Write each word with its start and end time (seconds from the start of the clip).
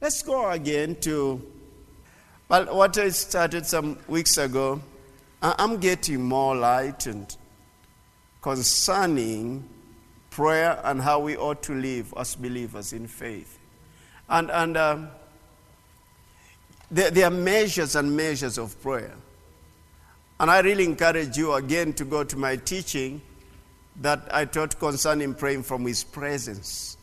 Let's 0.00 0.22
go 0.22 0.48
again 0.48 0.94
to, 1.00 1.44
well, 2.48 2.76
what 2.76 2.96
I 2.98 3.08
started 3.08 3.66
some 3.66 3.98
weeks 4.06 4.36
ago. 4.36 4.80
I'm 5.42 5.78
getting 5.78 6.22
more 6.22 6.54
lightened 6.54 7.36
concerning 8.40 9.68
prayer 10.30 10.80
and 10.84 11.00
how 11.00 11.18
we 11.18 11.36
ought 11.36 11.64
to 11.64 11.74
live 11.74 12.14
as 12.16 12.36
believers 12.36 12.92
in 12.92 13.08
faith. 13.08 13.58
And, 14.28 14.52
and 14.52 14.76
um, 14.76 15.08
there, 16.92 17.10
there 17.10 17.26
are 17.26 17.30
measures 17.30 17.96
and 17.96 18.16
measures 18.16 18.56
of 18.56 18.80
prayer. 18.80 19.14
And 20.38 20.48
I 20.48 20.60
really 20.60 20.84
encourage 20.84 21.36
you 21.36 21.54
again 21.54 21.92
to 21.94 22.04
go 22.04 22.22
to 22.22 22.36
my 22.36 22.54
teaching 22.54 23.20
that 24.00 24.28
I 24.30 24.44
taught 24.44 24.78
concerning 24.78 25.34
praying 25.34 25.64
from 25.64 25.84
His 25.86 26.04
presence. 26.04 26.96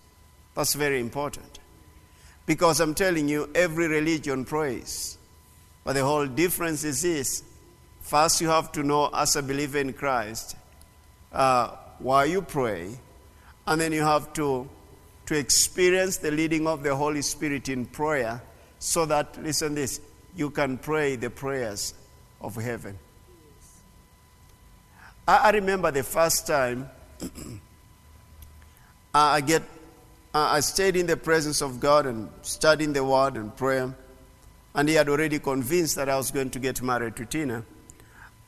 That's 0.56 0.76
very 0.76 1.02
important. 1.02 1.55
Because 2.46 2.80
I'm 2.80 2.94
telling 2.94 3.28
you, 3.28 3.50
every 3.56 3.88
religion 3.88 4.46
prays. 4.46 5.18
But 5.84 5.94
the 5.94 6.04
whole 6.04 6.28
difference 6.28 6.84
is 6.84 7.02
this 7.02 7.44
first, 8.02 8.40
you 8.42 8.50
have 8.50 8.72
to 8.74 8.84
know, 8.84 9.10
as 9.14 9.36
a 9.36 9.42
believer 9.42 9.80
in 9.80 9.94
Christ, 9.94 10.56
uh, 11.32 11.70
why 12.00 12.26
you 12.26 12.42
pray. 12.42 12.90
And 13.68 13.82
then 13.82 13.92
you 13.92 14.04
have 14.04 14.32
to, 14.34 14.70
to 15.26 15.38
experience 15.38 16.18
the 16.18 16.32
leading 16.32 16.68
of 16.68 16.84
the 16.84 16.96
Holy 16.96 17.24
Spirit 17.24 17.68
in 17.68 17.86
prayer 17.86 18.42
so 18.78 19.06
that, 19.06 19.42
listen 19.42 19.74
this, 19.74 20.00
you 20.36 20.52
can 20.52 20.78
pray 20.78 21.16
the 21.16 21.30
prayers 21.30 21.94
of 22.42 22.56
heaven. 22.56 23.00
I, 25.28 25.38
I 25.38 25.50
remember 25.52 25.90
the 25.92 26.04
first 26.04 26.46
time 26.46 26.90
I 29.14 29.42
get, 29.42 29.64
I 30.38 30.60
stayed 30.60 30.98
in 30.98 31.08
the 31.08 31.16
presence 31.16 31.62
of 31.62 31.80
God 31.80 32.06
and 32.06 32.30
studying 32.42 32.92
the 32.92 33.06
Word 33.06 33.38
and 33.38 33.56
prayer, 33.56 33.96
and 34.74 34.90
He 34.90 34.96
had 34.96 35.08
already 35.08 35.40
convinced 35.40 35.96
that 35.96 36.10
I 36.10 36.18
was 36.18 36.30
going 36.30 36.50
to 36.50 36.60
get 36.60 36.82
married 36.82 37.16
to 37.16 37.26
Tina. 37.26 37.64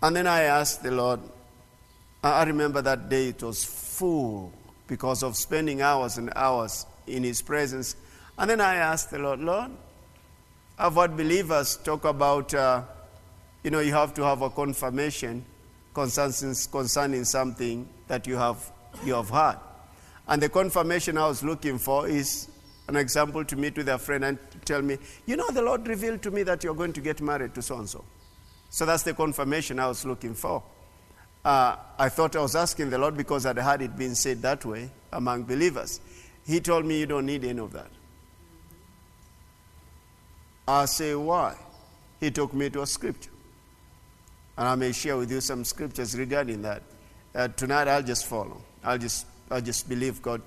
And 0.03 0.14
then 0.14 0.28
I 0.28 0.44
asked 0.44 0.84
the 0.84 0.92
Lord. 0.92 1.22
I 2.22 2.44
remember 2.44 2.81
that 2.81 3.08
day 3.08 3.30
it 3.30 3.42
was 3.42 3.64
full 3.64 4.52
because 4.88 5.23
of 5.23 5.38
spending 5.38 5.81
hours 5.81 6.17
and 6.17 6.30
hours 6.36 6.86
in 7.08 7.23
His 7.23 7.42
presence. 7.42 7.95
And 8.38 8.50
then 8.50 8.59
I 8.59 8.76
asked 8.76 9.11
the 9.11 9.20
Lord, 9.20 9.39
Lord, 9.39 9.72
I've 10.78 10.95
heard 10.95 11.16
believers 11.16 11.78
talk 11.78 12.04
about, 12.04 12.54
uh, 12.54 12.83
you 13.64 13.72
know, 13.72 13.80
you 13.80 13.94
have 13.94 14.14
to 14.16 14.23
have 14.23 14.42
a 14.42 14.50
confirmation 14.50 15.45
concerning, 15.94 16.54
concerning 16.70 17.23
something 17.23 17.88
that 18.09 18.28
you 18.28 18.36
have, 18.36 18.72
you 19.06 19.14
have 19.14 19.30
heard. 19.30 19.58
And 20.28 20.42
the 20.42 20.50
confirmation 20.50 21.17
I 21.17 21.28
was 21.28 21.44
looking 21.44 21.78
for 21.78 22.08
is 22.08 22.50
an 22.88 22.95
example 22.95 23.44
to 23.45 23.56
meet 23.56 23.78
with 23.78 23.89
a 23.89 23.97
friend 23.97 24.23
and 24.25 24.38
tell 24.66 24.81
me, 24.81 24.97
you 25.25 25.38
know, 25.38 25.50
the 25.52 25.61
Lord 25.61 25.88
revealed 25.88 26.22
to 26.23 26.31
me 26.31 26.44
that 26.44 26.64
you're 26.64 26.75
going 26.75 26.94
to 26.94 27.02
get 27.02 27.22
married 27.22 27.53
to 27.56 27.61
so 27.61 27.78
and 27.78 27.89
so. 27.89 28.03
So 28.70 28.86
that's 28.86 29.03
the 29.03 29.14
confirmation 29.14 29.80
I 29.80 29.88
was 29.88 30.05
looking 30.05 30.33
for. 30.33 30.64
Uh, 31.44 31.78
I 31.98 32.09
thought 32.09 32.36
I 32.36 32.42
was 32.42 32.55
asking 32.55 32.89
the 32.89 32.98
Lord 32.98 33.16
because 33.16 33.45
I'd 33.45 33.58
heard 33.58 33.81
it 33.81 33.98
being 33.98 34.16
said 34.16 34.42
that 34.42 34.66
way 34.66 34.89
among 35.14 35.44
believers. 35.44 36.02
He 36.45 36.59
told 36.59 36.86
me, 36.86 37.00
You 37.00 37.05
don't 37.05 37.25
need 37.25 37.45
any 37.45 37.59
of 37.59 37.72
that. 37.73 37.89
I 40.67 40.86
say, 40.86 41.16
Why? 41.16 41.55
He 42.20 42.31
took 42.31 42.53
me 42.53 42.70
to 42.72 42.81
a 42.81 42.88
scripture. 42.88 43.31
And 44.58 44.67
I 44.67 44.75
may 44.75 44.92
share 44.92 45.17
with 45.17 45.31
you 45.31 45.39
some 45.39 45.64
scriptures 45.64 46.17
regarding 46.17 46.64
that. 46.64 46.81
Uh, 47.33 47.48
tonight 47.50 47.88
I'll 47.88 48.03
just 48.03 48.25
follow. 48.25 48.61
I'll 48.83 48.98
just, 48.98 49.25
I'll 49.50 49.62
just 49.62 49.88
believe 49.88 50.22
God 50.22 50.42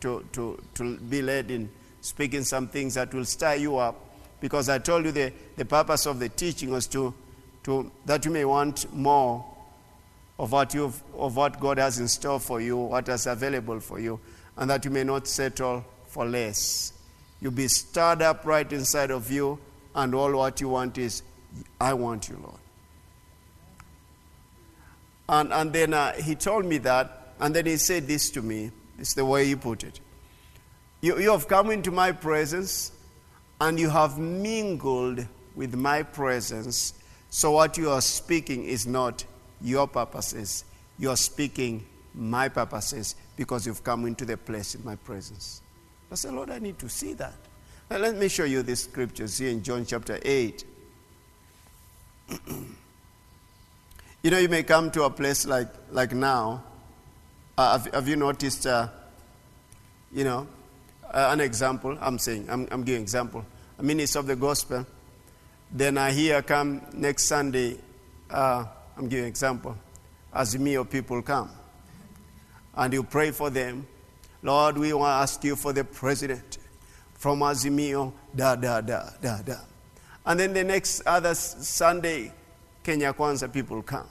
to, 0.00 0.24
to, 0.32 0.62
to 0.74 0.96
be 0.98 1.22
led 1.22 1.50
in 1.50 1.70
speaking 2.00 2.44
some 2.44 2.68
things 2.68 2.94
that 2.94 3.12
will 3.12 3.24
stir 3.24 3.56
you 3.56 3.76
up. 3.76 4.02
Because 4.40 4.68
I 4.68 4.78
told 4.78 5.04
you 5.06 5.12
the, 5.12 5.32
the 5.56 5.64
purpose 5.64 6.06
of 6.06 6.18
the 6.18 6.28
teaching 6.28 6.70
was 6.70 6.86
to, 6.88 7.14
to 7.64 7.90
that 8.04 8.24
you 8.24 8.30
may 8.30 8.44
want 8.44 8.92
more 8.92 9.44
of 10.38 10.52
what, 10.52 10.74
you've, 10.74 11.02
of 11.14 11.36
what 11.36 11.58
God 11.58 11.78
has 11.78 11.98
in 11.98 12.08
store 12.08 12.38
for 12.38 12.60
you, 12.60 12.76
what 12.76 13.08
is 13.08 13.26
available 13.26 13.80
for 13.80 13.98
you, 13.98 14.20
and 14.56 14.68
that 14.70 14.84
you 14.84 14.90
may 14.90 15.04
not 15.04 15.26
settle 15.26 15.84
for 16.06 16.26
less. 16.26 16.92
You'll 17.40 17.52
be 17.52 17.68
stirred 17.68 18.22
up 18.22 18.44
right 18.44 18.70
inside 18.70 19.10
of 19.10 19.30
you, 19.30 19.58
and 19.94 20.14
all 20.14 20.36
what 20.36 20.60
you 20.60 20.68
want 20.68 20.98
is, 20.98 21.22
I 21.80 21.94
want 21.94 22.28
you, 22.28 22.38
Lord. 22.42 22.60
And, 25.28 25.52
and 25.52 25.72
then 25.72 25.94
uh, 25.94 26.12
he 26.12 26.34
told 26.34 26.66
me 26.66 26.78
that, 26.78 27.15
and 27.40 27.54
then 27.54 27.66
he 27.66 27.76
said 27.76 28.06
this 28.06 28.30
to 28.30 28.42
me. 28.42 28.70
It's 28.98 29.14
the 29.14 29.24
way 29.24 29.46
he 29.46 29.54
put 29.54 29.84
it. 29.84 30.00
You, 31.00 31.18
you 31.18 31.30
have 31.30 31.48
come 31.48 31.70
into 31.70 31.90
my 31.90 32.12
presence, 32.12 32.92
and 33.60 33.78
you 33.78 33.90
have 33.90 34.18
mingled 34.18 35.26
with 35.54 35.74
my 35.74 36.02
presence. 36.02 36.94
So 37.30 37.52
what 37.52 37.76
you 37.76 37.90
are 37.90 38.00
speaking 38.00 38.64
is 38.64 38.86
not 38.86 39.24
your 39.60 39.86
purposes. 39.86 40.64
You 40.98 41.10
are 41.10 41.16
speaking 41.16 41.86
my 42.14 42.48
purposes 42.48 43.14
because 43.36 43.66
you've 43.66 43.84
come 43.84 44.06
into 44.06 44.24
the 44.24 44.36
place 44.36 44.74
in 44.74 44.84
my 44.84 44.96
presence. 44.96 45.60
I 46.10 46.14
said, 46.14 46.32
Lord, 46.32 46.50
I 46.50 46.58
need 46.58 46.78
to 46.78 46.88
see 46.88 47.12
that. 47.14 47.34
Now, 47.90 47.98
let 47.98 48.16
me 48.16 48.28
show 48.28 48.44
you 48.44 48.62
these 48.62 48.84
scriptures 48.84 49.38
here 49.38 49.50
in 49.50 49.62
John 49.62 49.84
chapter 49.84 50.18
8. 50.22 50.64
You 54.22 54.30
know, 54.32 54.38
you 54.38 54.48
may 54.48 54.64
come 54.64 54.90
to 54.90 55.04
a 55.04 55.10
place 55.10 55.46
like, 55.46 55.68
like 55.92 56.12
now. 56.12 56.64
Uh, 57.58 57.78
have, 57.78 57.94
have, 57.94 58.06
you 58.06 58.16
noticed, 58.16 58.66
uh, 58.66 58.86
you 60.12 60.24
know, 60.24 60.46
uh, 61.10 61.30
an 61.32 61.40
example? 61.40 61.96
I'm 62.02 62.18
saying, 62.18 62.46
I'm, 62.50 62.68
I'm 62.70 62.84
giving 62.84 63.00
example. 63.00 63.46
A 63.78 63.82
minister 63.82 64.18
of 64.18 64.26
the 64.26 64.36
gospel. 64.36 64.84
Then 65.72 65.96
I 65.96 66.12
hear 66.12 66.42
come 66.42 66.82
next 66.92 67.24
Sunday, 67.24 67.78
uh, 68.28 68.66
I'm 68.98 69.08
giving 69.08 69.24
example, 69.24 69.74
Azimio 70.34 70.88
people 70.88 71.22
come. 71.22 71.50
And 72.74 72.92
you 72.92 73.02
pray 73.02 73.30
for 73.30 73.48
them. 73.48 73.86
Lord, 74.42 74.76
we 74.76 74.92
want 74.92 75.08
to 75.12 75.22
ask 75.22 75.42
you 75.42 75.56
for 75.56 75.72
the 75.72 75.82
president 75.82 76.58
from 77.14 77.40
Azimio, 77.40 78.12
da, 78.34 78.54
da, 78.56 78.82
da, 78.82 79.08
da, 79.22 79.40
da. 79.40 79.56
And 80.26 80.38
then 80.38 80.52
the 80.52 80.62
next 80.62 81.00
other 81.06 81.34
Sunday, 81.34 82.34
Kenya 82.84 83.14
Kwanza 83.14 83.50
people 83.50 83.82
come. 83.82 84.08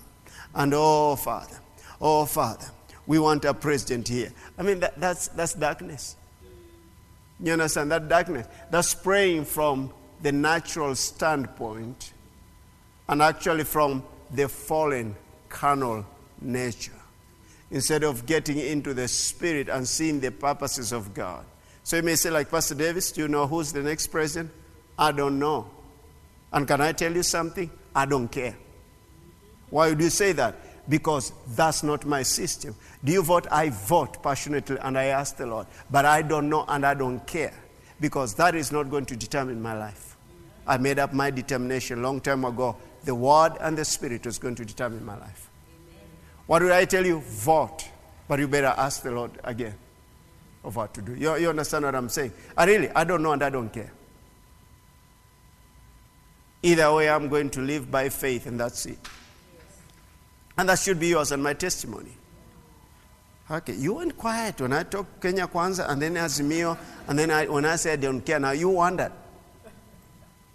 And 0.55 0.73
oh, 0.75 1.15
Father, 1.15 1.59
oh, 2.01 2.25
Father, 2.25 2.71
we 3.07 3.19
want 3.19 3.45
a 3.45 3.53
president 3.53 4.07
here. 4.07 4.31
I 4.57 4.63
mean, 4.63 4.79
that, 4.79 4.99
that's, 4.99 5.27
that's 5.29 5.53
darkness. 5.53 6.15
You 7.39 7.53
understand? 7.53 7.91
That 7.91 8.07
darkness. 8.07 8.47
That's 8.71 8.93
praying 8.95 9.45
from 9.45 9.91
the 10.21 10.31
natural 10.31 10.95
standpoint 10.95 12.13
and 13.07 13.21
actually 13.21 13.63
from 13.63 14.03
the 14.31 14.47
fallen 14.47 15.15
carnal 15.49 16.05
nature 16.41 16.91
instead 17.71 18.03
of 18.03 18.25
getting 18.25 18.57
into 18.57 18.93
the 18.93 19.07
spirit 19.07 19.69
and 19.69 19.87
seeing 19.87 20.19
the 20.19 20.31
purposes 20.31 20.91
of 20.91 21.13
God. 21.13 21.45
So 21.83 21.97
you 21.97 22.03
may 22.03 22.15
say, 22.15 22.29
like 22.29 22.49
Pastor 22.49 22.75
Davis, 22.75 23.11
do 23.11 23.21
you 23.21 23.27
know 23.27 23.45
who's 23.45 23.71
the 23.71 23.83
next 23.83 24.07
president? 24.07 24.51
I 24.97 25.11
don't 25.11 25.37
know. 25.37 25.69
And 26.51 26.67
can 26.67 26.81
I 26.81 26.93
tell 26.93 27.13
you 27.13 27.23
something? 27.23 27.69
I 27.93 28.05
don't 28.05 28.27
care. 28.27 28.55
Why 29.69 29.89
would 29.89 29.99
you 29.99 30.09
say 30.09 30.31
that? 30.33 30.55
Because 30.87 31.33
that's 31.55 31.83
not 31.83 32.05
my 32.05 32.21
system. 32.21 32.75
Do 33.03 33.11
you 33.11 33.23
vote? 33.23 33.47
I 33.51 33.69
vote 33.69 34.21
passionately 34.21 34.77
and 34.81 34.97
I 34.97 35.05
ask 35.05 35.37
the 35.37 35.45
Lord. 35.47 35.67
But 35.89 36.05
I 36.05 36.21
don't 36.21 36.49
know 36.49 36.65
and 36.67 36.85
I 36.85 36.93
don't 36.93 37.25
care 37.25 37.53
because 37.99 38.35
that 38.35 38.55
is 38.55 38.71
not 38.71 38.89
going 38.89 39.05
to 39.07 39.15
determine 39.15 39.61
my 39.61 39.73
life. 39.77 40.17
I 40.67 40.77
made 40.77 40.99
up 40.99 41.13
my 41.13 41.31
determination 41.31 42.01
long 42.01 42.21
time 42.21 42.45
ago. 42.45 42.75
The 43.03 43.15
Word 43.15 43.53
and 43.59 43.77
the 43.77 43.85
Spirit 43.85 44.25
is 44.25 44.39
going 44.39 44.55
to 44.55 44.65
determine 44.65 45.05
my 45.05 45.17
life. 45.17 45.49
What 46.47 46.59
did 46.59 46.71
I 46.71 46.85
tell 46.85 47.05
you? 47.05 47.19
Vote. 47.21 47.87
But 48.27 48.39
you 48.39 48.47
better 48.47 48.73
ask 48.77 49.03
the 49.03 49.11
Lord 49.11 49.31
again 49.43 49.75
of 50.63 50.75
what 50.75 50.93
to 50.95 51.01
do. 51.01 51.15
You, 51.15 51.35
you 51.37 51.49
understand 51.49 51.85
what 51.85 51.95
I'm 51.95 52.09
saying? 52.09 52.33
I 52.57 52.65
really, 52.65 52.89
I 52.89 53.03
don't 53.03 53.21
know 53.21 53.31
and 53.31 53.43
I 53.43 53.49
don't 53.49 53.69
care. 53.69 53.91
Either 56.63 56.93
way, 56.93 57.09
I'm 57.09 57.29
going 57.29 57.51
to 57.51 57.61
live 57.61 57.91
by 57.91 58.09
faith 58.09 58.47
and 58.47 58.59
that's 58.59 58.87
it. 58.87 58.97
And 60.57 60.69
that 60.69 60.79
should 60.79 60.99
be 60.99 61.07
yours 61.07 61.31
and 61.31 61.43
my 61.43 61.53
testimony. 61.53 62.11
Okay, 63.49 63.75
you 63.75 63.93
went 63.93 64.17
quiet 64.17 64.59
when 64.61 64.73
I 64.73 64.83
talked 64.83 65.21
Kenya 65.21 65.47
Kwanza 65.47 65.87
and 65.87 66.01
then 66.01 66.15
Azimio, 66.15 66.77
and 67.07 67.19
then 67.19 67.29
I, 67.29 67.45
when 67.45 67.65
I 67.65 67.75
said 67.75 67.99
I 67.99 68.01
don't 68.01 68.21
care, 68.21 68.39
now 68.39 68.51
you 68.51 68.69
wondered. 68.69 69.11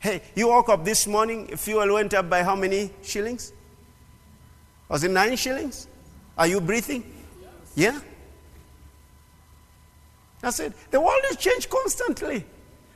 Hey, 0.00 0.22
you 0.34 0.48
woke 0.48 0.70
up 0.70 0.84
this 0.84 1.06
morning, 1.06 1.46
fuel 1.56 1.92
went 1.92 2.14
up 2.14 2.28
by 2.28 2.42
how 2.42 2.56
many 2.56 2.90
shillings? 3.02 3.52
Was 4.88 5.04
it 5.04 5.10
nine 5.10 5.36
shillings? 5.36 5.86
Are 6.36 6.46
you 6.46 6.60
breathing? 6.60 7.04
Yeah? 7.76 8.00
That's 10.40 10.58
it. 10.58 10.72
The 10.90 11.00
world 11.00 11.22
is 11.30 11.36
changed 11.36 11.68
constantly. 11.68 12.44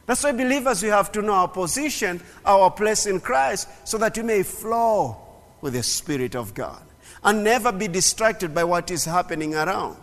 That's 0.06 0.24
why 0.24 0.32
believers, 0.32 0.82
we 0.82 0.88
have 0.88 1.12
to 1.12 1.22
know 1.22 1.34
our 1.34 1.48
position, 1.48 2.20
our 2.44 2.70
place 2.70 3.06
in 3.06 3.20
Christ, 3.20 3.68
so 3.84 3.96
that 3.98 4.16
you 4.16 4.24
may 4.24 4.42
flow 4.42 5.16
with 5.60 5.74
the 5.74 5.82
Spirit 5.82 6.34
of 6.34 6.52
God 6.52 6.83
and 7.24 7.42
never 7.42 7.72
be 7.72 7.88
distracted 7.88 8.54
by 8.54 8.64
what 8.64 8.90
is 8.90 9.04
happening 9.04 9.54
around. 9.54 9.96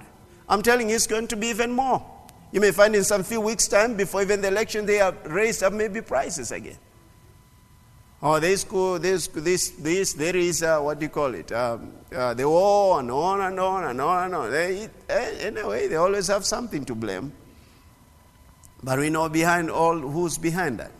I'm 0.49 0.61
telling 0.61 0.89
you, 0.89 0.95
it's 0.95 1.07
going 1.07 1.27
to 1.27 1.35
be 1.35 1.47
even 1.47 1.71
more. 1.71 2.05
You 2.51 2.59
may 2.59 2.71
find 2.71 2.95
in 2.95 3.03
some 3.03 3.23
few 3.23 3.39
weeks' 3.39 3.67
time, 3.67 3.95
before 3.95 4.21
even 4.23 4.41
the 4.41 4.49
election, 4.49 4.85
they 4.85 4.97
have 4.97 5.25
raised 5.25 5.63
up 5.63 5.71
maybe 5.71 6.01
prices 6.01 6.51
again. 6.51 6.77
Oh, 8.23 8.39
this, 8.39 8.65
this, 8.65 9.27
this, 9.27 9.69
this, 9.71 10.13
there 10.13 10.35
is, 10.35 10.61
uh, 10.61 10.79
what 10.79 10.99
do 10.99 11.05
you 11.05 11.09
call 11.09 11.33
it? 11.33 11.51
Um, 11.51 11.93
uh, 12.13 12.33
they 12.33 12.43
on 12.43 13.05
and 13.05 13.11
on 13.11 13.41
and 13.41 13.59
on 13.59 13.83
and 13.85 14.01
on 14.01 14.25
and 14.25 14.35
on. 14.35 14.51
They, 14.51 14.89
eh, 15.09 15.31
anyway, 15.39 15.87
they 15.87 15.95
always 15.95 16.27
have 16.27 16.45
something 16.45 16.85
to 16.85 16.93
blame. 16.93 17.31
But 18.83 18.99
we 18.99 19.09
know 19.09 19.29
behind 19.29 19.71
all 19.71 19.97
who's 19.97 20.37
behind 20.37 20.79
that. 20.79 20.91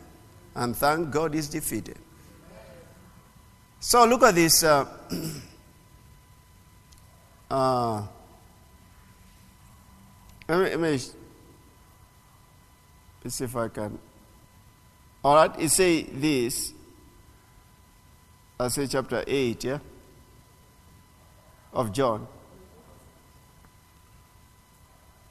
And 0.54 0.74
thank 0.76 1.10
God 1.10 1.34
is 1.34 1.48
defeated. 1.48 1.98
So 3.78 4.04
look 4.04 4.22
at 4.22 4.34
this. 4.34 4.62
Uh, 4.62 4.86
uh, 7.52 8.02
let, 10.48 10.58
me, 10.58 10.70
let 10.70 10.80
me 10.80 10.98
see 13.28 13.44
if 13.44 13.54
I 13.54 13.68
can. 13.68 13.98
All 15.22 15.34
right, 15.34 15.60
it 15.60 15.68
say 15.68 16.04
this. 16.04 16.72
I 18.58 18.68
say 18.68 18.86
chapter 18.86 19.22
8, 19.26 19.64
yeah? 19.64 19.78
Of 21.74 21.92
John. 21.92 22.26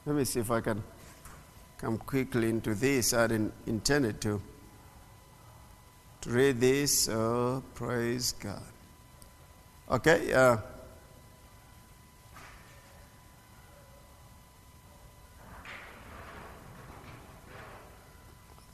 Let 0.06 0.16
me 0.16 0.24
see 0.24 0.42
if 0.42 0.52
I 0.52 0.62
can 0.62 0.84
come 1.80 1.98
quickly 1.98 2.50
into 2.50 2.76
this. 2.76 3.14
I 3.14 3.28
didn't 3.28 3.54
intend 3.66 4.22
to, 4.22 4.40
to 6.22 6.30
read 6.30 6.60
this. 6.60 7.10
Oh, 7.10 7.64
praise 7.74 8.34
God. 8.34 8.62
Okay, 9.90 10.32
uh, 10.34 10.58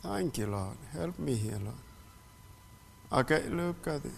Thank 0.08 0.38
you, 0.38 0.48
Lord. 0.48 0.78
Help 0.94 1.20
me 1.20 1.36
here, 1.36 1.60
Lord. 1.62 1.84
Okay, 3.12 3.50
look 3.50 3.86
at 3.88 4.06
it. 4.06 4.12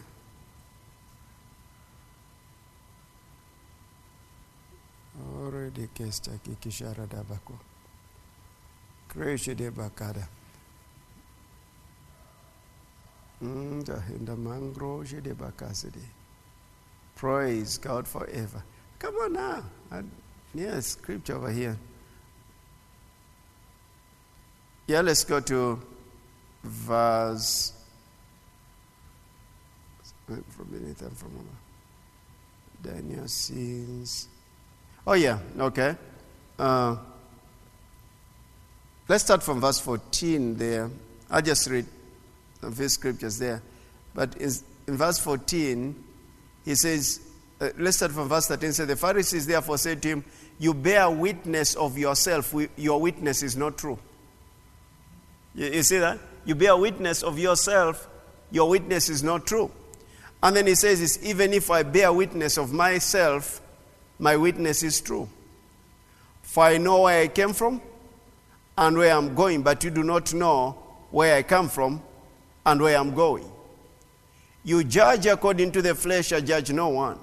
already 5.20 5.88
kesta 5.88 6.32
kikishara 6.44 7.08
dabako 7.08 7.54
kreshi 9.08 9.56
de 9.56 9.72
bakada 9.72 10.28
nda 13.42 14.00
hinda 14.02 14.36
mangro 14.36 15.04
de 15.04 15.36
praise 17.16 17.78
god 17.82 18.06
forever 18.08 18.64
come 19.00 19.18
on 19.18 19.34
now 19.34 19.64
yes 20.56 20.94
scripture 20.94 21.36
over 21.36 21.52
here 21.52 21.76
yeah 24.90 25.02
let's 25.02 25.24
go 25.24 25.40
to 25.40 25.80
verse 26.64 27.74
from 30.26 30.68
beneath 30.72 31.02
and 31.02 31.18
from 31.18 31.30
above 31.30 32.94
daniel 32.96 33.28
sins 33.28 34.28
Oh, 35.10 35.14
yeah, 35.14 35.40
okay. 35.60 35.96
Uh, 36.60 36.96
let's 39.08 39.24
start 39.24 39.42
from 39.42 39.60
verse 39.60 39.80
14 39.80 40.56
there. 40.56 40.92
I'll 41.32 41.42
just 41.42 41.68
read 41.68 41.88
a 42.62 42.70
few 42.70 42.88
scriptures 42.90 43.40
there. 43.40 43.64
But 44.14 44.38
in, 44.38 44.52
in 44.88 44.98
verse 44.98 45.18
14, 45.18 46.04
he 46.64 46.76
says, 46.76 47.22
uh, 47.60 47.70
let's 47.80 47.98
start 47.98 48.12
from 48.12 48.30
verse 48.30 48.48
13. 48.48 48.74
So 48.74 48.86
the 48.86 48.96
Pharisees 48.96 49.48
therefore 49.48 49.80
said 49.80 50.00
to 50.04 50.10
him, 50.10 50.26
You 50.60 50.76
bear 50.76 51.10
witness 51.10 51.74
of 51.74 51.98
yourself, 51.98 52.54
your 52.78 53.02
witness 53.02 53.42
is 53.42 53.58
not 53.58 53.80
true. 53.80 53.98
You, 55.60 55.68
you 55.68 55.84
see 55.84 56.00
that? 56.00 56.18
You 56.46 56.56
bear 56.56 56.76
witness 56.76 57.22
of 57.22 57.38
yourself, 57.38 58.08
your 58.50 58.70
witness 58.70 59.10
is 59.10 59.22
not 59.22 59.46
true. 59.46 59.70
And 60.42 60.56
then 60.56 60.66
he 60.66 60.74
says, 60.74 61.20
Even 61.22 61.54
if 61.54 61.70
I 61.70 61.84
bear 61.84 62.12
witness 62.14 62.58
of 62.58 62.72
myself, 62.72 63.62
my 64.18 64.38
witness 64.38 64.82
is 64.82 65.02
true. 65.02 65.30
For 66.42 66.64
I 66.64 66.78
know 66.78 67.02
where 67.04 67.22
I 67.22 67.28
came 67.28 67.54
from 67.54 67.82
and 68.78 68.98
where 68.98 69.14
I'm 69.14 69.36
going, 69.36 69.62
but 69.62 69.84
you 69.84 69.90
do 69.90 70.02
not 70.02 70.34
know 70.34 70.72
where 71.12 71.36
I 71.36 71.44
come 71.44 71.68
from 71.68 72.02
and 72.66 72.82
where 72.82 72.98
I'm 72.98 73.14
going. 73.14 73.52
You 74.64 74.84
judge 74.86 75.26
according 75.26 75.74
to 75.74 75.82
the 75.82 75.94
flesh, 75.94 76.32
I 76.32 76.40
judge 76.40 76.72
no 76.72 76.90
one. 76.90 77.20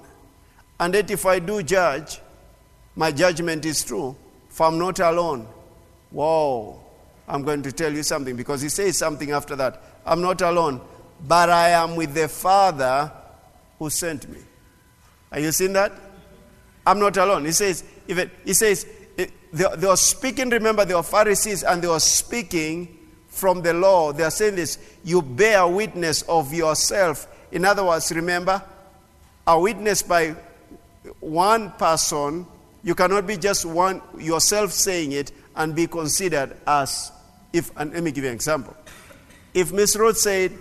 And 0.79 0.93
that 0.93 1.09
if 1.09 1.25
I 1.25 1.39
do 1.39 1.63
judge, 1.63 2.21
my 2.95 3.11
judgment 3.11 3.65
is 3.65 3.83
true, 3.83 4.15
for 4.49 4.67
I'm 4.67 4.77
not 4.77 4.99
alone. 4.99 5.47
Whoa, 6.11 6.86
I'm 7.27 7.43
going 7.43 7.61
to 7.63 7.71
tell 7.71 7.93
you 7.93 8.03
something 8.03 8.35
because 8.35 8.61
he 8.61 8.69
says 8.69 8.97
something 8.97 9.31
after 9.31 9.55
that. 9.57 9.81
I'm 10.05 10.21
not 10.21 10.41
alone, 10.41 10.79
but 11.27 11.49
I 11.49 11.69
am 11.69 11.95
with 11.95 12.13
the 12.13 12.29
Father 12.29 13.11
who 13.79 13.89
sent 13.89 14.29
me. 14.29 14.39
Are 15.31 15.39
you 15.39 15.51
seeing 15.51 15.73
that? 15.73 15.91
I'm 16.85 16.99
not 16.99 17.17
alone. 17.17 17.45
He 17.45 17.51
says, 17.51 17.83
even, 18.07 18.31
he 18.45 18.53
says, 18.53 18.87
eh, 19.17 19.27
they, 19.51 19.65
they 19.75 19.87
were 19.87 19.97
speaking, 19.97 20.49
remember, 20.49 20.85
they 20.85 20.95
were 20.95 21.03
Pharisees 21.03 21.63
and 21.63 21.81
they 21.81 21.87
were 21.87 21.99
speaking 21.99 22.97
from 23.27 23.61
the 23.61 23.73
law. 23.73 24.13
They 24.13 24.23
are 24.23 24.31
saying 24.31 24.55
this, 24.55 24.77
you 25.03 25.21
bear 25.21 25.67
witness 25.67 26.21
of 26.23 26.53
yourself. 26.53 27.27
In 27.51 27.65
other 27.65 27.83
words, 27.83 28.11
remember, 28.13 28.63
a 29.45 29.59
witness 29.59 30.01
by 30.01 30.35
one 31.19 31.71
person, 31.71 32.47
you 32.83 32.95
cannot 32.95 33.27
be 33.27 33.35
just 33.35 33.65
one 33.65 34.01
yourself 34.17 34.71
saying 34.71 35.11
it 35.11 35.33
and 35.57 35.75
be 35.75 35.87
considered 35.87 36.55
as 36.65 37.11
if, 37.57 37.71
and 37.77 37.93
let 37.93 38.03
me 38.03 38.11
give 38.11 38.23
you 38.23 38.29
an 38.29 38.35
example. 38.35 38.75
If 39.53 39.71
Miss 39.71 39.95
Ruth 39.95 40.17
said, 40.17 40.51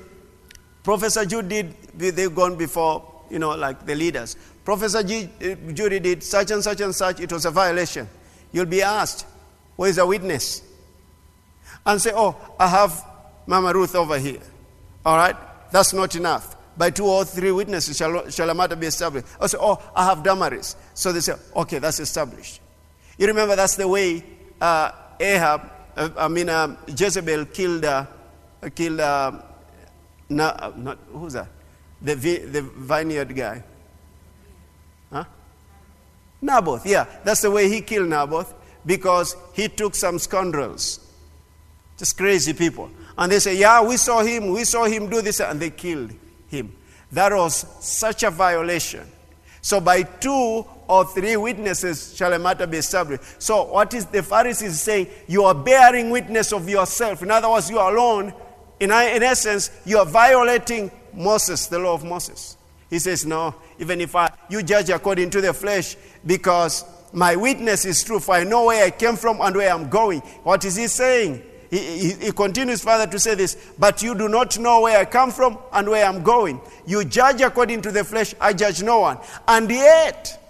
Professor 0.83 1.25
Jude 1.25 1.49
did, 1.49 1.75
they've 1.95 2.35
gone 2.35 2.57
before, 2.57 3.25
you 3.31 3.39
know, 3.39 3.51
like 3.51 3.85
the 3.85 3.95
leaders. 3.95 4.37
Professor 4.65 5.03
G, 5.03 5.29
uh, 5.43 5.73
Judy 5.73 6.01
did 6.01 6.23
such 6.23 6.51
and 6.51 6.63
such 6.63 6.81
and 6.81 6.95
such, 6.95 7.21
it 7.21 7.33
was 7.33 7.45
a 7.45 7.51
violation. 7.51 8.09
You'll 8.53 8.67
be 8.67 8.83
asked, 8.83 9.27
where 9.77 9.91
is 9.91 9.97
the 9.97 10.07
witness? 10.07 10.63
And 11.85 12.01
say, 12.01 12.13
oh, 12.15 12.37
I 12.59 12.69
have 12.69 13.05
Mama 13.47 13.73
Ruth 13.73 13.95
over 13.95 14.19
here. 14.19 14.41
All 15.05 15.17
right? 15.17 15.37
That's 15.71 15.93
not 15.93 16.15
enough. 16.17 16.57
By 16.77 16.91
two 16.91 17.07
or 17.07 17.25
three 17.25 17.53
witnesses 17.53 17.97
shall, 17.97 18.29
shall 18.29 18.51
a 18.51 18.55
matter 18.55 18.77
be 18.77 18.87
established. 18.87 19.27
I 19.41 19.47
say, 19.47 19.59
oh, 19.61 19.83
I 19.95 20.05
have 20.07 20.23
Damaris. 20.23 20.77
So 20.95 21.13
they 21.13 21.21
say, 21.21 21.35
okay, 21.55 21.79
that's 21.79 22.01
established. 22.01 22.61
You 23.19 23.27
remember 23.29 23.57
that's 23.57 23.77
the 23.77 23.89
way 23.89 24.23
uh, 24.61 24.91
Ahab, 25.19 25.71
uh, 25.97 26.11
I 26.17 26.29
mean, 26.29 26.49
uh, 26.49 26.77
Jezebel 26.87 27.47
killed, 27.47 27.85
uh, 27.85 28.07
killed 28.75 29.01
uh, 29.01 29.33
na, 30.29 30.73
not, 30.77 30.99
who's 31.13 31.33
that? 31.33 31.49
The, 32.03 32.15
the 32.15 32.63
vineyard 32.63 33.35
guy. 33.35 33.63
Huh? 35.11 35.25
Naboth, 36.43 36.87
yeah. 36.87 37.07
That's 37.25 37.41
the 37.41 37.51
way 37.51 37.69
he 37.69 37.81
killed 37.81 38.09
Naboth 38.09 38.53
because 38.85 39.37
he 39.55 39.69
took 39.69 39.95
some 39.95 40.19
scoundrels, 40.19 41.01
just 41.97 42.17
crazy 42.17 42.53
people. 42.53 42.91
And 43.17 43.33
they 43.33 43.39
say, 43.39 43.57
Yeah, 43.57 43.83
we 43.83 43.97
saw 43.97 44.23
him, 44.23 44.51
we 44.51 44.65
saw 44.65 44.85
him 44.85 45.09
do 45.09 45.23
this, 45.23 45.41
and 45.41 45.59
they 45.59 45.71
killed 45.71 46.13
him. 46.49 46.77
That 47.11 47.33
was 47.33 47.65
such 47.81 48.23
a 48.23 48.31
violation. 48.31 49.07
So, 49.67 49.81
by 49.81 50.05
two 50.05 50.65
or 50.87 51.05
three 51.07 51.37
witnesses 51.37 52.15
shall 52.17 52.33
a 52.33 52.39
matter 52.39 52.69
be 52.69 52.77
established. 52.77 53.25
So, 53.43 53.65
what 53.65 53.93
is 53.95 54.07
the 54.07 54.23
Pharisees 54.23 54.81
saying? 54.81 55.09
You 55.27 55.43
are 55.43 55.57
bearing 55.57 56.11
witness 56.11 56.53
of 56.53 56.69
yourself. 56.69 57.21
In 57.21 57.33
other 57.33 57.51
words, 57.51 57.69
you 57.69 57.81
are 57.81 57.93
alone. 57.93 58.33
In, 58.79 58.93
in 58.93 59.25
essence, 59.25 59.73
you 59.85 59.99
are 59.99 60.07
violating 60.07 60.93
Moses, 61.13 61.67
the 61.67 61.81
law 61.81 61.95
of 61.95 62.05
Moses. 62.05 62.57
He 62.91 63.01
says, 63.01 63.27
No, 63.27 63.57
even 63.81 64.01
if 64.01 64.15
I, 64.15 64.31
you 64.49 64.63
judge 64.63 64.89
according 64.91 65.31
to 65.31 65.41
the 65.41 65.53
flesh, 65.53 65.97
because 66.25 66.85
my 67.13 67.35
witness 67.35 67.85
is 67.85 68.05
true, 68.05 68.21
for 68.21 68.37
I 68.37 68.45
know 68.45 68.67
where 68.67 68.85
I 68.85 68.93
came 68.93 69.17
from 69.17 69.41
and 69.41 69.57
where 69.57 69.75
I'm 69.75 69.89
going. 69.89 70.21
What 70.45 70.65
is 70.65 70.77
he 70.77 70.87
saying? 70.87 71.43
He, 71.71 72.13
he, 72.13 72.33
continues 72.33 72.83
further 72.83 73.11
to 73.11 73.19
say 73.19 73.35
this, 73.35 73.57
but 73.79 74.03
you 74.03 74.15
do 74.15 74.29
not 74.29 74.59
know 74.59 74.83
where 74.83 74.99
I 74.99 75.05
come 75.05 75.31
from 75.31 75.59
and 75.73 75.89
where 75.89 76.07
I'm 76.07 76.23
going. 76.23 76.61
You 76.87 77.05
judge 77.05 77.41
according 77.41 77.83
to 77.83 77.93
the 77.93 78.05
flesh, 78.05 78.35
I 78.41 78.53
judge 78.53 78.83
no 78.83 79.01
one. 79.01 79.19
And 79.49 79.69
yet, 79.71 80.43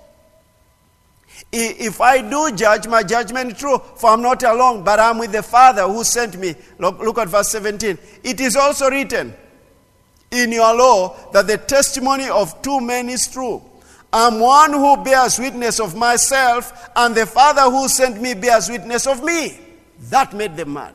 if 1.52 2.00
I 2.00 2.20
do 2.28 2.54
judge, 2.54 2.86
my 2.86 3.02
judgment 3.02 3.52
is 3.52 3.58
true, 3.58 3.78
for 3.96 4.10
I'm 4.10 4.22
not 4.22 4.42
alone, 4.42 4.84
but 4.84 5.00
I'm 5.00 5.18
with 5.18 5.32
the 5.32 5.42
Father 5.42 5.82
who 5.82 6.04
sent 6.04 6.38
me. 6.38 6.54
Look, 6.78 6.98
look 6.98 7.18
at 7.18 7.28
verse 7.28 7.48
17. 7.50 7.98
It 8.22 8.40
is 8.40 8.56
also 8.56 8.90
written, 8.90 9.34
in 10.30 10.52
your 10.52 10.74
law 10.74 11.16
that 11.32 11.46
the 11.46 11.58
testimony 11.58 12.28
of 12.28 12.60
two 12.62 12.80
men 12.80 13.08
is 13.08 13.28
true. 13.28 13.62
I'm 14.12 14.40
one 14.40 14.72
who 14.72 15.02
bears 15.02 15.38
witness 15.38 15.80
of 15.80 15.96
myself, 15.96 16.90
and 16.96 17.14
the 17.14 17.26
Father 17.26 17.62
who 17.62 17.88
sent 17.88 18.20
me 18.20 18.34
bears 18.34 18.68
witness 18.68 19.06
of 19.06 19.22
me. 19.22 19.60
That 20.10 20.32
made 20.32 20.56
them 20.56 20.74
mad. 20.74 20.94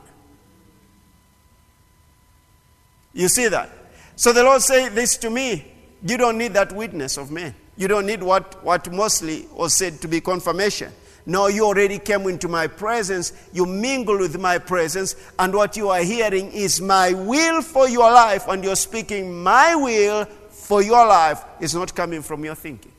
You 3.14 3.28
see 3.28 3.48
that? 3.50 3.70
So 4.16 4.34
the 4.34 4.44
Lord 4.44 4.62
said 4.62 4.90
this 4.90 5.18
to 5.18 5.30
me 5.30 5.72
you 6.04 6.18
don't 6.18 6.38
need 6.38 6.54
that 6.54 6.72
witness 6.74 7.18
of 7.18 7.32
men. 7.32 7.54
You 7.78 7.88
don't 7.88 8.06
need 8.06 8.24
what, 8.24 8.64
what 8.64 8.92
mostly 8.92 9.48
was 9.52 9.76
said 9.76 10.02
to 10.02 10.08
be 10.08 10.20
confirmation. 10.20 10.92
No, 11.26 11.48
you 11.48 11.66
already 11.66 12.00
came 12.00 12.28
into 12.28 12.48
my 12.48 12.66
presence. 12.68 13.34
You 13.54 13.66
mingle 13.68 14.18
with 14.18 14.40
my 14.40 14.58
presence. 14.58 15.16
And 15.38 15.54
what 15.54 15.78
you 15.78 15.90
are 15.90 16.02
hearing 16.02 16.52
is 16.52 16.82
my 16.82 17.14
will 17.14 17.62
for 17.62 17.88
your 17.88 18.12
life. 18.12 18.48
And 18.48 18.64
you're 18.64 18.76
speaking 18.76 19.42
my 19.44 19.76
will 19.76 20.26
for 20.50 20.82
your 20.82 21.06
life. 21.06 21.44
It's 21.60 21.76
not 21.76 21.94
coming 21.94 22.24
from 22.24 22.44
your 22.44 22.56
thinking. 22.56 22.92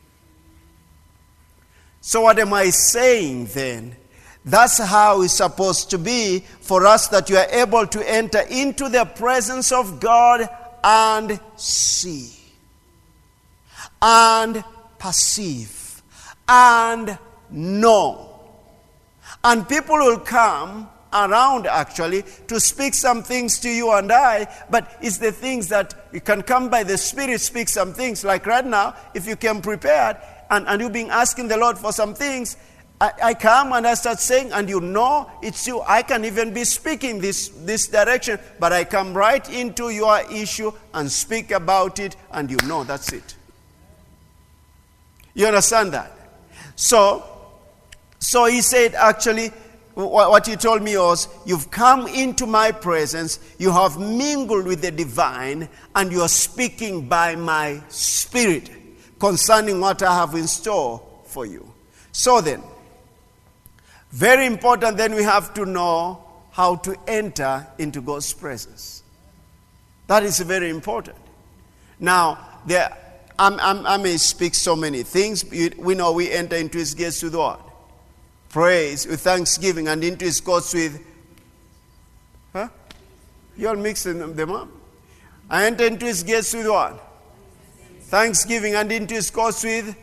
So, 2.01 2.23
what 2.23 2.39
am 2.39 2.53
I 2.53 2.71
saying 2.71 3.47
then? 3.47 3.97
That's 4.45 4.79
how 4.79 5.23
it's 5.23 5.35
supposed 5.35 5.91
to 5.91 5.99
be 5.99 6.41
for 6.61 6.87
us 6.87 7.09
that 7.09 7.31
you 7.31 7.37
are 7.37 7.49
able 7.51 7.87
to 7.87 8.11
enter 8.11 8.41
into 8.51 8.89
the 8.89 9.05
presence 9.05 9.71
of 9.71 10.01
God 10.01 10.49
and 10.83 11.39
see, 11.57 12.33
and 14.01 14.65
perceive, 14.99 16.03
and 16.49 17.17
know. 17.51 18.41
And 19.45 19.69
people 19.69 19.97
will 19.97 20.19
come 20.19 20.89
around 21.13 21.67
actually 21.67 22.25
to 22.49 22.59
speak 22.59 22.95
some 22.95 23.23
things 23.23 23.61
to 23.61 23.69
you 23.69 23.93
and 23.93 24.11
I, 24.11 24.49
but 24.71 24.97
it's 25.01 25.19
the 25.19 25.31
things 25.31 25.69
that 25.69 26.09
you 26.13 26.21
can 26.21 26.43
come 26.43 26.69
by 26.69 26.83
the 26.83 26.99
Spirit, 26.99 27.41
speak 27.41 27.69
some 27.69 27.93
things. 27.93 28.25
Like 28.25 28.47
right 28.47 28.65
now, 28.65 28.97
if 29.15 29.27
you 29.27 29.37
came 29.37 29.61
prepared 29.61 30.17
and, 30.51 30.67
and 30.67 30.81
you've 30.81 30.93
been 30.93 31.11
asking 31.11 31.49
the 31.49 31.57
Lord 31.57 31.79
for 31.79 31.93
some 31.93 32.15
things, 32.15 32.57
I, 33.03 33.13
I 33.21 33.35
come 33.35 33.73
and 33.73 33.85
I 33.85 33.95
start 33.95 34.21
saying, 34.21 34.53
and 34.53 34.69
you 34.69 34.81
know 34.81 35.29
it's 35.43 35.67
you. 35.67 35.81
I 35.81 36.03
can 36.03 36.25
even 36.25 36.55
be 36.55 36.63
speaking 36.63 37.21
this, 37.21 37.49
this 37.49 37.89
direction, 37.89 38.39
but 38.61 38.73
I 38.73 38.85
come 38.85 39.13
right 39.13 39.45
into 39.53 39.91
your 39.91 40.21
issue 40.31 40.71
and 40.95 41.11
speak 41.11 41.51
about 41.51 41.99
it, 41.99 42.15
and 42.31 42.49
you 42.49 42.59
know 42.69 42.85
that's 42.85 43.13
it. 43.13 43.35
You 45.35 45.47
understand 45.47 45.95
that? 45.95 46.13
So, 46.77 47.25
so 48.21 48.45
he 48.45 48.61
said, 48.61 48.95
actually, 48.95 49.49
what 49.95 50.47
he 50.47 50.55
told 50.55 50.85
me 50.85 50.97
was, 50.97 51.27
You've 51.45 51.73
come 51.73 52.07
into 52.07 52.47
my 52.47 52.71
presence, 52.71 53.41
you 53.59 53.73
have 53.73 53.99
mingled 53.99 54.65
with 54.65 54.81
the 54.81 54.93
divine, 54.93 55.69
and 55.97 56.13
you 56.13 56.21
are 56.21 56.29
speaking 56.29 57.09
by 57.09 57.35
my 57.35 57.83
spirit 57.89 58.71
concerning 59.19 59.81
what 59.81 60.05
I 60.05 60.15
have 60.15 60.35
in 60.35 60.47
store 60.47 61.03
for 61.25 61.45
you. 61.47 61.69
So 62.13 62.41
then, 62.41 62.63
very 64.13 64.45
important, 64.45 64.99
then 64.99 65.15
we 65.15 65.23
have 65.23 65.55
to 65.55 65.65
know 65.65 66.23
how 66.51 66.77
to 66.77 66.95
enter 67.07 67.67
into 67.79 68.03
God's 68.03 68.33
presence. 68.33 69.03
That 70.07 70.23
is 70.23 70.39
very 70.41 70.69
important. 70.69 71.17
Now, 71.99 72.39
there, 72.67 72.95
I'm, 73.39 73.59
I'm, 73.59 73.87
i 73.87 73.97
may 73.97 74.19
speak 74.19 74.55
so 74.55 74.77
many 74.77 75.03
things. 75.03 75.45
We 75.51 75.95
know 75.95 76.13
we 76.13 76.31
enter 76.31 76.57
into 76.57 76.77
His 76.77 76.95
gates 76.95 77.23
with 77.23 77.35
what? 77.35 77.61
Praise, 78.51 79.07
with 79.07 79.21
thanksgiving, 79.21 79.89
and 79.89 80.05
into 80.05 80.27
His 80.27 80.41
courts 80.43 80.75
with. 80.75 81.03
Huh? 82.53 82.69
You're 83.57 83.77
mixing 83.77 84.37
them 84.37 84.53
up. 84.53 84.69
I 85.49 85.65
enter 85.65 85.87
into 85.87 86.05
His 86.05 86.23
gates 86.23 86.53
with 86.53 86.69
what? 86.69 87.03
Thanksgiving, 88.03 88.75
and 88.75 88.93
into 88.93 89.15
His 89.15 89.31
courts 89.31 89.65
with 89.65 89.97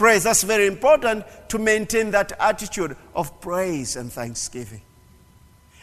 praise. 0.00 0.22
That's 0.22 0.44
very 0.44 0.66
important 0.66 1.26
to 1.50 1.58
maintain 1.58 2.10
that 2.12 2.32
attitude 2.40 2.96
of 3.14 3.38
praise 3.42 3.96
and 3.96 4.10
thanksgiving. 4.10 4.80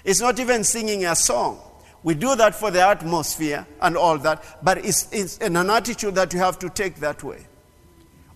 It's 0.03 0.19
not 0.19 0.39
even 0.39 0.63
singing 0.63 1.05
a 1.05 1.15
song. 1.15 1.59
We 2.01 2.15
do 2.15 2.35
that 2.35 2.55
for 2.55 2.71
the 2.71 2.81
atmosphere 2.81 3.67
and 3.79 3.95
all 3.95 4.17
that, 4.17 4.43
but 4.63 4.83
it's, 4.83 5.07
it's 5.11 5.37
an 5.37 5.55
attitude 5.55 6.15
that 6.15 6.33
you 6.33 6.39
have 6.39 6.57
to 6.59 6.69
take 6.69 6.95
that 6.95 7.21
way. 7.23 7.45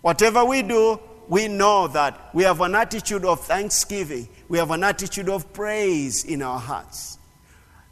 Whatever 0.01 0.45
we 0.45 0.61
do, 0.61 0.99
we 1.27 1.47
know 1.47 1.87
that 1.87 2.29
we 2.31 2.43
have 2.43 2.61
an 2.61 2.75
attitude 2.75 3.25
of 3.25 3.43
thanksgiving, 3.43 4.29
we 4.49 4.59
have 4.59 4.69
an 4.69 4.83
attitude 4.83 5.29
of 5.29 5.51
praise 5.51 6.25
in 6.25 6.43
our 6.43 6.59
hearts. 6.59 7.17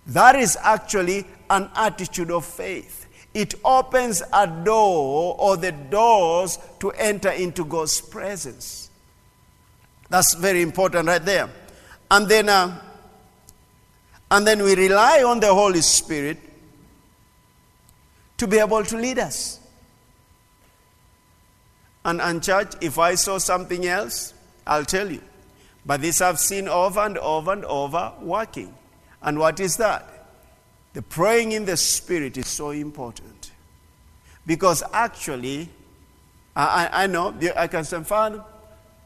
That 0.06 0.36
is 0.36 0.60
actually 0.62 1.26
an 1.50 1.72
attitude 1.76 2.30
of 2.30 2.46
faith 2.46 2.99
it 3.34 3.54
opens 3.64 4.24
a 4.34 4.48
door 4.48 5.36
or 5.38 5.58
the 5.58 5.72
doors 5.72 6.58
to 6.80 6.92
enter 6.92 7.30
into 7.30 7.64
God's 7.64 8.02
presence. 8.02 8.90
That's 10.10 10.34
very 10.34 10.62
important 10.62 11.08
right 11.08 11.24
there. 11.24 11.50
And 12.10 12.28
then, 12.28 12.50
uh, 12.50 12.82
and 14.32 14.48
then 14.48 14.64
we 14.64 14.76
rely 14.76 15.24
on 15.24 15.40
the 15.40 15.54
Holy 15.54 15.82
Spirit 15.82 16.40
to 18.38 18.48
be 18.48 18.58
able 18.58 18.84
to 18.84 18.98
lead 18.98 19.20
us. 19.20 19.60
And, 22.04 22.22
and 22.22 22.42
church, 22.42 22.74
if 22.82 22.98
I 22.98 23.16
saw 23.16 23.38
something 23.38 23.86
else, 23.86 24.34
I'll 24.66 24.86
tell 24.86 25.12
you. 25.12 25.22
But 25.86 26.02
this 26.02 26.22
I've 26.22 26.40
seen 26.40 26.68
over 26.68 27.02
and 27.02 27.18
over 27.18 27.52
and 27.52 27.66
over 27.66 28.14
working. 28.22 28.74
And 29.22 29.38
what 29.38 29.60
is 29.60 29.78
that? 29.78 30.19
The 31.00 31.04
praying 31.04 31.54
in 31.54 31.64
the 31.64 31.78
Spirit 31.78 32.38
is 32.38 32.48
so 32.48 32.72
important. 32.72 33.52
Because 34.46 34.84
actually, 34.92 35.70
I, 36.58 36.90
I 36.92 37.08
know, 37.08 37.34
I 37.56 37.68
can 37.68 37.86
say, 37.86 38.04
Father, 38.04 38.44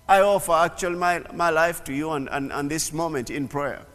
I 0.07 0.21
offer 0.21 0.53
actually 0.53 0.95
my, 0.95 1.21
my 1.35 1.51
life 1.51 1.83
to 1.83 1.93
you 1.93 2.09
and, 2.13 2.27
and, 2.31 2.51
and 2.51 2.71
this 2.71 2.93
moment 2.93 3.29
in 3.29 3.47
prayer. 3.47 3.85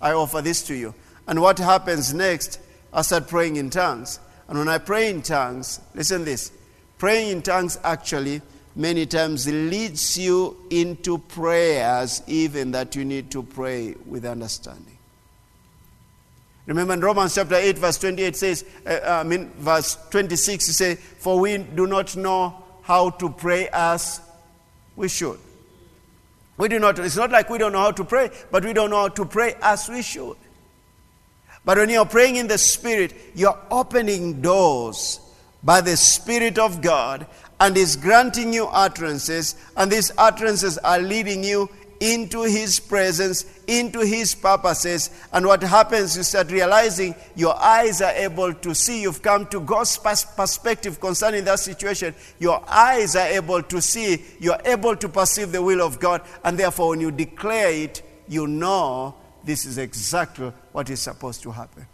I 0.00 0.12
offer 0.12 0.40
this 0.40 0.62
to 0.68 0.74
you. 0.74 0.94
And 1.28 1.42
what 1.42 1.58
happens 1.58 2.14
next? 2.14 2.58
I 2.90 3.02
start 3.02 3.28
praying 3.28 3.56
in 3.56 3.68
tongues. 3.68 4.18
And 4.48 4.58
when 4.58 4.68
I 4.68 4.78
pray 4.78 5.10
in 5.10 5.20
tongues, 5.20 5.78
listen 5.94 6.24
this 6.24 6.52
praying 6.96 7.28
in 7.28 7.42
tongues 7.42 7.78
actually 7.84 8.40
many 8.74 9.04
times 9.04 9.46
leads 9.46 10.16
you 10.16 10.56
into 10.70 11.18
prayers 11.18 12.22
even 12.26 12.70
that 12.70 12.96
you 12.96 13.04
need 13.04 13.30
to 13.32 13.42
pray 13.42 13.94
with 14.06 14.24
understanding. 14.24 14.91
Remember 16.66 16.94
in 16.94 17.00
Romans 17.00 17.34
chapter 17.34 17.56
8, 17.56 17.78
verse 17.78 17.98
28 17.98 18.36
says, 18.36 18.64
uh, 18.86 19.00
I 19.04 19.22
mean, 19.24 19.50
verse 19.56 19.98
26, 20.10 20.68
it 20.68 20.72
says, 20.74 20.98
For 21.18 21.40
we 21.40 21.58
do 21.58 21.86
not 21.86 22.16
know 22.16 22.62
how 22.82 23.10
to 23.10 23.30
pray 23.30 23.68
as 23.72 24.20
we 24.94 25.08
should. 25.08 25.38
We 26.56 26.68
do 26.68 26.78
not, 26.78 26.98
it's 26.98 27.16
not 27.16 27.32
like 27.32 27.50
we 27.50 27.58
don't 27.58 27.72
know 27.72 27.80
how 27.80 27.90
to 27.90 28.04
pray, 28.04 28.30
but 28.50 28.64
we 28.64 28.72
don't 28.72 28.90
know 28.90 29.00
how 29.00 29.08
to 29.08 29.24
pray 29.24 29.54
as 29.60 29.88
we 29.88 30.02
should. 30.02 30.36
But 31.64 31.78
when 31.78 31.90
you're 31.90 32.04
praying 32.04 32.36
in 32.36 32.46
the 32.46 32.58
Spirit, 32.58 33.14
you're 33.34 33.58
opening 33.70 34.40
doors 34.40 35.20
by 35.62 35.80
the 35.80 35.96
Spirit 35.96 36.58
of 36.58 36.80
God 36.80 37.26
and 37.60 37.76
is 37.76 37.96
granting 37.96 38.52
you 38.52 38.66
utterances, 38.66 39.54
and 39.76 39.90
these 39.90 40.10
utterances 40.18 40.78
are 40.78 40.98
leading 40.98 41.44
you 41.44 41.70
into 42.02 42.42
His 42.42 42.80
presence, 42.80 43.44
into 43.68 44.00
His 44.00 44.34
purposes. 44.34 45.10
And 45.32 45.46
what 45.46 45.62
happens, 45.62 46.16
you 46.16 46.24
start 46.24 46.50
realizing 46.50 47.14
your 47.36 47.56
eyes 47.56 48.02
are 48.02 48.10
able 48.10 48.52
to 48.52 48.74
see. 48.74 49.02
You've 49.02 49.22
come 49.22 49.46
to 49.46 49.60
God's 49.60 49.96
perspective 49.96 50.98
concerning 51.00 51.44
that 51.44 51.60
situation. 51.60 52.12
Your 52.40 52.60
eyes 52.68 53.14
are 53.14 53.28
able 53.28 53.62
to 53.62 53.80
see. 53.80 54.24
You're 54.40 54.60
able 54.64 54.96
to 54.96 55.08
perceive 55.08 55.52
the 55.52 55.62
will 55.62 55.80
of 55.80 56.00
God. 56.00 56.22
And 56.42 56.58
therefore, 56.58 56.88
when 56.90 57.00
you 57.00 57.12
declare 57.12 57.70
it, 57.70 58.02
you 58.26 58.48
know 58.48 59.14
this 59.44 59.64
is 59.64 59.78
exactly 59.78 60.52
what 60.72 60.90
is 60.90 61.00
supposed 61.00 61.42
to 61.42 61.52
happen. 61.52 61.86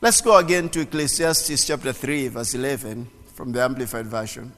Let's 0.00 0.20
go 0.20 0.36
again 0.36 0.68
to 0.68 0.82
Ecclesiastes 0.82 1.66
chapter 1.66 1.92
3, 1.92 2.28
verse 2.28 2.54
11 2.54 3.10
from 3.34 3.50
the 3.50 3.62
Amplified 3.62 4.06
Version. 4.06 4.52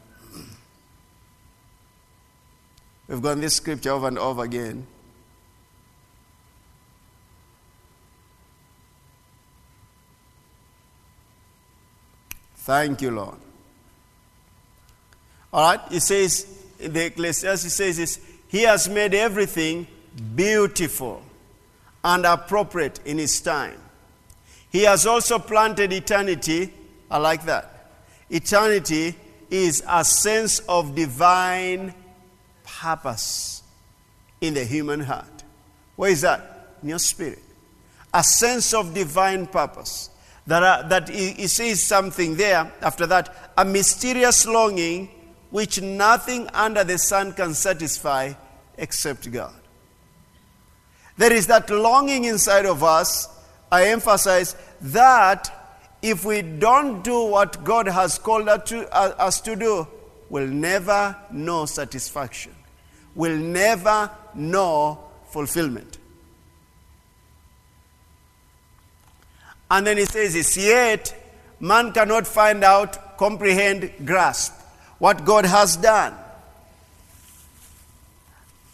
We've 3.09 3.23
gone 3.23 3.41
this 3.41 3.55
scripture 3.55 3.91
over 3.93 4.09
and 4.09 4.19
over 4.19 4.43
again. 4.43 4.87
Thank 12.57 13.01
you, 13.01 13.13
Lord. 13.13 13.37
All 15.53 15.71
right, 15.71 15.81
he 15.89 16.01
says, 16.01 16.47
the 16.79 17.07
Ecclesiastes, 17.07 17.73
says 17.73 17.97
this, 17.97 18.21
He 18.49 18.63
has 18.63 18.89
made 18.89 19.15
everything 19.15 19.87
beautiful 20.35 21.23
and 22.03 22.27
appropriate 22.27 22.99
in 23.05 23.19
His 23.19 23.41
time. 23.41 23.81
He 24.71 24.83
has 24.83 25.07
also 25.07 25.39
planted 25.39 25.93
eternity. 25.93 26.73
I 27.09 27.19
like 27.19 27.45
that. 27.45 27.93
Eternity 28.29 29.15
is 29.49 29.85
a 29.89 30.05
sense 30.05 30.59
of 30.69 30.97
divine 30.97 31.95
purpose 32.81 33.63
in 34.41 34.55
the 34.55 34.65
human 34.65 35.01
heart. 35.01 35.45
Where 35.97 36.11
is 36.11 36.21
that? 36.21 36.75
In 36.83 36.91
your 36.91 36.99
spirit. 36.99 37.43
A 38.13 38.23
sense 38.23 38.75
of 38.75 38.95
divine 38.95 39.47
purpose. 39.47 40.11
That, 40.47 40.63
uh, 40.63 40.89
that 40.89 41.09
he, 41.09 41.47
says 41.49 41.83
something 41.83 42.37
there 42.37 42.73
after 42.81 43.07
that. 43.07 43.53
A 43.59 43.65
mysterious 43.65 44.47
longing 44.47 45.09
which 45.51 45.81
nothing 45.81 46.49
under 46.53 46.85
the 46.85 46.99
sun 46.99 47.33
can 47.33 47.55
satisfy 47.55 48.33
except 48.77 49.31
God. 49.33 49.55
There 51.17 51.33
is 51.33 51.47
that 51.47 51.71
longing 51.71 52.25
inside 52.25 52.67
of 52.67 52.85
us. 52.85 53.29
I 53.73 53.89
emphasize 53.89 54.55
that 54.81 55.51
if 56.03 56.25
we 56.25 56.43
don't 56.43 57.03
do 57.03 57.25
what 57.25 57.65
God 57.65 57.89
has 57.89 58.19
called 58.19 58.49
us 58.49 58.69
to, 58.69 58.97
uh, 58.97 59.57
do, 59.57 59.89
will 60.29 60.47
never 60.47 61.17
know 61.31 61.67
satisfaction, 61.67 62.55
will 63.17 63.37
never 63.37 64.11
know 64.35 65.01
fulfillment. 65.31 65.99
And 69.69 69.85
then 69.85 69.97
he 69.97 70.05
says 70.05 70.35
this 70.35 70.57
yet 70.57 71.13
man 71.59 71.91
cannot 71.93 72.27
find 72.27 72.63
out, 72.63 73.17
comprehend, 73.19 73.91
grasp 74.05 74.53
what 74.99 75.25
God 75.25 75.45
has 75.45 75.77
done. 75.77 76.15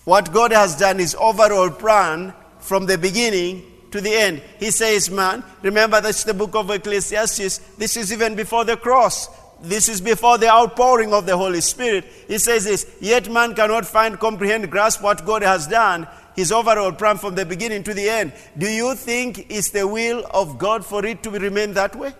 What 0.05 0.33
God 0.33 0.53
has 0.53 0.77
done 0.77 1.01
is 1.01 1.15
overall 1.15 1.71
plan 1.71 2.35
from 2.59 2.87
the 2.87 2.99
beginning 2.99 3.65
to 3.93 4.01
the 4.01 4.13
end. 4.13 4.43
He 4.59 4.71
says, 4.71 5.11
man, 5.11 5.45
remember 5.63 6.01
that's 6.01 6.25
the 6.25 6.35
book 6.35 6.55
of 6.55 6.71
Ecclesiastes. 6.71 7.59
This 7.79 7.97
is 7.97 8.13
even 8.13 8.35
before 8.35 8.65
the 8.65 8.77
cross. 8.77 9.29
This 9.63 9.89
is 9.89 10.01
before 10.01 10.39
the 10.39 10.51
outpouring 10.51 11.15
of 11.15 11.25
the 11.25 11.37
Holy 11.37 11.61
Spirit. 11.61 12.05
He 12.27 12.39
says 12.39 12.65
this, 12.65 12.85
yet 13.01 13.31
man 13.31 13.55
cannot 13.55 13.87
find, 13.87 14.19
comprehend, 14.19 14.69
grasp 14.71 15.03
what 15.03 15.25
God 15.25 15.43
has 15.43 15.69
done, 15.69 16.09
his 16.35 16.51
overall 16.51 16.91
plan 16.91 17.17
from 17.17 17.37
the 17.37 17.47
beginning 17.47 17.85
to 17.85 17.95
the 17.95 18.09
end. 18.09 18.33
Do 18.59 18.69
you 18.69 18.97
think 18.97 19.47
it's 19.51 19.71
the 19.71 19.87
will 19.87 20.27
of 20.35 20.59
God 20.59 20.85
for 20.85 21.07
it 21.07 21.23
to 21.23 21.31
remain 21.31 21.75
that 21.75 21.95
way? 21.95 22.13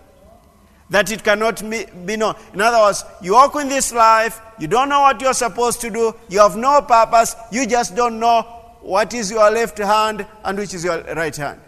That 0.89 1.11
it 1.11 1.23
cannot 1.23 1.61
be 1.69 2.15
known. 2.15 2.35
In 2.53 2.61
other 2.61 2.77
words, 2.77 3.03
you 3.21 3.33
walk 3.33 3.55
in 3.55 3.67
this 3.67 3.91
life, 3.91 4.39
you 4.57 4.67
don't 4.67 4.87
know 4.87 5.01
what 5.01 5.19
you're 5.19 5.33
supposed 5.33 5.81
to 5.81 5.89
do, 5.89 6.15
you 6.29 6.39
have 6.39 6.55
no 6.55 6.81
purpose, 6.81 7.35
you 7.51 7.65
just 7.65 7.93
don't 7.95 8.19
know 8.19 8.43
what 8.81 9.13
is 9.13 9.31
your 9.31 9.49
left 9.51 9.77
hand 9.79 10.25
and 10.45 10.57
which 10.57 10.73
is 10.73 10.83
your 10.83 11.01
right 11.15 11.35
hand. 11.35 11.59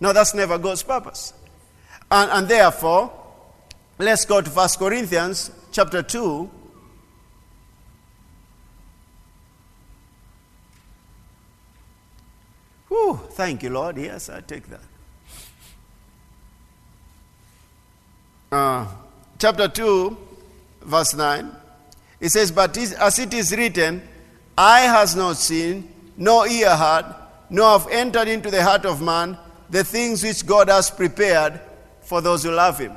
No, 0.00 0.12
that's 0.12 0.34
never 0.34 0.58
God's 0.58 0.82
purpose. 0.82 1.32
And, 2.10 2.30
and 2.30 2.48
therefore, 2.48 3.23
Let's 3.98 4.24
go 4.24 4.40
to 4.40 4.50
1 4.50 4.68
Corinthians 4.78 5.52
chapter 5.70 6.02
2. 6.02 6.50
Whew, 12.88 13.20
thank 13.32 13.62
you, 13.62 13.70
Lord. 13.70 13.96
Yes, 13.96 14.28
I 14.28 14.40
take 14.40 14.68
that. 14.68 14.80
Uh, 18.50 18.86
chapter 19.38 19.68
2, 19.68 20.16
verse 20.82 21.14
9. 21.14 21.50
It 22.20 22.30
says, 22.30 22.50
But 22.50 22.76
as 22.76 23.18
it 23.20 23.32
is 23.32 23.56
written, 23.56 24.02
eye 24.58 24.80
has 24.80 25.14
not 25.14 25.36
seen, 25.36 25.88
no 26.16 26.46
ear 26.46 26.76
heard, 26.76 27.14
nor 27.48 27.78
have 27.78 27.88
entered 27.90 28.26
into 28.26 28.50
the 28.50 28.62
heart 28.62 28.84
of 28.86 29.00
man 29.00 29.38
the 29.70 29.84
things 29.84 30.24
which 30.24 30.44
God 30.44 30.68
has 30.68 30.90
prepared 30.90 31.60
for 32.00 32.20
those 32.20 32.42
who 32.42 32.50
love 32.50 32.78
him. 32.78 32.92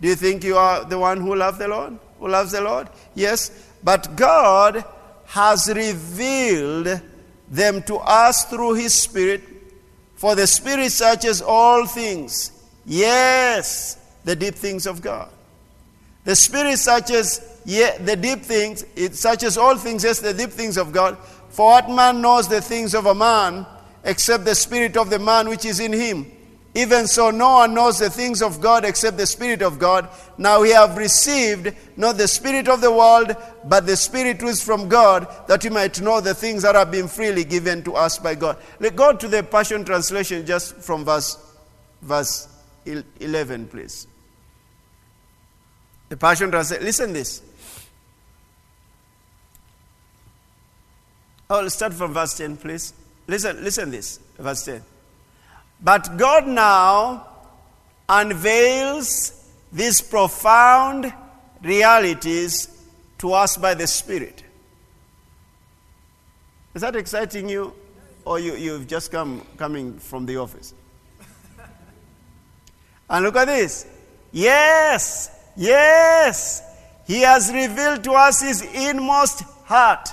Do 0.00 0.08
you 0.08 0.14
think 0.14 0.44
you 0.44 0.56
are 0.56 0.84
the 0.84 0.98
one 0.98 1.20
who 1.20 1.34
loves 1.34 1.58
the 1.58 1.68
Lord? 1.68 1.98
Who 2.18 2.28
loves 2.28 2.52
the 2.52 2.60
Lord? 2.60 2.88
Yes. 3.14 3.50
But 3.82 4.16
God 4.16 4.84
has 5.26 5.72
revealed 5.74 7.00
them 7.50 7.82
to 7.84 7.96
us 7.96 8.44
through 8.44 8.74
His 8.74 8.94
Spirit. 8.94 9.42
For 10.14 10.34
the 10.34 10.46
Spirit 10.46 10.92
searches 10.92 11.42
all 11.42 11.86
things. 11.86 12.52
Yes, 12.84 13.98
the 14.24 14.36
deep 14.36 14.54
things 14.54 14.86
of 14.86 15.02
God. 15.02 15.28
The 16.24 16.36
Spirit 16.36 16.78
searches 16.78 17.40
yeah, 17.66 17.98
the 17.98 18.14
deep 18.14 18.42
things. 18.42 18.86
It 18.94 19.16
searches 19.16 19.58
all 19.58 19.76
things, 19.76 20.04
yes, 20.04 20.20
the 20.20 20.32
deep 20.32 20.50
things 20.50 20.78
of 20.78 20.92
God. 20.92 21.18
For 21.50 21.66
what 21.66 21.90
man 21.90 22.22
knows 22.22 22.48
the 22.48 22.60
things 22.60 22.94
of 22.94 23.06
a 23.06 23.14
man 23.14 23.66
except 24.04 24.44
the 24.44 24.54
Spirit 24.54 24.96
of 24.96 25.10
the 25.10 25.18
man 25.18 25.48
which 25.48 25.64
is 25.64 25.80
in 25.80 25.92
him? 25.92 26.30
Even 26.76 27.06
so, 27.06 27.30
no 27.30 27.52
one 27.54 27.72
knows 27.72 27.98
the 27.98 28.10
things 28.10 28.42
of 28.42 28.60
God 28.60 28.84
except 28.84 29.16
the 29.16 29.24
Spirit 29.24 29.62
of 29.62 29.78
God. 29.78 30.10
Now 30.36 30.60
we 30.60 30.70
have 30.72 30.98
received 30.98 31.74
not 31.96 32.18
the 32.18 32.28
Spirit 32.28 32.68
of 32.68 32.82
the 32.82 32.90
world, 32.90 33.34
but 33.64 33.86
the 33.86 33.96
Spirit 33.96 34.42
who 34.42 34.48
is 34.48 34.62
from 34.62 34.86
God, 34.86 35.26
that 35.48 35.64
we 35.64 35.70
might 35.70 35.98
know 36.02 36.20
the 36.20 36.34
things 36.34 36.64
that 36.64 36.74
have 36.74 36.90
been 36.90 37.08
freely 37.08 37.44
given 37.44 37.82
to 37.84 37.94
us 37.94 38.18
by 38.18 38.34
God. 38.34 38.58
Let's 38.78 38.94
go 38.94 39.16
to 39.16 39.26
the 39.26 39.42
Passion 39.42 39.86
Translation 39.86 40.44
just 40.44 40.76
from 40.76 41.06
verse, 41.06 41.38
verse 42.02 42.46
11, 42.84 43.68
please. 43.68 44.06
The 46.10 46.18
Passion 46.18 46.50
Translation. 46.50 46.84
Listen 46.84 47.12
this. 47.14 47.40
Let's 51.48 51.74
start 51.74 51.94
from 51.94 52.12
verse 52.12 52.36
10, 52.36 52.58
please. 52.58 52.92
Listen, 53.26 53.64
listen 53.64 53.90
this. 53.90 54.20
Verse 54.38 54.62
10. 54.66 54.82
But 55.86 56.16
God 56.16 56.48
now 56.48 57.28
unveils 58.08 59.48
these 59.70 60.00
profound 60.00 61.12
realities 61.62 62.68
to 63.18 63.32
us 63.32 63.56
by 63.56 63.74
the 63.74 63.86
Spirit. 63.86 64.42
Is 66.74 66.82
that 66.82 66.96
exciting 66.96 67.48
you? 67.48 67.72
Or 68.24 68.40
you, 68.40 68.56
you've 68.56 68.88
just 68.88 69.12
come 69.12 69.46
coming 69.56 70.00
from 70.00 70.26
the 70.26 70.38
office? 70.38 70.74
and 73.08 73.24
look 73.24 73.36
at 73.36 73.44
this. 73.44 73.86
Yes, 74.32 75.30
yes, 75.56 76.62
He 77.06 77.20
has 77.20 77.52
revealed 77.52 78.02
to 78.02 78.12
us 78.14 78.42
His 78.42 78.62
inmost 78.74 79.42
heart 79.66 80.08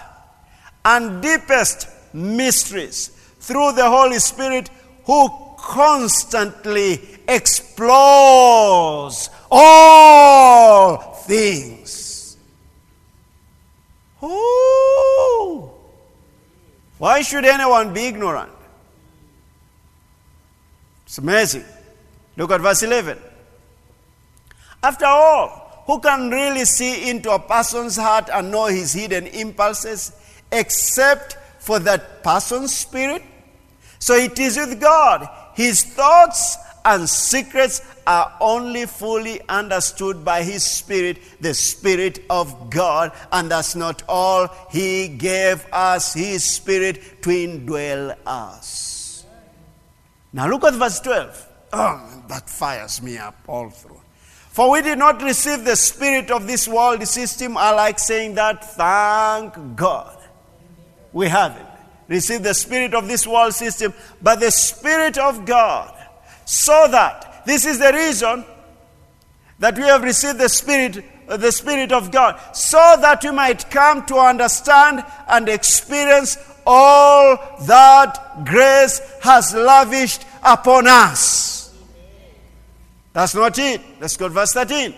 and 0.86 1.20
deepest 1.20 1.88
mysteries 2.14 3.08
through 3.40 3.72
the 3.72 3.90
Holy 3.90 4.20
Spirit 4.20 4.70
who 5.06 5.43
constantly 5.64 7.00
explores 7.28 9.30
all 9.50 10.98
things. 11.26 12.38
Ooh. 14.22 15.72
Why 16.98 17.22
should 17.22 17.46
anyone 17.46 17.94
be 17.94 18.08
ignorant? 18.08 18.52
It's 21.06 21.18
amazing. 21.18 21.64
Look 22.36 22.52
at 22.52 22.62
verse 22.62 22.84
11. 22.84 23.18
After 24.82 25.06
all, 25.06 25.84
who 25.86 26.00
can 26.02 26.30
really 26.30 26.66
see 26.66 27.10
into 27.10 27.32
a 27.32 27.40
person's 27.40 27.96
heart 27.96 28.30
and 28.32 28.52
know 28.52 28.66
his 28.66 28.94
hidden 28.94 29.28
impulses 29.28 30.12
except 30.52 31.38
for 31.60 31.80
that 31.80 32.22
person's 32.22 32.76
spirit? 32.76 33.24
So 34.00 34.16
it 34.16 34.38
is 34.38 34.58
with 34.58 34.82
God. 34.82 35.30
His 35.54 35.84
thoughts 35.84 36.58
and 36.86 37.08
secrets 37.08 37.82
are 38.06 38.36
only 38.42 38.86
fully 38.86 39.42
understood 39.48 40.26
by 40.26 40.44
His 40.44 40.64
Spirit, 40.64 41.20
the 41.40 41.54
Spirit 41.54 42.24
of 42.30 42.70
God. 42.70 43.12
And 43.32 43.50
that's 43.50 43.76
not 43.76 44.04
all. 44.08 44.50
He 44.70 45.08
gave 45.08 45.66
us 45.72 46.14
His 46.14 46.44
Spirit 46.44 47.22
to 47.24 47.30
indwell 47.30 48.18
us. 48.26 49.26
Now 50.34 50.48
look 50.48 50.64
at 50.64 50.74
verse 50.74 51.00
12. 51.00 51.50
Oh, 51.74 52.24
that 52.28 52.50
fires 52.50 53.02
me 53.02 53.18
up 53.18 53.36
all 53.48 53.70
through. 53.70 54.02
For 54.50 54.70
we 54.72 54.82
did 54.84 55.00
not 55.00 55.22
receive 55.24 55.66
the 55.66 55.76
spirit 55.76 56.30
of 56.30 56.46
this 56.46 56.68
world 56.68 57.08
system. 57.08 57.58
I 57.58 57.72
like 57.72 57.98
saying 57.98 58.36
that. 58.36 58.64
Thank 58.76 59.76
God. 59.76 60.16
We 61.12 61.28
have 61.28 61.58
it 61.58 61.73
receive 62.08 62.44
the 62.44 62.54
spirit 62.54 62.94
of 62.94 63.08
this 63.08 63.26
world 63.26 63.54
system, 63.54 63.94
but 64.22 64.40
the 64.40 64.52
spirit 64.52 65.18
of 65.18 65.46
God. 65.46 65.94
So 66.46 66.88
that, 66.90 67.44
this 67.46 67.66
is 67.66 67.80
the 67.80 67.94
reason 67.94 68.46
that 69.60 69.78
we 69.78 69.84
have 69.84 70.04
received 70.04 70.40
the 70.40 70.50
spirit 70.50 71.04
the 71.28 71.52
spirit 71.52 71.92
of 71.92 72.12
God 72.12 72.40
so 72.54 72.78
that 73.00 73.24
we 73.24 73.32
might 73.32 73.70
come 73.70 74.06
to 74.08 74.16
understand 74.16 75.04
and 75.28 75.48
experience 75.50 76.38
all 76.66 77.38
that 77.66 78.44
grace 78.46 79.00
has 79.22 79.54
lavished 79.54 80.26
upon 80.44 80.88
us. 80.88 81.74
That's 83.14 83.36
not 83.36 83.58
it. 83.60 83.82
Let's 84.00 84.18
go 84.18 84.28
to 84.28 84.34
verse 84.34 84.54
13. 84.54 84.94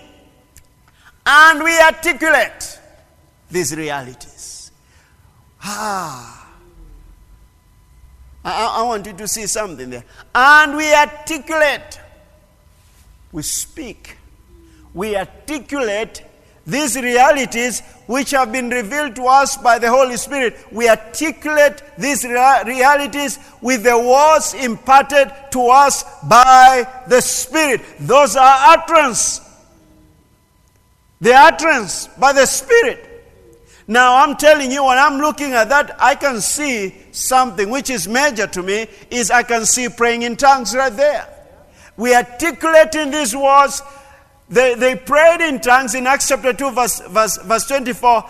And 1.26 1.64
we 1.64 1.78
articulate 1.80 2.80
these 3.50 3.76
realities. 3.76 4.72
Ah, 5.62 6.45
I, 8.46 8.78
I 8.78 8.84
want 8.84 9.08
you 9.08 9.14
to 9.14 9.28
see 9.28 9.48
something 9.48 9.90
there. 9.90 10.06
And 10.34 10.78
we 10.78 10.94
articulate, 10.94 12.00
we 13.32 13.42
speak, 13.42 14.18
we 14.94 15.18
articulate 15.18 16.24
these 16.68 16.96
realities 16.96 17.82
which 18.08 18.32
have 18.32 18.52
been 18.52 18.70
revealed 18.70 19.16
to 19.16 19.26
us 19.26 19.58
by 19.58 19.80
the 19.80 19.90
Holy 19.90 20.18
Spirit. 20.18 20.58
We 20.72 20.88
articulate 20.90 21.82
these 21.98 22.24
realities 22.24 23.40
with 23.62 23.84
the 23.84 23.98
words 23.98 24.54
imparted 24.54 25.32
to 25.52 25.68
us 25.68 26.04
by 26.24 26.88
the 27.08 27.22
Spirit. 27.22 27.82
Those 28.00 28.36
are 28.36 28.78
utterance. 28.78 29.42
The 31.20 31.34
utterance 31.34 32.08
by 32.20 32.34
the 32.34 32.46
Spirit. 32.46 33.05
Now 33.88 34.24
I'm 34.24 34.36
telling 34.36 34.72
you, 34.72 34.84
when 34.84 34.98
I'm 34.98 35.20
looking 35.20 35.54
at 35.54 35.70
that, 35.70 35.96
I 36.00 36.16
can 36.16 36.42
see 36.42 36.96
something 37.12 37.70
which 37.70 37.90
is 37.90 38.08
major 38.08 38.48
to 38.48 38.64
me 38.64 38.88
is 39.12 39.30
I 39.30 39.44
can 39.44 39.66
see 39.66 39.90
praying 39.90 40.24
in 40.24 40.36
tongues 40.36 40.76
right 40.76 40.96
there. 40.96 41.28
We 41.98 42.16
articulate 42.16 42.96
in 42.96 43.12
these 43.12 43.36
words 43.36 43.82
They, 44.50 44.76
they 44.76 44.96
prayed 44.96 45.42
in 45.42 45.60
tongues 45.60 45.96
in 45.96 46.06
Acts 46.06 46.28
chapter 46.28 46.54
2, 46.54 46.72
verse, 46.72 47.02
verse, 47.08 47.38
verse 47.38 47.66
24. 47.68 48.24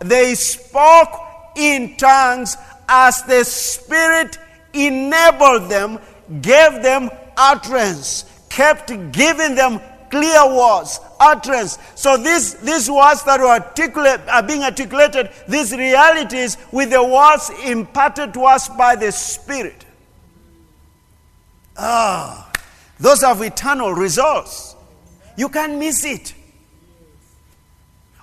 They 0.00 0.34
spoke 0.34 1.20
in 1.56 1.96
tongues 1.96 2.56
as 2.88 3.22
the 3.22 3.44
Spirit 3.44 4.38
enabled 4.72 5.70
them, 5.70 6.00
gave 6.40 6.82
them 6.82 7.10
utterance, 7.36 8.24
kept 8.48 8.88
giving 9.12 9.54
them 9.54 9.80
clear 10.10 10.54
words, 10.54 10.98
utterance. 11.20 11.78
So 11.94 12.16
these, 12.16 12.54
these 12.54 12.90
words 12.90 13.22
that 13.24 13.40
are, 13.40 14.30
are 14.30 14.42
being 14.42 14.62
articulated, 14.62 15.30
these 15.46 15.72
realities 15.76 16.56
with 16.72 16.90
the 16.90 17.04
words 17.04 17.50
imparted 17.64 18.34
to 18.34 18.44
us 18.44 18.68
by 18.68 18.96
the 18.96 19.12
Spirit. 19.12 19.84
Ah, 21.76 22.50
those 22.98 23.22
have 23.22 23.40
eternal 23.42 23.92
results. 23.92 24.74
You 25.36 25.48
can't 25.48 25.78
miss 25.78 26.04
it. 26.04 26.34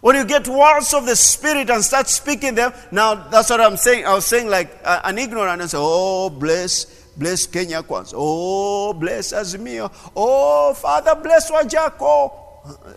When 0.01 0.15
you 0.15 0.25
get 0.25 0.47
words 0.47 0.93
of 0.93 1.05
the 1.05 1.15
Spirit 1.15 1.69
and 1.69 1.83
start 1.83 2.07
speaking 2.07 2.55
them, 2.55 2.71
now 2.91 3.15
that's 3.29 3.49
what 3.49 3.59
I'm 3.59 3.77
saying. 3.77 4.05
I 4.05 4.13
was 4.13 4.25
saying 4.25 4.47
like 4.47 4.69
uh, 4.83 5.01
an 5.03 5.17
ignorant 5.17 5.59
and 5.59 5.69
say, 5.69 5.77
oh, 5.79 6.29
bless, 6.29 6.85
bless 7.17 7.47
Kenya 7.47 7.81
Kwanza. 7.81 8.13
Oh, 8.15 8.93
bless 8.93 9.33
Azimio. 9.33 9.91
Oh, 10.15 10.73
Father, 10.75 11.15
bless 11.15 11.49
Wajako. 11.49 12.46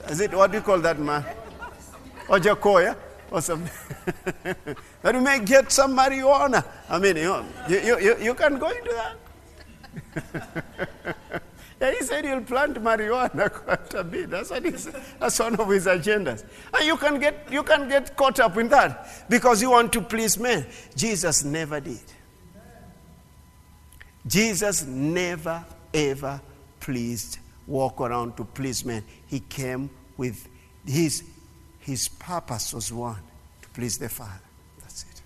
Is 0.09 0.21
it, 0.21 0.35
what 0.35 0.51
do 0.51 0.59
you 0.59 0.63
call 0.63 0.79
that 0.79 0.99
man? 0.99 1.25
Wajako, 2.27 2.83
yeah? 2.83 2.95
Or 3.31 3.41
something. 3.41 3.73
that 5.03 5.15
you 5.15 5.21
may 5.21 5.41
get 5.41 5.71
some 5.71 5.97
marijuana. 5.97 6.65
I 6.89 6.99
mean, 6.99 7.17
you, 7.17 7.45
you, 7.69 7.99
you, 7.99 8.17
you 8.21 8.35
can 8.35 8.59
go 8.59 8.69
into 8.71 8.91
that. 10.25 11.43
Yeah, 11.81 11.93
he 11.93 12.05
said 12.05 12.27
he'll 12.27 12.43
plant 12.43 12.75
marijuana 12.75 13.51
quite 13.65 13.95
a 13.95 14.05
bit. 14.05 14.29
That's 14.29 14.51
what 14.51 14.65
he 14.65 14.77
said. 14.77 15.03
That's 15.19 15.39
one 15.39 15.57
of 15.57 15.69
his 15.69 15.87
agendas. 15.87 16.45
And 16.75 16.87
you 16.87 16.97
can 16.99 17.19
get 17.19 17.51
you 17.51 17.63
can 17.63 17.89
get 17.89 18.15
caught 18.17 18.39
up 18.39 18.59
in 18.59 18.69
that 18.69 19.25
because 19.31 19.63
you 19.63 19.71
want 19.71 19.93
to 19.95 20.03
please 20.03 20.39
men. 20.39 20.67
Jesus 20.95 21.43
never 21.43 21.81
did. 21.81 22.03
Jesus 24.27 24.85
never 24.85 25.65
ever 25.95 26.41
pleased, 26.81 27.39
walk 27.71 28.01
around 28.01 28.37
to 28.37 28.45
please 28.45 28.85
men. 28.85 29.05
He 29.27 29.41
came 29.41 29.89
with 30.17 30.49
his 30.85 31.23
his 31.81 32.09
purpose 32.09 32.75
was 32.75 32.93
one 32.93 33.19
to 33.63 33.69
please 33.71 33.99
the 33.99 34.09
Father. 34.09 34.41
That's 34.81 35.03
it. 35.05 35.23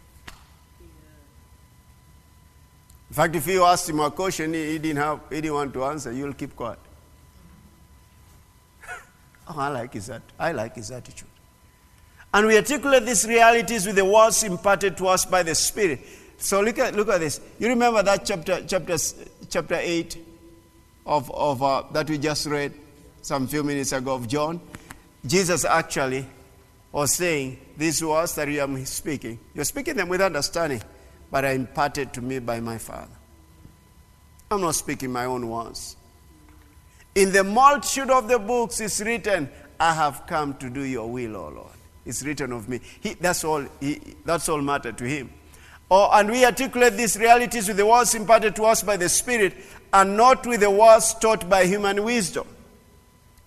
In 3.11 3.15
fact, 3.15 3.35
if 3.37 3.47
you 3.47 3.65
asked 3.65 3.89
him 3.89 4.01
a 4.01 4.11
question 4.11 4.55
he 4.55 4.79
didn't, 4.79 4.97
have, 4.97 5.21
he 5.31 5.41
didn't 5.41 5.55
want 5.55 5.75
to 5.75 5.85
answer, 5.85 6.13
you'll 6.13 6.33
keep 6.33 6.55
quiet. 6.55 6.79
oh, 9.49 9.57
I 9.59 9.69
like 9.69 9.93
his, 9.93 10.11
I 10.39 10.53
like 10.53 10.77
his 10.77 10.91
attitude. 10.91 11.29
And 12.33 12.47
we 12.47 12.57
articulate 12.57 13.05
these 13.05 13.27
realities 13.27 13.87
with 13.87 13.97
the 13.97 14.05
words 14.05 14.43
imparted 14.43 14.97
to 14.97 15.09
us 15.09 15.25
by 15.25 15.43
the 15.43 15.55
Spirit. 15.55 16.01
So 16.39 16.61
look 16.61 16.79
at, 16.79 16.95
look 16.95 17.09
at 17.09 17.21
this. 17.21 17.41
You 17.59 17.69
remember 17.69 18.03
that 18.03 18.25
chapter, 18.25 18.65
chapter, 18.67 18.97
chapter 19.49 19.77
8 19.77 20.19
of, 21.07 21.31
of, 21.31 21.62
uh, 21.62 21.85
that 21.93 22.09
we 22.09 22.19
just 22.19 22.47
read 22.47 22.73
some 23.23 23.47
few 23.47 23.62
minutes 23.62 23.93
ago 23.93 24.14
of 24.14 24.29
John? 24.29 24.61
Jesus 25.27 25.64
actually 25.64 26.27
was 26.93 27.14
saying 27.14 27.59
these 27.77 28.05
words 28.05 28.35
that 28.37 28.49
you 28.49 28.61
are 28.61 28.85
speaking. 28.85 29.38
You're 29.55 29.64
speaking 29.64 29.97
them 29.97 30.09
with 30.09 30.21
understanding 30.21 30.83
but 31.31 31.45
are 31.45 31.53
imparted 31.53 32.12
to 32.12 32.23
me 32.23 32.38
by 32.38 32.61
my 32.61 32.79
Father. 32.79 33.11
I'm 34.51 34.61
not 34.61 34.75
speaking 34.77 35.11
my 35.12 35.25
own 35.25 35.49
words. 35.49 35.97
In 37.14 37.33
the 37.33 37.43
multitude 37.43 38.11
of 38.11 38.29
the 38.29 38.38
books 38.38 38.81
is 38.81 39.01
written, 39.01 39.49
I 39.81 39.95
have 39.95 40.27
come 40.27 40.55
to 40.59 40.71
do 40.71 40.83
your 40.83 41.11
will, 41.11 41.37
O 41.37 41.49
Lord. 41.49 41.73
It's 42.05 42.23
written 42.25 42.53
of 42.53 42.69
me. 42.69 42.81
He, 43.01 43.14
that's, 43.14 43.45
all, 43.45 43.64
he, 43.81 44.01
that's 44.25 44.49
all 44.49 44.61
matter 44.61 44.93
to 44.93 45.05
him. 45.05 45.33
Oh, 45.90 46.09
and 46.12 46.31
we 46.31 46.45
articulate 46.45 46.95
these 46.95 47.17
realities 47.19 47.69
with 47.69 47.77
the 47.77 47.87
words 47.87 48.14
imparted 48.14 48.57
to 48.57 48.64
us 48.64 48.83
by 48.83 48.97
the 48.97 49.09
Spirit 49.09 49.55
and 49.95 50.17
not 50.17 50.45
with 50.45 50.61
the 50.61 50.71
words 50.71 51.15
taught 51.15 51.49
by 51.49 51.65
human 51.65 52.03
wisdom. 52.03 52.47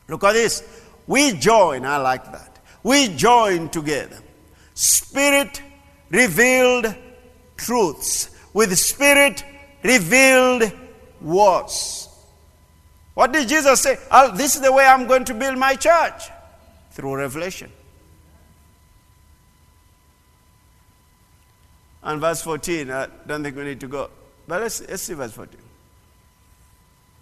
Look 0.07 0.23
at 0.23 0.31
this. 0.31 0.63
We 1.05 1.33
join, 1.33 1.85
I 1.85 1.97
like 1.97 2.23
that. 2.31 2.59
We 2.83 3.09
join 3.09 3.69
together. 3.69 4.17
Spirit 4.73 5.61
revealed 6.09 6.95
truths, 7.57 8.29
with 8.53 8.75
spirit 8.77 9.43
revealed 9.83 10.71
words. 11.21 12.07
What 13.13 13.33
did 13.33 13.49
Jesus 13.49 13.81
say? 13.81 13.97
Oh, 14.09 14.33
this 14.33 14.55
is 14.55 14.61
the 14.61 14.71
way 14.71 14.85
I'm 14.85 15.05
going 15.05 15.25
to 15.25 15.33
build 15.33 15.57
my 15.57 15.75
church 15.75 16.29
through 16.91 17.15
revelation. 17.17 17.71
And 22.03 22.21
verse 22.21 22.41
14, 22.41 22.89
I 22.89 23.07
don't 23.25 23.43
think 23.43 23.57
we 23.57 23.65
need 23.65 23.81
to 23.81 23.87
go. 23.87 24.09
But 24.47 24.61
let's, 24.61 24.79
let's 24.87 25.03
see 25.03 25.13
verse 25.13 25.33
14. 25.33 25.66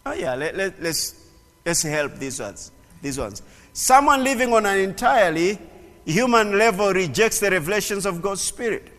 Oh, 0.05 0.13
yeah, 0.13 0.35
let, 0.35 0.55
let, 0.55 0.81
let's, 0.81 1.29
let's 1.65 1.81
help 1.81 2.15
these 2.15 2.39
ones. 2.39 2.71
These 3.01 3.19
ones. 3.19 3.41
Someone 3.73 4.23
living 4.23 4.53
on 4.53 4.65
an 4.65 4.79
entirely 4.79 5.59
human 6.05 6.57
level 6.57 6.93
rejects 6.93 7.39
the 7.39 7.49
revelations 7.49 8.05
of 8.05 8.21
God's 8.21 8.41
Spirit 8.41 8.91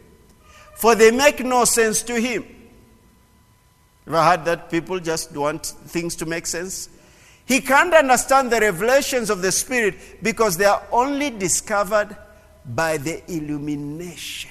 for 0.77 0.95
they 0.95 1.11
make 1.11 1.43
no 1.43 1.65
sense 1.65 2.03
to 2.03 2.21
him. 2.21 2.45
Ever 4.07 4.23
heard 4.23 4.45
that 4.45 4.71
people 4.71 5.01
just 5.01 5.35
want 5.35 5.65
things 5.65 6.15
to 6.17 6.27
make 6.27 6.47
sense? 6.47 6.91
He 7.47 7.61
can't 7.61 7.95
understand 7.95 8.53
the 8.53 8.61
revelations 8.61 9.31
of 9.31 9.41
the 9.41 9.51
Spirit 9.51 10.23
because 10.23 10.59
they 10.59 10.67
are 10.67 10.83
only 10.93 11.31
discovered 11.31 12.15
by 12.67 12.99
the 12.99 13.23
illumination 13.33 14.51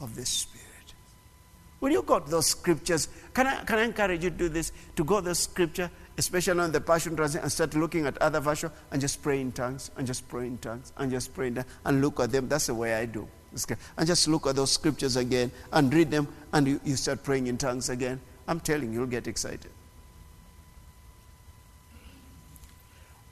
of 0.00 0.16
the 0.16 0.24
Spirit. 0.24 0.94
When 1.78 1.92
you 1.92 2.02
got 2.02 2.28
those 2.28 2.46
scriptures, 2.46 3.08
can 3.38 3.46
I, 3.46 3.62
can 3.62 3.78
I 3.78 3.84
encourage 3.84 4.24
you 4.24 4.30
to 4.30 4.36
do 4.36 4.48
this? 4.48 4.72
To 4.96 5.04
go 5.04 5.20
the 5.20 5.32
scripture, 5.32 5.88
especially 6.16 6.58
on 6.58 6.72
the 6.72 6.80
Passion 6.80 7.14
Translation, 7.14 7.44
and 7.44 7.52
start 7.52 7.72
looking 7.74 8.04
at 8.04 8.18
other 8.18 8.40
versions 8.40 8.72
and 8.90 9.00
just 9.00 9.22
pray 9.22 9.40
in 9.40 9.52
tongues, 9.52 9.92
and 9.96 10.04
just 10.08 10.28
pray 10.28 10.48
in 10.48 10.58
tongues, 10.58 10.92
and 10.96 11.08
just 11.08 11.32
pray 11.34 11.46
in 11.46 11.54
tongues, 11.54 11.68
and 11.84 12.02
look 12.02 12.18
at 12.18 12.32
them. 12.32 12.48
That's 12.48 12.66
the 12.66 12.74
way 12.74 12.94
I 12.94 13.06
do. 13.06 13.28
And 13.96 14.08
just 14.08 14.26
look 14.26 14.48
at 14.48 14.56
those 14.56 14.72
scriptures 14.72 15.14
again 15.14 15.52
and 15.72 15.94
read 15.94 16.10
them, 16.10 16.26
and 16.52 16.66
you, 16.66 16.80
you 16.84 16.96
start 16.96 17.22
praying 17.22 17.46
in 17.46 17.58
tongues 17.58 17.90
again. 17.90 18.20
I'm 18.48 18.58
telling 18.58 18.92
you, 18.92 18.98
you'll 18.98 19.06
get 19.06 19.28
excited. 19.28 19.70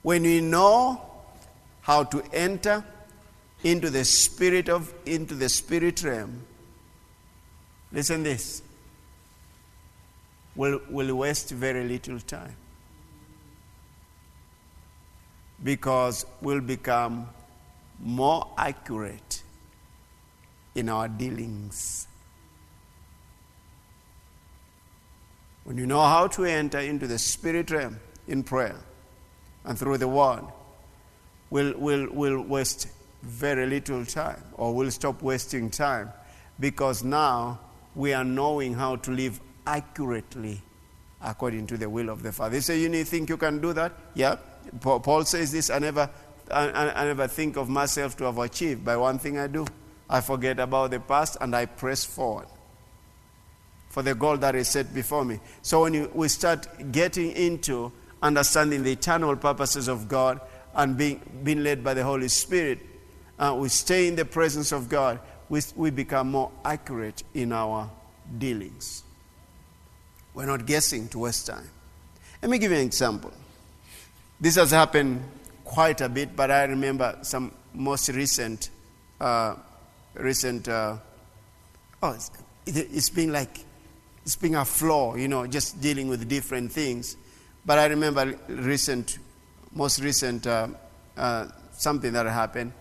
When 0.03 0.23
we 0.23 0.41
know 0.41 1.01
how 1.81 2.05
to 2.05 2.23
enter 2.33 2.85
into 3.65 3.91
the 3.91 4.05
spirit 4.05 4.69
of 4.69 4.95
into 5.05 5.35
the 5.35 5.49
spirit 5.49 6.05
realm, 6.05 6.45
listen 7.91 8.23
this. 8.23 8.63
We'll, 10.57 10.81
we'll 10.89 11.15
waste 11.15 11.51
very 11.51 11.87
little 11.87 12.19
time. 12.19 12.57
Because 15.63 16.27
we'll 16.41 16.61
become 16.61 17.29
more 18.01 18.49
accurate 18.57 19.43
in 20.75 20.89
our 20.89 21.09
dealings. 21.09 22.07
When 25.65 25.79
you 25.79 25.87
know 25.87 26.03
how 26.03 26.29
to 26.29 26.45
enter 26.45 26.79
into 26.79 27.07
the 27.07 27.19
spirit 27.19 27.71
realm 27.71 27.99
in 28.29 28.43
prayer 28.43 28.77
and 29.65 29.79
through 29.79 29.99
the 29.99 30.09
word, 30.09 30.45
we'll, 31.51 31.75
we'll, 31.77 32.09
we'll 32.13 32.43
waste 32.43 32.89
very 33.23 33.67
little 33.67 34.05
time 34.05 34.43
or 34.55 34.75
we'll 34.75 34.91
stop 34.91 35.23
wasting 35.23 35.71
time 35.71 36.13
because 36.61 37.03
now 37.03 37.59
we 37.95 38.13
are 38.13 38.25
knowing 38.25 38.75
how 38.75 38.97
to 38.97 39.11
live 39.11 39.41
accurately 39.67 40.61
according 41.21 41.67
to 41.67 41.77
the 41.77 41.89
will 41.89 42.09
of 42.09 42.23
the 42.23 42.33
Father. 42.33 42.57
You 42.57 42.61
say, 42.61 42.81
You 42.81 43.05
think 43.05 43.29
you 43.29 43.37
can 43.37 43.61
do 43.61 43.73
that? 43.73 43.93
Yeah. 44.15 44.37
Paul 44.81 45.25
says 45.25 45.53
this 45.53 45.71
I 45.71 45.79
never, 45.79 46.11
I, 46.51 46.69
I 46.69 47.05
never 47.05 47.29
think 47.29 47.57
of 47.57 47.69
myself 47.69 48.17
to 48.19 48.25
have 48.25 48.39
achieved 48.39 48.85
by 48.85 48.97
one 48.97 49.19
thing 49.19 49.39
I 49.39 49.47
do. 49.47 49.67
I 50.09 50.21
forget 50.21 50.61
about 50.61 50.93
the 50.93 51.01
past 51.01 51.37
and 51.41 51.55
I 51.55 51.67
press 51.67 52.05
forward 52.05 52.47
for 53.89 54.03
the 54.03 54.15
goal 54.15 54.37
that 54.37 54.55
is 54.55 54.69
set 54.69 54.93
before 54.95 55.25
me. 55.25 55.41
So 55.63 55.83
when 55.83 55.95
you, 55.95 56.11
we 56.15 56.29
start 56.29 56.93
getting 56.93 57.33
into 57.33 57.93
understanding 58.23 58.83
the 58.83 58.93
eternal 58.93 59.35
purposes 59.37 59.89
of 59.89 60.07
God 60.07 60.41
and 60.75 60.97
being, 60.97 61.21
being 61.43 61.63
led 61.63 61.83
by 61.83 61.95
the 61.95 62.05
Holy 62.05 62.29
Spirit, 62.29 62.79
uh, 63.39 63.57
we 63.59 63.69
stay 63.69 64.07
in 64.07 64.15
the 64.15 64.25
presence 64.25 64.71
of 64.71 64.89
God, 64.89 65.19
we, 65.49 65.61
we 65.75 65.91
become 65.91 66.31
more 66.31 66.53
accurate 66.65 67.23
in 67.35 67.53
our 67.53 67.91
dealings. 68.39 69.03
We're 70.37 70.47
not 70.47 70.67
guessing 70.67 71.09
to 71.09 71.19
waste 71.19 71.49
time. 71.49 71.69
Let 72.43 72.51
me 72.51 72.59
give 72.59 72.71
you 72.71 72.77
an 72.77 72.85
example. 72.85 73.33
This 74.41 74.55
has 74.55 74.71
happened 74.71 75.25
quite 75.65 76.01
a 76.03 76.09
bit, 76.09 76.37
but 76.37 76.53
I 76.53 76.65
remember 76.65 77.19
some 77.23 77.53
most 77.75 78.09
recent 78.11 78.71
uh, 79.21 79.57
recent, 80.15 80.69
uh, 80.69 80.97
oh, 82.03 82.11
it's, 82.13 82.31
it's 82.67 83.11
been 83.11 83.33
like, 83.33 83.65
it's 84.25 84.37
been 84.37 84.57
a 84.57 84.65
flaw, 84.65 85.15
you 85.15 85.29
know, 85.29 85.47
just 85.47 85.81
dealing 85.81 86.09
with 86.09 86.29
different 86.29 86.71
things. 86.71 87.17
But 87.65 87.79
I 87.79 87.87
remember 87.87 88.39
recent 88.49 89.19
most 89.73 90.01
recent 90.01 90.47
uh, 90.47 90.69
uh, 91.17 91.49
something 91.73 92.13
that 92.13 92.27
happened. 92.27 92.73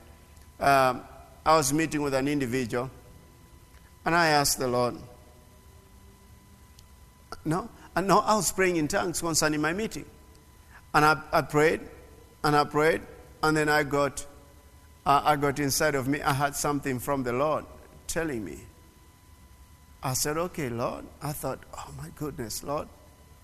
Um, 0.60 1.02
I 1.46 1.56
was 1.56 1.72
meeting 1.74 2.02
with 2.02 2.14
an 2.14 2.28
individual, 2.28 2.90
and 4.06 4.14
I 4.16 4.28
asked 4.28 4.60
the 4.60 4.68
Lord. 4.68 4.96
No, 7.46 7.70
and 7.96 8.08
no, 8.08 8.20
I 8.20 8.36
was 8.36 8.52
praying 8.52 8.78
in 8.78 8.88
tongues 8.88 9.22
concerning 9.22 9.62
my 9.62 9.72
meeting, 9.72 10.06
and 10.94 11.06
I, 11.06 11.22
I 11.32 11.42
prayed, 11.42 11.82
and 12.44 12.56
I 12.56 12.64
prayed, 12.64 13.02
and 13.44 13.56
then 13.56 13.70
I 13.70 13.84
got, 13.84 14.26
uh, 15.06 15.22
I 15.24 15.36
got 15.36 15.60
inside 15.60 15.96
of 15.96 16.08
me. 16.08 16.22
I 16.22 16.34
had 16.34 16.56
something 16.56 17.00
from 17.00 17.24
the 17.24 17.34
Lord 17.34 17.66
telling 18.08 18.44
me. 18.44 18.60
I 20.02 20.14
said, 20.14 20.38
"Okay, 20.38 20.70
Lord." 20.70 21.06
I 21.22 21.32
thought, 21.32 21.60
"Oh 21.74 21.92
my 21.98 22.10
goodness, 22.16 22.64
Lord, 22.64 22.88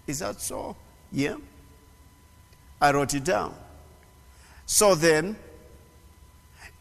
is 0.08 0.20
that 0.20 0.42
so?" 0.42 0.76
Yeah. 1.12 1.36
I 2.82 2.92
wrote 2.92 3.14
it 3.14 3.24
down. 3.24 3.54
So 4.66 4.96
then, 4.96 5.36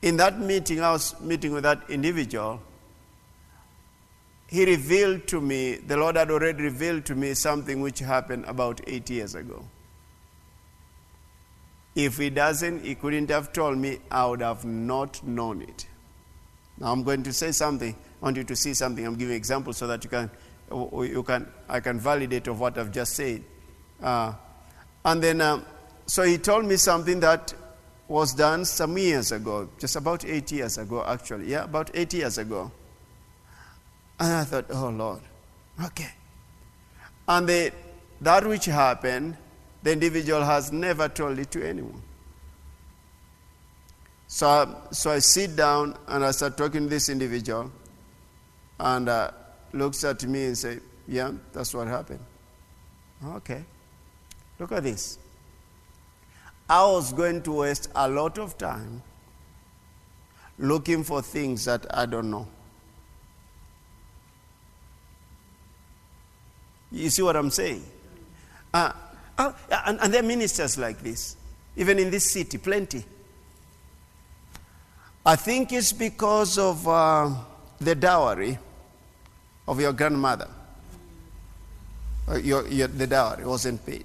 in 0.00 0.16
that 0.16 0.40
meeting, 0.40 0.80
I 0.80 0.92
was 0.92 1.20
meeting 1.20 1.52
with 1.52 1.64
that 1.64 1.82
individual. 1.90 2.62
He 4.50 4.64
revealed 4.64 5.28
to 5.28 5.40
me, 5.40 5.76
the 5.76 5.96
Lord 5.96 6.16
had 6.16 6.28
already 6.28 6.64
revealed 6.64 7.04
to 7.04 7.14
me 7.14 7.34
something 7.34 7.80
which 7.80 8.00
happened 8.00 8.46
about 8.46 8.80
eight 8.88 9.08
years 9.08 9.36
ago. 9.36 9.64
If 11.94 12.18
he 12.18 12.30
doesn't, 12.30 12.84
he 12.84 12.96
couldn't 12.96 13.30
have 13.30 13.52
told 13.52 13.78
me, 13.78 14.00
I 14.10 14.26
would 14.26 14.40
have 14.42 14.64
not 14.64 15.22
known 15.24 15.62
it. 15.62 15.86
Now 16.78 16.90
I'm 16.90 17.04
going 17.04 17.22
to 17.22 17.32
say 17.32 17.52
something. 17.52 17.94
I 17.94 18.24
want 18.24 18.38
you 18.38 18.44
to 18.44 18.56
see 18.56 18.74
something. 18.74 19.06
I'm 19.06 19.14
giving 19.14 19.36
examples 19.36 19.76
so 19.76 19.86
that 19.86 20.02
you 20.02 20.10
can, 20.10 20.28
you 20.72 21.22
can, 21.22 21.46
I 21.68 21.78
can 21.78 22.00
validate 22.00 22.48
of 22.48 22.58
what 22.58 22.76
I've 22.76 22.90
just 22.90 23.14
said. 23.14 23.44
Uh, 24.02 24.32
and 25.04 25.22
then, 25.22 25.40
uh, 25.40 25.62
so 26.06 26.24
he 26.24 26.38
told 26.38 26.64
me 26.64 26.74
something 26.74 27.20
that 27.20 27.54
was 28.08 28.34
done 28.34 28.64
some 28.64 28.98
years 28.98 29.30
ago, 29.30 29.68
just 29.78 29.94
about 29.94 30.24
eight 30.24 30.50
years 30.50 30.76
ago, 30.76 31.04
actually. 31.06 31.52
Yeah, 31.52 31.64
about 31.64 31.92
eight 31.94 32.12
years 32.12 32.38
ago. 32.38 32.72
And 34.20 34.32
I 34.34 34.44
thought, 34.44 34.66
oh 34.70 34.90
Lord, 34.90 35.22
okay. 35.82 36.10
And 37.26 37.48
the, 37.48 37.72
that 38.20 38.46
which 38.46 38.66
happened, 38.66 39.38
the 39.82 39.92
individual 39.92 40.44
has 40.44 40.70
never 40.70 41.08
told 41.08 41.38
it 41.38 41.50
to 41.52 41.66
anyone. 41.66 42.02
So, 44.26 44.46
I, 44.46 44.92
so 44.92 45.10
I 45.10 45.18
sit 45.20 45.56
down 45.56 45.96
and 46.06 46.24
I 46.24 46.32
start 46.32 46.56
talking 46.58 46.84
to 46.84 46.88
this 46.88 47.08
individual, 47.08 47.72
and 48.78 49.08
uh, 49.08 49.30
looks 49.72 50.04
at 50.04 50.22
me 50.24 50.44
and 50.44 50.56
say, 50.56 50.78
"Yeah, 51.08 51.32
that's 51.52 51.74
what 51.74 51.88
happened." 51.88 52.20
Okay, 53.24 53.64
look 54.58 54.70
at 54.70 54.84
this. 54.84 55.18
I 56.68 56.84
was 56.86 57.12
going 57.12 57.42
to 57.42 57.52
waste 57.52 57.90
a 57.94 58.08
lot 58.08 58.38
of 58.38 58.56
time 58.56 59.02
looking 60.58 61.02
for 61.02 61.22
things 61.22 61.64
that 61.64 61.86
I 61.92 62.06
don't 62.06 62.30
know. 62.30 62.46
You 66.92 67.10
see 67.10 67.22
what 67.22 67.36
I'm 67.36 67.50
saying? 67.50 67.84
Uh, 68.72 68.92
uh, 69.38 69.52
and, 69.86 70.00
and 70.00 70.12
there 70.12 70.22
are 70.22 70.26
ministers 70.26 70.76
like 70.78 71.02
this, 71.02 71.36
even 71.76 71.98
in 71.98 72.10
this 72.10 72.30
city, 72.30 72.58
plenty. 72.58 73.04
I 75.24 75.36
think 75.36 75.72
it's 75.72 75.92
because 75.92 76.58
of 76.58 76.86
uh, 76.86 77.30
the 77.80 77.94
dowry 77.94 78.58
of 79.68 79.80
your 79.80 79.92
grandmother. 79.92 80.48
Uh, 82.28 82.36
your, 82.36 82.66
your, 82.68 82.88
the 82.88 83.06
dowry 83.06 83.44
wasn't 83.44 83.84
paid 83.84 84.04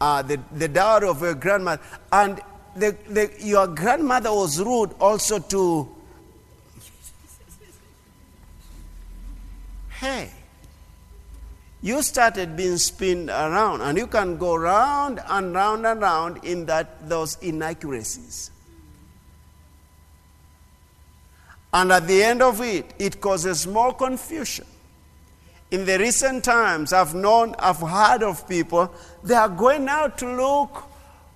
uh, 0.00 0.22
the, 0.22 0.40
the 0.52 0.68
dowry 0.68 1.08
of 1.08 1.20
your 1.22 1.34
grandmother. 1.34 1.82
And 2.12 2.40
the, 2.76 2.96
the, 3.08 3.30
your 3.40 3.66
grandmother 3.66 4.32
was 4.32 4.60
rude 4.60 4.94
also 5.00 5.38
to. 5.38 5.88
Hey, 9.98 10.30
you 11.80 12.02
started 12.02 12.56
being 12.56 12.76
spun 12.76 13.30
around, 13.30 13.80
and 13.82 13.96
you 13.96 14.06
can 14.06 14.36
go 14.36 14.56
round 14.56 15.20
and 15.28 15.54
round 15.54 15.86
and 15.86 16.00
round 16.00 16.44
in 16.44 16.66
that 16.66 17.08
those 17.08 17.38
inaccuracies. 17.40 18.50
And 21.72 21.92
at 21.92 22.06
the 22.06 22.22
end 22.22 22.42
of 22.42 22.60
it, 22.60 22.94
it 22.98 23.20
causes 23.20 23.66
more 23.66 23.94
confusion 23.94 24.66
in 25.70 25.84
the 25.84 25.98
recent 25.98 26.44
times, 26.44 26.92
I've 26.92 27.14
known, 27.14 27.54
I've 27.58 27.76
heard 27.76 28.22
of 28.22 28.48
people, 28.48 28.92
they 29.22 29.34
are 29.34 29.48
going 29.48 29.88
out 29.88 30.16
to 30.18 30.26
look 30.26 30.84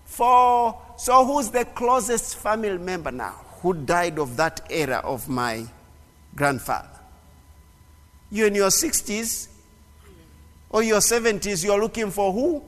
for, 0.06 0.80
so 0.96 1.24
who's 1.24 1.50
the 1.50 1.64
closest 1.66 2.36
family 2.36 2.78
member 2.78 3.10
now 3.10 3.34
who 3.60 3.74
died 3.74 4.18
of 4.18 4.36
that 4.38 4.62
era 4.70 5.02
of 5.04 5.28
my 5.28 5.66
grandfather? 6.34 6.88
You 8.30 8.46
in 8.46 8.54
your 8.54 8.70
60s 8.70 9.48
or 10.72 10.82
your 10.82 11.00
70s, 11.00 11.62
you're 11.62 11.80
looking 11.80 12.10
for 12.10 12.32
who? 12.32 12.62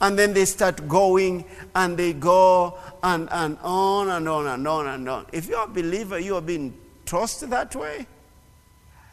And 0.00 0.18
then 0.18 0.34
they 0.34 0.44
start 0.44 0.88
going 0.88 1.44
and 1.74 1.96
they 1.96 2.12
go 2.12 2.76
and, 3.02 3.28
and 3.30 3.56
on 3.62 4.08
and 4.08 4.28
on 4.28 4.46
and 4.48 4.66
on 4.66 4.86
and 4.88 5.08
on. 5.08 5.26
If 5.32 5.48
you're 5.48 5.62
a 5.62 5.68
believer, 5.68 6.18
you 6.18 6.34
are 6.34 6.40
being 6.40 6.74
tossed 7.06 7.48
that 7.48 7.74
way. 7.76 8.06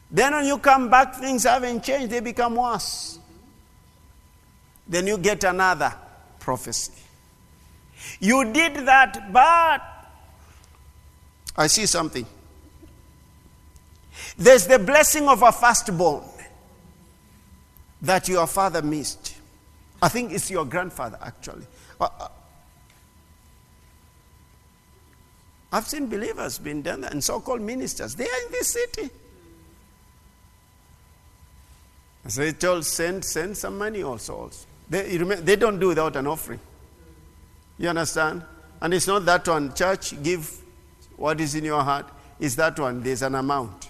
Then 0.10 0.34
when 0.34 0.45
you 0.48 0.58
come 0.58 0.89
back, 0.89 1.15
things 1.15 1.43
haven't 1.43 1.84
changed, 1.84 2.10
they 2.10 2.19
become 2.19 2.56
worse. 2.56 3.19
Then 4.88 5.06
you 5.06 5.19
get 5.19 5.43
another 5.43 5.93
prophecy. 6.39 6.93
You 8.19 8.52
did 8.52 8.88
that, 8.88 9.32
but 9.32 9.82
I 11.56 11.67
see 11.67 11.86
something. 11.86 12.26
There's 14.36 14.65
the 14.65 14.80
blessing 14.80 15.28
of 15.28 15.43
a 15.43 15.52
firstborn 15.52 16.24
that 18.02 18.28
your 18.28 18.48
father 18.48 18.82
missed. 18.82 19.36
I 20.02 20.08
think 20.08 20.32
it's 20.32 20.50
your 20.50 20.66
grandfather, 20.66 21.18
actually. 21.22 21.66
Uh, 22.00 22.08
uh, 22.20 22.28
I've 25.72 25.86
seen 25.86 26.08
believers 26.08 26.58
being 26.58 26.82
done 26.82 27.02
that, 27.02 27.12
and 27.12 27.24
so 27.24 27.40
called 27.40 27.62
ministers. 27.62 28.16
They 28.16 28.26
are 28.26 28.46
in 28.46 28.52
this 28.52 28.70
city. 28.70 29.10
So 32.28 32.44
he 32.44 32.54
told, 32.54 32.86
send, 32.86 33.24
send 33.26 33.58
some 33.58 33.78
money 33.78 34.04
also. 34.04 34.36
also. 34.36 34.66
They, 34.90 35.18
they 35.18 35.56
don't 35.56 35.80
do 35.80 35.90
without 35.90 36.16
an 36.16 36.28
offering. 36.28 36.60
You 37.78 37.90
understand? 37.90 38.44
And 38.82 38.94
it's 38.94 39.08
not 39.08 39.26
that 39.26 39.48
one. 39.48 39.74
Church, 39.74 40.22
give 40.24 40.52
what 41.16 41.40
is 41.40 41.56
in 41.56 41.66
your 41.66 41.82
heart. 41.84 42.08
Is 42.40 42.56
that 42.56 42.80
one. 42.80 43.04
There's 43.04 43.22
an 43.22 43.36
amount. 43.36 43.90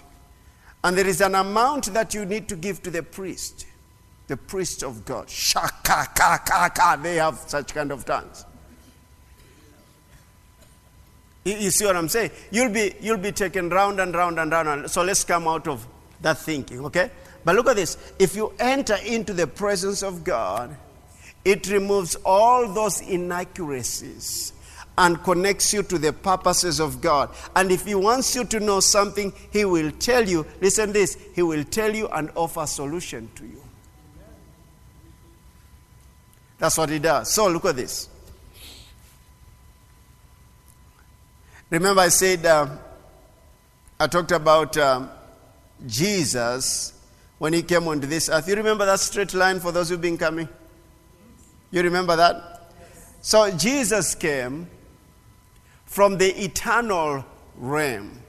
And 0.82 0.96
there 0.96 1.06
is 1.06 1.20
an 1.20 1.34
amount 1.34 1.86
that 1.92 2.14
you 2.14 2.24
need 2.24 2.48
to 2.48 2.56
give 2.56 2.82
to 2.82 2.90
the 2.90 3.02
priest. 3.02 3.66
The 4.30 4.36
priest 4.36 4.84
of 4.84 5.04
God. 5.04 5.28
Shaka, 5.28 6.06
ka, 6.14 6.40
ka, 6.46 6.70
ka. 6.72 6.94
They 6.94 7.16
have 7.16 7.36
such 7.48 7.74
kind 7.74 7.90
of 7.90 8.04
tongues. 8.04 8.44
You 11.44 11.72
see 11.72 11.84
what 11.84 11.96
I'm 11.96 12.08
saying? 12.08 12.30
You'll 12.52 12.70
be, 12.70 12.94
you'll 13.00 13.18
be 13.18 13.32
taken 13.32 13.70
round 13.70 13.98
and 13.98 14.14
round 14.14 14.38
and 14.38 14.52
round. 14.52 14.88
So 14.88 15.02
let's 15.02 15.24
come 15.24 15.48
out 15.48 15.66
of 15.66 15.84
that 16.20 16.38
thinking, 16.38 16.84
okay? 16.84 17.10
But 17.44 17.56
look 17.56 17.66
at 17.70 17.74
this. 17.74 17.96
If 18.20 18.36
you 18.36 18.52
enter 18.60 18.94
into 19.04 19.32
the 19.32 19.48
presence 19.48 20.04
of 20.04 20.22
God, 20.22 20.76
it 21.44 21.68
removes 21.68 22.14
all 22.24 22.72
those 22.72 23.00
inaccuracies 23.00 24.52
and 24.96 25.20
connects 25.24 25.72
you 25.72 25.82
to 25.82 25.98
the 25.98 26.12
purposes 26.12 26.78
of 26.78 27.00
God. 27.00 27.30
And 27.56 27.72
if 27.72 27.84
He 27.84 27.96
wants 27.96 28.36
you 28.36 28.44
to 28.44 28.60
know 28.60 28.78
something, 28.78 29.32
He 29.50 29.64
will 29.64 29.90
tell 29.90 30.28
you. 30.28 30.46
Listen 30.60 30.92
this, 30.92 31.18
He 31.34 31.42
will 31.42 31.64
tell 31.64 31.92
you 31.92 32.06
and 32.06 32.30
offer 32.36 32.64
solution 32.64 33.28
to 33.34 33.44
you. 33.44 33.59
That's 36.60 36.78
what 36.78 36.90
He 36.90 37.00
does. 37.00 37.32
So 37.32 37.48
look 37.48 37.64
at 37.64 37.74
this. 37.74 38.08
Remember, 41.70 42.02
I 42.02 42.08
said, 42.08 42.46
uh, 42.46 42.68
I 43.98 44.06
talked 44.06 44.32
about 44.32 44.76
uh, 44.76 45.08
Jesus 45.86 46.92
when 47.38 47.52
he 47.52 47.62
came 47.62 47.86
onto 47.88 48.06
this 48.06 48.28
earth. 48.28 48.48
You 48.48 48.56
remember 48.56 48.84
that 48.86 49.00
straight 49.00 49.32
line 49.34 49.60
for 49.60 49.72
those 49.72 49.88
who've 49.88 50.00
been 50.00 50.18
coming? 50.18 50.48
You 51.70 51.82
remember 51.82 52.16
that? 52.16 52.72
So 53.22 53.50
Jesus 53.56 54.14
came 54.14 54.68
from 55.86 56.18
the 56.18 56.44
eternal 56.44 57.24
realm 57.56 58.20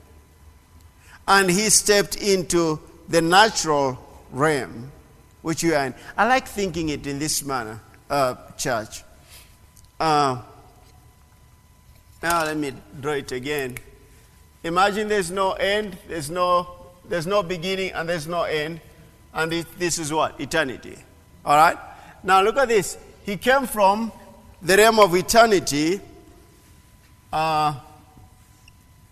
and 1.28 1.50
he 1.50 1.70
stepped 1.70 2.16
into 2.16 2.80
the 3.10 3.22
natural 3.22 3.98
realm 4.32 4.92
which 5.42 5.64
you 5.64 5.74
are 5.74 5.86
in. 5.86 5.96
I 6.18 6.28
like 6.28 6.48
thinking 6.48 6.90
it 6.90 7.08
in 7.08 7.20
this 7.20 7.44
manner, 7.44 7.82
uh, 8.12 8.36
church. 8.58 9.04
Uh, 10.00 10.42
now 12.22 12.44
let 12.44 12.58
me 12.58 12.74
draw 13.00 13.14
it 13.14 13.32
again. 13.32 13.78
Imagine 14.64 15.08
there's 15.08 15.32
no 15.32 15.54
end, 15.54 15.98
there's 16.08 16.30
no, 16.30 16.68
there's 17.10 17.26
no 17.26 17.42
beginning, 17.42 17.92
and 17.94 18.08
there's 18.08 18.28
no 18.28 18.44
end. 18.44 18.80
And 19.34 19.52
this 19.52 19.98
is 19.98 20.14
what? 20.14 20.40
Eternity. 20.40 20.98
All 21.44 21.56
right? 21.56 21.78
Now 22.24 22.42
look 22.44 22.58
at 22.58 22.68
this. 22.68 22.98
he 23.26 23.38
came 23.38 23.66
from 23.66 24.12
the 24.62 24.78
realm 24.78 25.00
of 25.00 25.16
eternity. 25.16 26.00
Uh, 27.34 27.74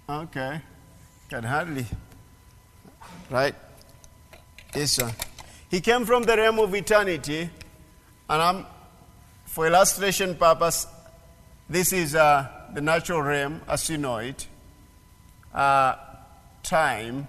okay. 0.08 0.62
Can 1.30 1.44
hardly. 1.44 1.86
Right? 3.30 3.56
Yes, 4.76 4.92
sir. 4.92 5.12
He 5.72 5.82
came 5.82 6.06
from 6.06 6.24
the 6.24 6.36
realm 6.36 6.60
of 6.60 6.74
eternity, 6.76 7.50
and 8.30 8.42
I'm, 8.42 8.66
for 9.50 9.66
illustration 9.66 10.36
purpose, 10.36 10.86
this 11.68 11.92
is 11.92 12.16
uh, 12.16 12.48
the 12.74 12.82
natural 12.82 13.22
realm 13.22 13.62
as 13.68 13.90
you 13.90 13.98
know 13.98 14.18
it. 14.18 14.48
Uh, 15.54 15.96
time. 16.62 17.28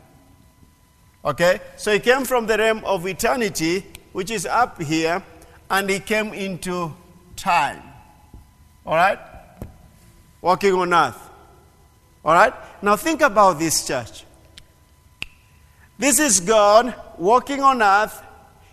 Okay? 1.25 1.61
So 1.77 1.93
he 1.93 1.99
came 1.99 2.25
from 2.25 2.47
the 2.47 2.59
realm 2.59 2.85
of 2.85 3.07
eternity, 3.07 3.87
which 4.13 4.31
is 4.31 4.45
up 4.45 4.81
here, 4.83 5.23
and 5.71 5.89
he 5.89 5.99
came 5.99 6.35
into 6.35 6.95
time. 7.37 7.83
All 8.85 8.97
right? 8.97 9.19
Walking 10.43 10.75
on 10.75 10.93
earth. 10.93 11.31
All 12.23 12.35
right? 12.35 12.53
Now 12.83 12.97
think 12.97 13.23
about 13.23 13.59
this 13.59 13.87
church. 13.87 14.25
This 15.99 16.19
is 16.19 16.41
God 16.41 16.95
walking 17.19 17.63
on 17.63 17.83
earth. 17.83 18.23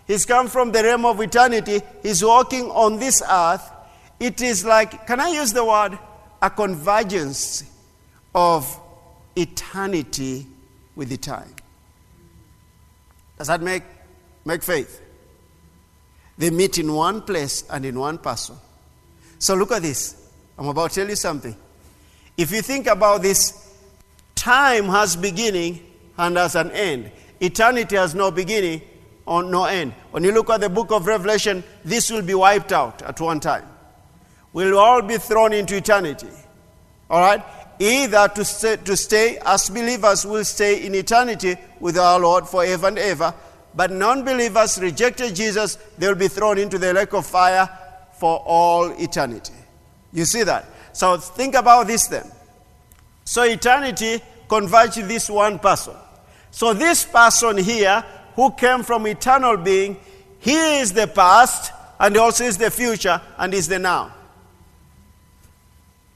He's 0.08 0.26
come 0.26 0.48
from 0.48 0.72
the 0.72 0.82
realm 0.82 1.04
of 1.04 1.20
eternity. 1.20 1.80
He's 2.02 2.24
walking 2.24 2.64
on 2.70 2.98
this 2.98 3.22
earth. 3.30 3.70
It 4.18 4.42
is 4.42 4.64
like, 4.64 5.06
can 5.06 5.20
I 5.20 5.28
use 5.28 5.52
the 5.52 5.64
word, 5.64 5.96
a 6.42 6.50
convergence 6.50 7.62
of 8.34 8.80
eternity 9.36 10.46
with 10.96 11.08
the 11.08 11.16
time. 11.16 11.54
Does 13.36 13.46
that 13.46 13.62
make, 13.62 13.84
make 14.44 14.62
faith? 14.62 15.00
They 16.36 16.50
meet 16.50 16.78
in 16.78 16.92
one 16.92 17.22
place 17.22 17.64
and 17.70 17.84
in 17.84 17.98
one 17.98 18.18
person. 18.18 18.56
So 19.38 19.54
look 19.54 19.72
at 19.72 19.82
this. 19.82 20.30
I'm 20.58 20.66
about 20.66 20.90
to 20.90 21.00
tell 21.00 21.08
you 21.08 21.16
something. 21.16 21.56
If 22.36 22.50
you 22.50 22.62
think 22.62 22.86
about 22.86 23.22
this, 23.22 23.74
time 24.34 24.86
has 24.86 25.16
beginning 25.16 25.84
and 26.16 26.36
has 26.36 26.56
an 26.56 26.70
end. 26.72 27.10
Eternity 27.40 27.96
has 27.96 28.14
no 28.14 28.30
beginning 28.30 28.82
or 29.28 29.42
no 29.42 29.64
end. 29.64 29.92
When 30.10 30.24
you 30.24 30.32
look 30.32 30.48
at 30.50 30.60
the 30.60 30.70
book 30.70 30.90
of 30.90 31.06
Revelation, 31.06 31.62
this 31.84 32.10
will 32.10 32.22
be 32.22 32.34
wiped 32.34 32.72
out 32.72 33.02
at 33.02 33.20
one 33.20 33.40
time. 33.40 33.66
We'll 34.52 34.78
all 34.78 35.02
be 35.02 35.18
thrown 35.18 35.52
into 35.52 35.76
eternity. 35.76 36.30
All 37.10 37.20
right? 37.20 37.42
Either 37.78 38.28
to 38.28 38.44
stay, 38.44 38.76
to 38.76 38.96
stay 38.96 39.38
as 39.44 39.68
believers 39.68 40.24
will 40.24 40.44
stay 40.44 40.84
in 40.84 40.94
eternity 40.94 41.56
with 41.78 41.98
our 41.98 42.18
Lord 42.18 42.48
forever 42.48 42.88
and 42.88 42.98
ever, 42.98 43.34
but 43.74 43.92
non 43.92 44.24
believers 44.24 44.78
rejected 44.80 45.36
Jesus, 45.36 45.76
they 45.98 46.08
will 46.08 46.14
be 46.14 46.28
thrown 46.28 46.58
into 46.58 46.78
the 46.78 46.92
lake 46.92 47.12
of 47.12 47.26
fire 47.26 47.68
for 48.18 48.38
all 48.44 48.90
eternity. 49.00 49.52
You 50.12 50.24
see 50.24 50.42
that? 50.42 50.64
So 50.92 51.18
think 51.18 51.54
about 51.54 51.86
this 51.86 52.06
then. 52.08 52.26
So 53.24 53.42
eternity 53.42 54.20
converges 54.48 55.06
this 55.06 55.30
one 55.30 55.58
person. 55.58 55.94
So 56.50 56.72
this 56.72 57.04
person 57.04 57.58
here, 57.58 58.02
who 58.38 58.52
came 58.52 58.84
from 58.84 59.04
eternal 59.08 59.56
being, 59.56 59.96
he 60.38 60.78
is 60.78 60.92
the 60.92 61.08
past 61.08 61.72
and 61.98 62.16
also 62.16 62.44
is 62.44 62.56
the 62.56 62.70
future 62.70 63.20
and 63.36 63.52
is 63.52 63.66
the 63.66 63.80
now. 63.80 64.14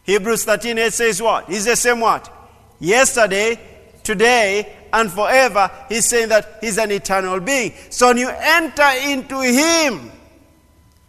Hebrews 0.04 0.44
13 0.44 0.78
8 0.78 0.92
says 0.92 1.20
what? 1.20 1.48
He's 1.48 1.64
the 1.64 1.74
same 1.74 1.98
what? 1.98 2.32
Yesterday, 2.78 3.58
today, 4.04 4.72
and 4.92 5.10
forever. 5.10 5.68
He's 5.88 6.08
saying 6.08 6.28
that 6.28 6.58
he's 6.60 6.78
an 6.78 6.92
eternal 6.92 7.40
being. 7.40 7.72
So 7.90 8.06
when 8.06 8.18
you 8.18 8.28
enter 8.28 8.88
into 9.04 9.40
him, 9.40 10.12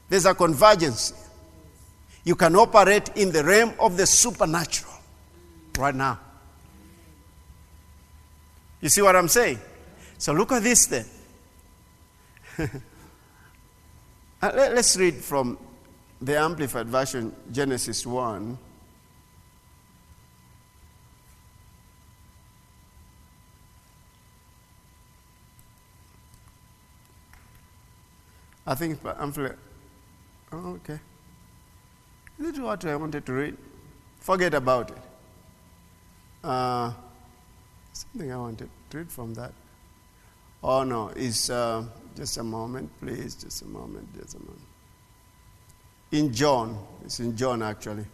there's 0.10 0.26
a 0.26 0.34
convergence. 0.34 1.14
You 2.24 2.34
can 2.34 2.56
operate 2.56 3.10
in 3.16 3.32
the 3.32 3.44
realm 3.44 3.74
of 3.80 3.98
the 3.98 4.08
supernatural 4.08 4.94
right 5.78 5.94
now. 5.94 6.20
You 8.82 8.90
see 8.90 9.04
what 9.04 9.16
I'm 9.16 9.28
saying? 9.28 9.60
So 10.24 10.32
look 10.32 10.54
at 10.54 10.64
this 10.64 10.86
then. 10.86 11.06
Uh, 14.42 14.52
let's 14.54 14.98
read 14.98 15.16
from 15.16 15.58
the 16.22 16.38
Amplified 16.38 16.88
Version, 16.88 17.34
Genesis 17.50 18.06
1. 18.06 18.58
I 28.68 28.76
think 28.76 29.00
I'm 29.06 29.34
oh, 30.52 30.80
okay. 30.84 31.00
Is 32.38 32.60
what 32.60 32.84
I 32.84 32.98
wanted 32.98 33.26
to 33.26 33.32
read. 33.32 33.58
Forget 34.20 34.54
about 34.54 34.92
it. 34.92 34.98
Uh, 36.44 36.92
something 37.94 38.30
I 38.30 38.38
wanted 38.38 38.70
to 38.90 38.98
read 38.98 39.10
from 39.10 39.34
that. 39.36 39.54
Oh 40.64 40.84
no, 40.84 41.12
it's 41.16 41.50
uh, 41.50 41.84
just 42.16 42.38
a 42.38 42.44
moment, 42.44 42.90
please. 43.00 43.36
Just 43.36 43.64
a 43.64 43.66
moment. 43.66 44.08
Just 44.16 44.36
a 44.36 44.40
moment. 44.40 44.62
In 46.12 46.32
John, 46.32 46.78
it's 47.04 47.20
in 47.20 47.36
John 47.36 47.62
actually. 47.62 48.06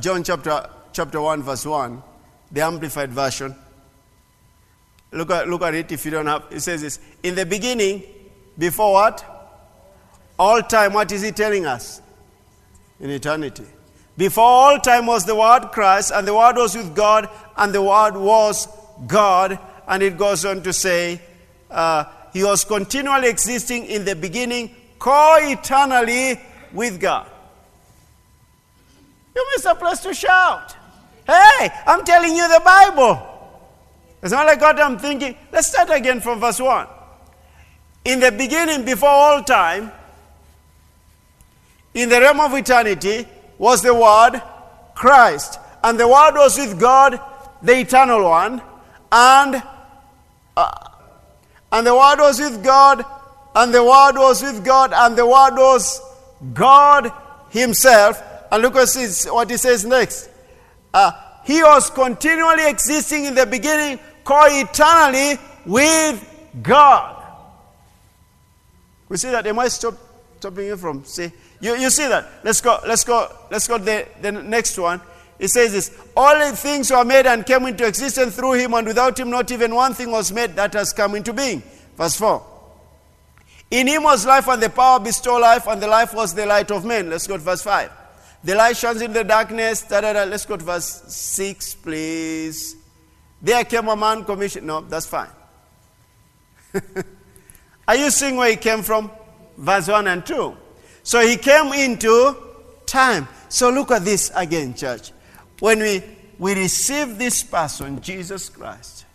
John 0.00 0.24
chapter 0.24 0.68
chapter 0.92 1.20
one 1.20 1.42
verse 1.42 1.64
one, 1.64 2.02
the 2.50 2.62
Amplified 2.62 3.10
version. 3.10 3.54
Look 5.12 5.30
at, 5.30 5.48
look 5.48 5.62
at 5.62 5.74
it 5.74 5.92
if 5.92 6.04
you 6.04 6.10
don't 6.10 6.26
have. 6.26 6.44
It 6.50 6.60
says 6.60 6.82
this. 6.82 7.00
In 7.22 7.34
the 7.34 7.44
beginning, 7.44 8.02
before 8.56 8.92
what? 8.92 9.24
All 10.38 10.62
time, 10.62 10.94
what 10.94 11.10
is 11.12 11.22
he 11.22 11.32
telling 11.32 11.66
us? 11.66 12.00
In 12.98 13.10
eternity. 13.10 13.66
Before 14.16 14.44
all 14.44 14.78
time 14.78 15.06
was 15.06 15.24
the 15.24 15.34
Word 15.34 15.70
Christ, 15.72 16.12
and 16.14 16.26
the 16.26 16.34
Word 16.34 16.56
was 16.56 16.76
with 16.76 16.94
God, 16.94 17.28
and 17.56 17.74
the 17.74 17.82
Word 17.82 18.16
was 18.16 18.68
God. 19.06 19.58
And 19.88 20.02
it 20.02 20.18
goes 20.18 20.44
on 20.44 20.62
to 20.62 20.72
say, 20.72 21.20
uh, 21.70 22.04
He 22.32 22.44
was 22.44 22.64
continually 22.64 23.28
existing 23.28 23.86
in 23.86 24.04
the 24.04 24.14
beginning, 24.14 24.74
co 24.98 25.36
eternally 25.40 26.40
with 26.72 27.00
God. 27.00 27.30
You 29.34 29.46
miss 29.54 29.64
a 29.64 29.74
place 29.74 30.00
to 30.00 30.12
shout. 30.12 30.76
Hey, 31.26 31.70
I'm 31.86 32.04
telling 32.04 32.34
you 32.34 32.48
the 32.48 32.60
Bible. 32.64 33.26
It's 34.22 34.32
not 34.32 34.46
like 34.46 34.60
God, 34.60 34.78
I'm 34.78 34.98
thinking. 34.98 35.36
Let's 35.52 35.68
start 35.68 35.90
again 35.90 36.20
from 36.20 36.40
verse 36.40 36.60
1. 36.60 36.86
In 38.04 38.20
the 38.20 38.32
beginning, 38.32 38.84
before 38.84 39.08
all 39.08 39.42
time, 39.42 39.92
in 41.94 42.08
the 42.08 42.20
realm 42.20 42.40
of 42.40 42.52
eternity, 42.54 43.26
was 43.60 43.82
the 43.82 43.92
Word, 43.92 44.40
Christ. 44.94 45.60
And 45.84 46.00
the 46.00 46.08
Word 46.08 46.32
was 46.34 46.58
with 46.58 46.80
God, 46.80 47.20
the 47.62 47.78
eternal 47.78 48.24
one. 48.24 48.62
And, 49.12 49.62
uh, 50.56 50.88
and 51.70 51.86
the 51.86 51.94
Word 51.94 52.20
was 52.20 52.40
with 52.40 52.64
God, 52.64 53.04
and 53.54 53.72
the 53.72 53.84
Word 53.84 54.14
was 54.16 54.42
with 54.42 54.64
God, 54.64 54.92
and 54.94 55.14
the 55.14 55.26
Word 55.26 55.56
was 55.56 56.00
God 56.54 57.12
Himself. 57.50 58.22
And 58.50 58.62
look 58.62 58.74
what 58.74 59.50
he 59.50 59.56
says 59.56 59.84
next. 59.84 60.30
Uh, 60.92 61.12
he 61.44 61.62
was 61.62 61.90
continually 61.90 62.66
existing 62.68 63.26
in 63.26 63.34
the 63.34 63.46
beginning 63.46 64.00
co-eternally 64.24 65.38
with 65.66 66.18
God. 66.62 67.22
We 69.08 69.18
see 69.18 69.30
that. 69.30 69.46
Am 69.46 69.58
I 69.58 69.68
stop, 69.68 69.94
stopping 70.38 70.66
you 70.66 70.76
from 70.76 71.04
see? 71.04 71.30
You, 71.60 71.76
you 71.76 71.90
see 71.90 72.08
that? 72.08 72.26
Let's 72.42 72.60
go. 72.60 72.78
Let's 72.86 73.04
go. 73.04 73.30
Let's 73.50 73.68
go. 73.68 73.78
The, 73.78 74.06
the 74.20 74.32
next 74.32 74.78
one. 74.78 75.00
It 75.38 75.48
says 75.48 75.72
this: 75.72 75.98
All 76.16 76.52
things 76.52 76.90
were 76.90 77.04
made 77.04 77.26
and 77.26 77.44
came 77.44 77.66
into 77.66 77.86
existence 77.86 78.36
through 78.36 78.52
him, 78.52 78.74
and 78.74 78.86
without 78.86 79.18
him, 79.18 79.30
not 79.30 79.50
even 79.50 79.74
one 79.74 79.94
thing 79.94 80.10
was 80.10 80.32
made 80.32 80.56
that 80.56 80.72
has 80.74 80.92
come 80.92 81.14
into 81.14 81.32
being. 81.32 81.62
Verse 81.96 82.16
four. 82.16 82.46
In 83.70 83.86
him 83.86 84.02
was 84.02 84.26
life, 84.26 84.48
and 84.48 84.62
the 84.62 84.70
power 84.70 84.98
bestow 85.00 85.36
life, 85.38 85.66
and 85.66 85.80
the 85.80 85.86
life 85.86 86.12
was 86.14 86.34
the 86.34 86.46
light 86.46 86.70
of 86.70 86.84
men. 86.84 87.08
Let's 87.08 87.26
go 87.26 87.36
to 87.36 87.42
verse 87.42 87.62
five. 87.62 87.90
The 88.42 88.54
light 88.54 88.76
shines 88.76 89.02
in 89.02 89.12
the 89.12 89.22
darkness. 89.22 89.82
Da, 89.82 90.00
da, 90.00 90.12
da. 90.12 90.24
Let's 90.24 90.46
go 90.46 90.56
to 90.56 90.64
verse 90.64 91.04
six, 91.08 91.74
please. 91.74 92.76
There 93.42 93.64
came 93.64 93.88
a 93.88 93.96
man 93.96 94.24
commission. 94.24 94.66
No, 94.66 94.80
that's 94.82 95.06
fine. 95.06 95.30
Are 97.88 97.96
you 97.96 98.10
seeing 98.10 98.36
where 98.36 98.50
he 98.50 98.56
came 98.56 98.82
from? 98.82 99.10
Verse 99.56 99.88
1 99.88 100.06
and 100.06 100.24
2. 100.24 100.56
So 101.10 101.26
he 101.26 101.38
came 101.38 101.72
into 101.72 102.36
time. 102.86 103.26
So 103.48 103.68
look 103.68 103.90
at 103.90 104.04
this 104.04 104.30
again, 104.32 104.74
church. 104.74 105.10
When 105.58 105.80
we, 105.80 106.04
we 106.38 106.54
receive 106.54 107.18
this 107.18 107.42
person, 107.42 108.00
Jesus 108.00 108.48
Christ, 108.48 109.06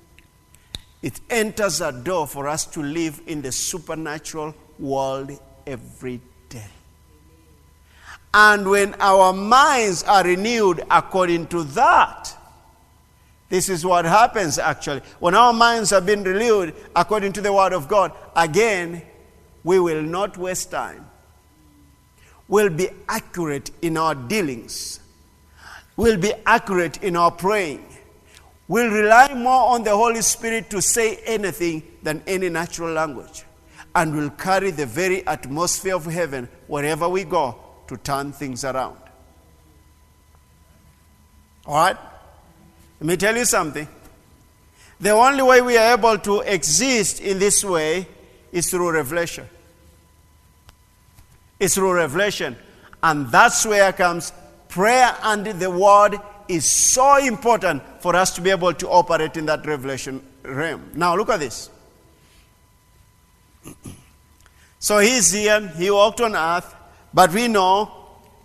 it 1.02 1.22
enters 1.30 1.80
a 1.80 1.94
door 1.94 2.28
for 2.28 2.50
us 2.50 2.66
to 2.66 2.84
live 2.84 3.22
in 3.28 3.42
the 3.42 3.54
supernatural 3.54 4.54
world 4.78 5.40
every 5.66 6.20
day. 6.50 6.68
And 8.34 8.70
when 8.70 8.96
our 9.00 9.32
minds 9.32 10.04
are 10.04 10.26
renewed 10.26 10.84
according 10.92 11.48
to 11.48 11.64
that, 11.64 12.36
This 13.48 13.70
is 13.70 13.86
what 13.86 14.04
happens 14.04 14.60
actually. 14.60 15.02
When 15.20 15.34
our 15.34 15.54
minds 15.54 15.92
have 15.92 16.06
been 16.06 16.24
renewed 16.24 16.76
according 16.94 17.32
to 17.34 17.42
the 17.42 17.54
Word 17.54 17.72
of 17.72 17.88
God, 17.88 18.12
again, 18.36 19.02
we 19.64 19.80
will 19.80 20.02
not 20.02 20.36
waste 20.38 20.72
time. 20.72 21.05
We'll 22.48 22.70
be 22.70 22.90
accurate 23.10 23.72
in 23.82 23.98
our 23.98 24.16
dealings. 24.16 25.00
We'll 25.98 26.18
be 26.18 26.34
accurate 26.46 27.02
in 27.04 27.16
our 27.16 27.32
praying. 27.32 27.86
We'll 28.68 28.92
rely 28.92 29.34
more 29.34 29.74
on 29.74 29.84
the 29.84 29.96
Holy 29.96 30.22
Spirit 30.22 30.70
to 30.72 30.82
say 30.82 31.18
anything 31.26 31.84
than 32.04 32.24
any 32.28 32.50
natural 32.50 32.92
language. 32.92 33.44
And 33.94 34.16
we'll 34.16 34.32
carry 34.32 34.72
the 34.72 34.86
very 34.86 35.26
atmosphere 35.26 35.96
of 35.96 36.06
heaven 36.06 36.50
wherever 36.68 37.08
we 37.08 37.24
go 37.24 37.58
to 37.88 37.98
turn 37.98 38.32
things 38.32 38.64
around. 38.66 38.98
All 41.66 41.76
right? 41.76 41.98
Let 43.00 43.08
me 43.08 43.18
tell 43.18 43.36
you 43.36 43.46
something. 43.46 43.88
The 45.00 45.12
only 45.12 45.44
way 45.44 45.62
we 45.62 45.78
are 45.78 45.94
able 45.98 46.18
to 46.20 46.42
exist 46.42 47.20
in 47.20 47.40
this 47.40 47.64
way 47.64 48.08
is 48.52 48.70
through 48.70 48.92
revelation. 48.92 49.48
It's 51.60 51.76
through 51.76 51.94
revelation. 51.94 52.56
And 53.02 53.30
that's 53.32 53.66
where 53.66 53.94
comes 53.94 54.34
prayer 54.68 55.16
and 55.24 55.46
the 55.46 55.72
word 55.72 56.20
is 56.48 56.66
so 56.66 57.18
important 57.18 57.82
for 58.02 58.16
us 58.16 58.36
to 58.36 58.42
be 58.42 58.50
able 58.50 58.74
to 58.74 58.90
operate 58.90 59.38
in 59.38 59.46
that 59.46 59.66
revelation 59.66 60.22
realm. 60.44 60.92
Now, 60.94 61.16
look 61.16 61.30
at 61.30 61.40
this. 61.40 61.70
So 64.78 65.00
he's 65.00 65.32
here, 65.32 65.68
he 65.78 65.90
walked 65.90 66.22
on 66.22 66.36
earth, 66.36 66.76
but 67.12 67.34
we 67.34 67.48
know 67.48 67.92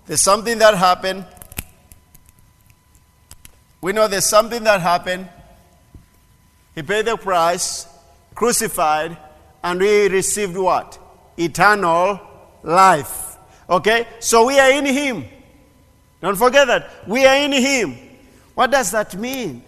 there's 0.07 0.23
something 0.23 0.57
that 0.57 0.75
happened. 0.75 1.27
We 3.83 3.93
know 3.93 4.09
there's 4.09 4.25
something 4.25 4.65
that 4.65 4.81
happened. 4.81 5.29
He 6.75 6.83
paid 6.83 7.05
the 7.05 7.19
price, 7.19 7.87
crucified, 8.35 9.19
and 9.63 9.81
we 9.81 10.09
received 10.09 10.57
what? 10.57 10.99
Eternal 11.37 12.19
life. 12.63 13.37
Okay? 13.69 14.07
So 14.19 14.47
we 14.47 14.59
are 14.59 14.71
in 14.71 14.87
Him. 14.87 15.25
Don't 16.21 16.37
forget 16.37 16.67
that. 16.67 16.91
We 17.07 17.25
are 17.27 17.37
in 17.37 17.53
Him. 17.53 17.97
What 18.55 18.71
does 18.71 18.91
that 18.91 19.15
mean? 19.17 19.63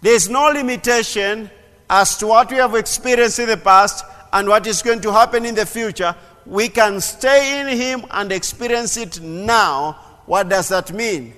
There 0.00 0.14
is 0.14 0.28
no 0.28 0.48
limitation 0.48 1.50
as 1.88 2.16
to 2.18 2.28
what 2.28 2.50
we 2.50 2.56
have 2.58 2.74
experienced 2.74 3.38
in 3.38 3.48
the 3.48 3.56
past 3.56 4.04
and 4.32 4.48
what 4.48 4.66
is 4.66 4.82
going 4.82 5.00
to 5.00 5.12
happen 5.12 5.44
in 5.44 5.54
the 5.54 5.66
future. 5.66 6.14
We 6.46 6.68
can 6.68 7.00
stay 7.00 7.60
in 7.60 7.68
Him 7.76 8.04
and 8.10 8.32
experience 8.32 8.96
it 8.96 9.20
now. 9.20 9.92
What 10.26 10.48
does 10.48 10.68
that 10.68 10.92
mean? 10.92 11.34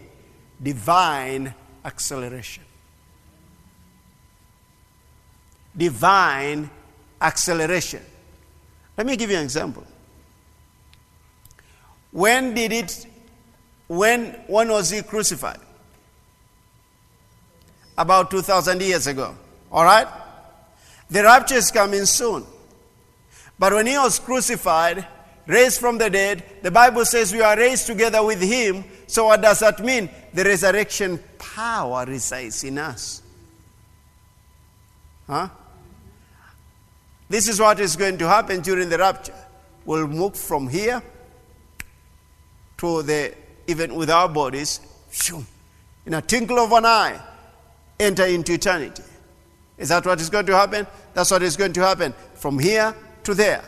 Divine 0.62 1.54
acceleration. 1.84 2.64
Divine 5.76 6.70
acceleration. 7.20 8.02
Let 8.96 9.06
me 9.06 9.16
give 9.16 9.30
you 9.30 9.36
an 9.36 9.42
example. 9.42 9.84
When 12.14 12.54
did 12.54 12.70
it, 12.70 13.06
when, 13.88 14.26
when 14.46 14.68
was 14.68 14.88
he 14.90 15.02
crucified? 15.02 15.58
About 17.98 18.30
2,000 18.30 18.80
years 18.80 19.08
ago. 19.08 19.34
All 19.72 19.82
right? 19.82 20.06
The 21.10 21.24
rapture 21.24 21.56
is 21.56 21.72
coming 21.72 22.04
soon. 22.04 22.44
But 23.58 23.72
when 23.72 23.88
he 23.88 23.98
was 23.98 24.20
crucified, 24.20 25.04
raised 25.48 25.80
from 25.80 25.98
the 25.98 26.08
dead, 26.08 26.44
the 26.62 26.70
Bible 26.70 27.04
says 27.04 27.32
we 27.32 27.40
are 27.40 27.56
raised 27.56 27.88
together 27.88 28.24
with 28.24 28.40
him. 28.40 28.84
So, 29.08 29.24
what 29.24 29.42
does 29.42 29.58
that 29.58 29.80
mean? 29.80 30.08
The 30.32 30.44
resurrection 30.44 31.18
power 31.36 32.04
resides 32.04 32.62
in 32.62 32.78
us. 32.78 33.22
Huh? 35.26 35.48
This 37.28 37.48
is 37.48 37.58
what 37.58 37.80
is 37.80 37.96
going 37.96 38.18
to 38.18 38.28
happen 38.28 38.60
during 38.60 38.88
the 38.88 38.98
rapture. 38.98 39.34
We'll 39.84 40.06
move 40.06 40.36
from 40.36 40.68
here 40.68 41.02
to 42.84 43.02
the, 43.02 43.34
even 43.66 43.94
with 43.94 44.10
our 44.10 44.28
bodies, 44.28 44.80
in 46.06 46.14
a 46.14 46.20
twinkle 46.20 46.58
of 46.58 46.72
an 46.72 46.84
eye, 46.84 47.20
enter 47.98 48.26
into 48.26 48.52
eternity. 48.52 49.02
Is 49.78 49.88
that 49.88 50.04
what 50.04 50.20
is 50.20 50.28
going 50.28 50.46
to 50.46 50.54
happen? 50.54 50.86
That's 51.14 51.30
what 51.30 51.42
is 51.42 51.56
going 51.56 51.72
to 51.72 51.80
happen 51.80 52.14
from 52.34 52.58
here 52.58 52.94
to 53.24 53.34
there. 53.34 53.64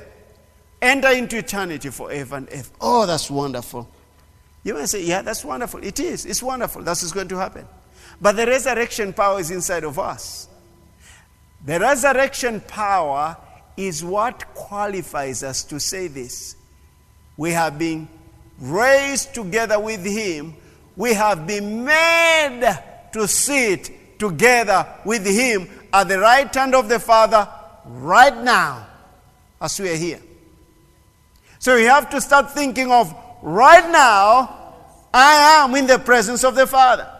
Enter 0.83 1.09
into 1.13 1.39
eternity 1.39 1.89
forever 1.89 2.37
and 2.37 2.49
ever. 2.51 2.69
Oh, 2.81 3.07
that's 3.07 3.31
wonderful. 3.31 3.89
You 4.63 4.75
may 4.75 4.85
say, 4.87 5.03
yeah, 5.05 5.23
that's 5.23 5.45
wonderful. 5.45 5.83
It 5.83 5.99
is. 5.99 6.27
It's 6.27 6.43
wonderful. 6.43 6.83
That's 6.83 7.03
what's 7.03 7.13
going 7.13 7.29
to 7.29 7.39
happen. 7.39 7.67
But 8.21 8.37
the 8.37 8.47
resurrection 8.47 9.13
power 9.13 9.41
is 9.41 9.51
inside 9.51 9.85
of 9.85 9.99
us. 9.99 10.49
The 11.65 11.81
resurrection 11.81 12.61
power 12.61 13.37
is 13.77 14.05
what 14.05 14.55
qualifies 14.55 15.43
us 15.43 15.65
to 15.65 15.81
say 15.81 16.09
this. 16.09 16.57
We 17.37 17.53
have 17.53 17.79
been 17.79 18.09
raised 18.59 19.35
together 19.35 19.79
with 19.79 20.05
him, 20.05 20.55
we 20.97 21.15
have 21.15 21.47
been 21.47 21.85
made 21.85 22.79
to 23.13 23.29
sit 23.29 24.19
together 24.19 24.87
with 25.05 25.27
him 25.27 25.69
at 25.93 26.09
the 26.09 26.19
right 26.19 26.53
hand 26.55 26.75
of 26.75 26.89
the 26.89 26.99
Father 26.99 27.49
right 27.85 28.37
now 28.43 28.87
as 29.61 29.79
we 29.79 29.91
are 29.91 29.97
here. 29.97 30.21
So 31.59 31.77
we 31.77 31.85
have 31.85 32.11
to 32.11 32.21
start 32.21 32.53
thinking 32.53 32.91
of 32.91 33.15
right 33.43 33.91
now, 33.91 34.75
I 35.13 35.65
am 35.65 35.75
in 35.75 35.87
the 35.87 35.99
presence 35.99 36.45
of 36.45 36.55
the 36.55 36.67
Father. 36.67 37.11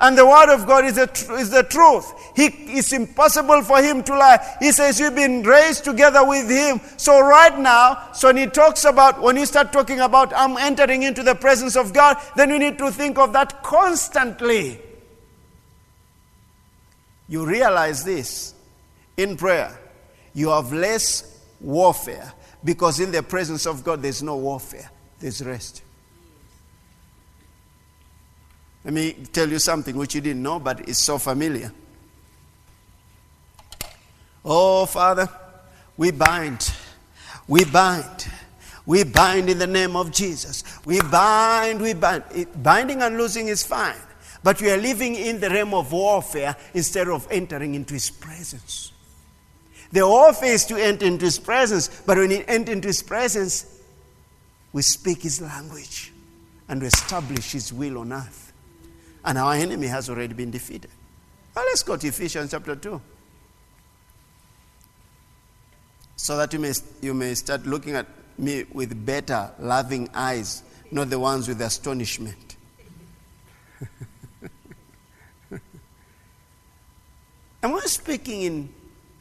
And 0.00 0.16
the 0.16 0.24
Word 0.24 0.54
of 0.54 0.66
God 0.66 0.84
is 0.84 0.94
the, 0.94 1.10
is 1.38 1.50
the 1.50 1.64
truth. 1.64 2.12
He, 2.36 2.46
it's 2.78 2.92
impossible 2.92 3.62
for 3.62 3.82
Him 3.82 4.04
to 4.04 4.12
lie. 4.16 4.56
He 4.60 4.70
says, 4.70 5.00
You've 5.00 5.16
been 5.16 5.42
raised 5.42 5.84
together 5.84 6.24
with 6.24 6.48
Him. 6.48 6.80
So, 6.96 7.20
right 7.20 7.58
now, 7.58 8.12
so 8.12 8.28
when 8.28 8.36
He 8.36 8.46
talks 8.46 8.84
about, 8.84 9.20
when 9.20 9.36
you 9.36 9.44
start 9.44 9.72
talking 9.72 9.98
about, 9.98 10.32
I'm 10.32 10.56
entering 10.56 11.02
into 11.02 11.24
the 11.24 11.34
presence 11.34 11.76
of 11.76 11.92
God, 11.92 12.16
then 12.36 12.50
you 12.50 12.60
need 12.60 12.78
to 12.78 12.92
think 12.92 13.18
of 13.18 13.32
that 13.32 13.64
constantly. 13.64 14.80
You 17.28 17.44
realize 17.44 18.04
this 18.04 18.54
in 19.16 19.36
prayer. 19.36 19.76
You 20.32 20.50
have 20.50 20.72
less 20.72 21.42
warfare 21.60 22.32
because 22.62 23.00
in 23.00 23.10
the 23.10 23.24
presence 23.24 23.66
of 23.66 23.82
God, 23.82 24.00
there's 24.00 24.22
no 24.22 24.36
warfare, 24.36 24.90
there's 25.18 25.44
rest. 25.44 25.82
Let 28.88 28.94
me 28.94 29.12
tell 29.34 29.46
you 29.46 29.58
something 29.58 29.94
which 29.96 30.14
you 30.14 30.22
didn't 30.22 30.42
know, 30.42 30.58
but 30.58 30.88
it's 30.88 30.98
so 30.98 31.18
familiar. 31.18 31.70
Oh, 34.42 34.86
Father, 34.86 35.28
we 35.98 36.10
bind, 36.10 36.72
we 37.46 37.66
bind, 37.66 38.26
we 38.86 39.04
bind 39.04 39.50
in 39.50 39.58
the 39.58 39.66
name 39.66 39.94
of 39.94 40.10
Jesus. 40.10 40.64
We 40.86 41.02
bind, 41.02 41.82
we 41.82 41.92
bind. 41.92 42.24
Binding 42.62 43.02
and 43.02 43.18
losing 43.18 43.48
is 43.48 43.62
fine, 43.62 44.00
but 44.42 44.58
we 44.58 44.70
are 44.70 44.78
living 44.78 45.16
in 45.16 45.38
the 45.38 45.50
realm 45.50 45.74
of 45.74 45.92
warfare 45.92 46.56
instead 46.72 47.08
of 47.08 47.28
entering 47.30 47.74
into 47.74 47.92
His 47.92 48.08
presence. 48.08 48.92
The 49.92 50.08
warfare 50.08 50.54
is 50.54 50.64
to 50.64 50.82
enter 50.82 51.04
into 51.04 51.26
His 51.26 51.38
presence, 51.38 51.88
but 52.06 52.16
when 52.16 52.30
we 52.30 52.42
enter 52.46 52.72
into 52.72 52.88
His 52.88 53.02
presence, 53.02 53.66
we 54.72 54.80
speak 54.80 55.24
His 55.24 55.42
language 55.42 56.10
and 56.70 56.80
we 56.80 56.86
establish 56.86 57.52
His 57.52 57.70
will 57.70 57.98
on 57.98 58.14
earth. 58.14 58.47
And 59.28 59.36
our 59.36 59.52
enemy 59.52 59.88
has 59.88 60.08
already 60.08 60.32
been 60.32 60.50
defeated. 60.50 60.90
Well, 61.54 61.62
let's 61.66 61.82
go 61.82 61.98
to 61.98 62.08
Ephesians 62.08 62.50
chapter 62.50 62.74
2. 62.74 62.98
So 66.16 66.38
that 66.38 66.50
you 66.54 66.58
may, 66.58 66.72
you 67.02 67.12
may 67.12 67.34
start 67.34 67.66
looking 67.66 67.94
at 67.94 68.06
me 68.38 68.64
with 68.72 69.04
better, 69.04 69.50
loving 69.58 70.08
eyes, 70.14 70.62
not 70.90 71.10
the 71.10 71.18
ones 71.18 71.46
with 71.46 71.60
astonishment. 71.60 72.56
Am 77.62 77.74
I 77.74 77.80
speaking 77.80 78.40
in 78.40 78.70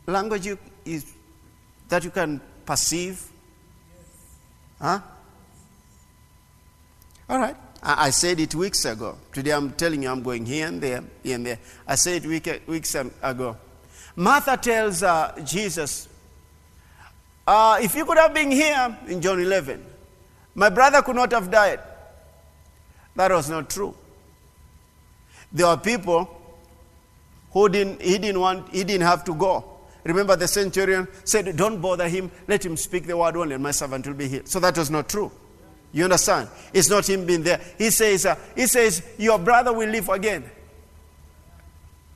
language 0.05 0.45
you, 0.45 0.57
is, 0.85 1.13
that 1.89 2.05
you 2.05 2.11
can 2.11 2.39
perceive? 2.65 3.27
Huh? 4.79 5.01
All 7.29 7.39
right. 7.39 7.57
I, 7.83 8.09
said 8.09 8.39
it 8.39 8.55
weeks 8.55 8.85
ago. 8.85 9.17
Today 9.31 9.51
I'm 9.51 9.71
telling 9.73 10.03
you 10.03 10.09
I'm 10.09 10.23
going 10.23 10.45
here 10.45 10.67
and 10.67 10.81
there, 10.81 11.03
here 11.23 11.35
and 11.35 11.45
there. 11.45 11.59
I 11.87 11.95
said 11.95 12.23
it 12.23 12.27
week, 12.27 12.63
weeks 12.67 12.95
ago. 12.95 13.57
Martha 14.15 14.57
tells 14.57 15.03
uh, 15.03 15.39
Jesus, 15.45 16.07
uh, 17.45 17.77
if 17.81 17.95
you 17.95 18.05
could 18.05 18.17
have 18.17 18.33
been 18.33 18.51
here 18.51 18.97
in 19.07 19.21
John 19.21 19.39
11, 19.39 19.85
my 20.55 20.69
brother 20.69 21.01
could 21.01 21.15
not 21.15 21.31
have 21.31 21.51
died. 21.51 21.79
That 23.15 23.31
was 23.31 23.49
not 23.49 23.69
true. 23.69 23.95
There 25.51 25.67
were 25.67 25.77
people 25.77 26.29
who 27.51 27.69
didn't, 27.69 28.01
he 28.01 28.17
didn't 28.17 28.39
want, 28.39 28.69
he 28.73 28.83
didn't 28.83 29.07
have 29.07 29.23
to 29.25 29.33
go. 29.33 29.63
Remember 30.03 30.35
the 30.35 30.47
centurion 30.47 31.07
said, 31.23 31.55
don't 31.57 31.81
bother 31.81 32.07
him, 32.07 32.31
let 32.47 32.65
him 32.65 32.77
speak 32.77 33.07
the 33.07 33.17
word 33.17 33.35
only 33.35 33.55
and 33.55 33.63
my 33.63 33.71
servant 33.71 34.07
will 34.07 34.13
be 34.13 34.27
healed. 34.27 34.47
So 34.47 34.59
that 34.59 34.77
was 34.77 34.89
not 34.89 35.09
true. 35.09 35.31
You 35.91 36.03
understand? 36.03 36.49
It's 36.73 36.89
not 36.89 37.07
him 37.09 37.25
being 37.25 37.43
there. 37.43 37.59
He 37.77 37.89
says, 37.89 38.25
uh, 38.25 38.35
he 38.55 38.67
says, 38.67 39.01
your 39.17 39.39
brother 39.39 39.73
will 39.73 39.89
live 39.89 40.09
again. 40.09 40.43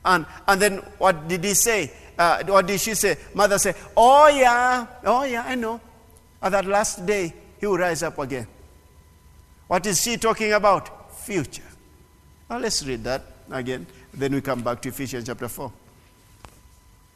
And, 0.04 0.26
and 0.46 0.60
then 0.60 0.76
what 0.98 1.28
did 1.28 1.44
he 1.44 1.54
say? 1.54 1.92
Uh, 2.18 2.42
what 2.44 2.66
did 2.66 2.80
she 2.80 2.94
say? 2.94 3.16
Martha 3.34 3.58
said, 3.58 3.76
Oh, 3.96 4.28
yeah, 4.28 4.86
oh, 5.04 5.24
yeah, 5.24 5.44
I 5.46 5.54
know. 5.54 5.80
At 6.42 6.52
that 6.52 6.66
last 6.66 7.06
day, 7.06 7.32
he 7.58 7.66
will 7.66 7.78
rise 7.78 8.02
up 8.02 8.18
again. 8.18 8.46
What 9.68 9.86
is 9.86 10.02
she 10.02 10.16
talking 10.16 10.52
about? 10.52 11.14
Future. 11.16 11.62
Now 12.50 12.58
let's 12.58 12.84
read 12.84 13.04
that 13.04 13.22
again. 13.50 13.86
Then 14.12 14.34
we 14.34 14.40
come 14.40 14.60
back 14.62 14.82
to 14.82 14.88
Ephesians 14.88 15.26
chapter 15.26 15.48
4. 15.48 15.72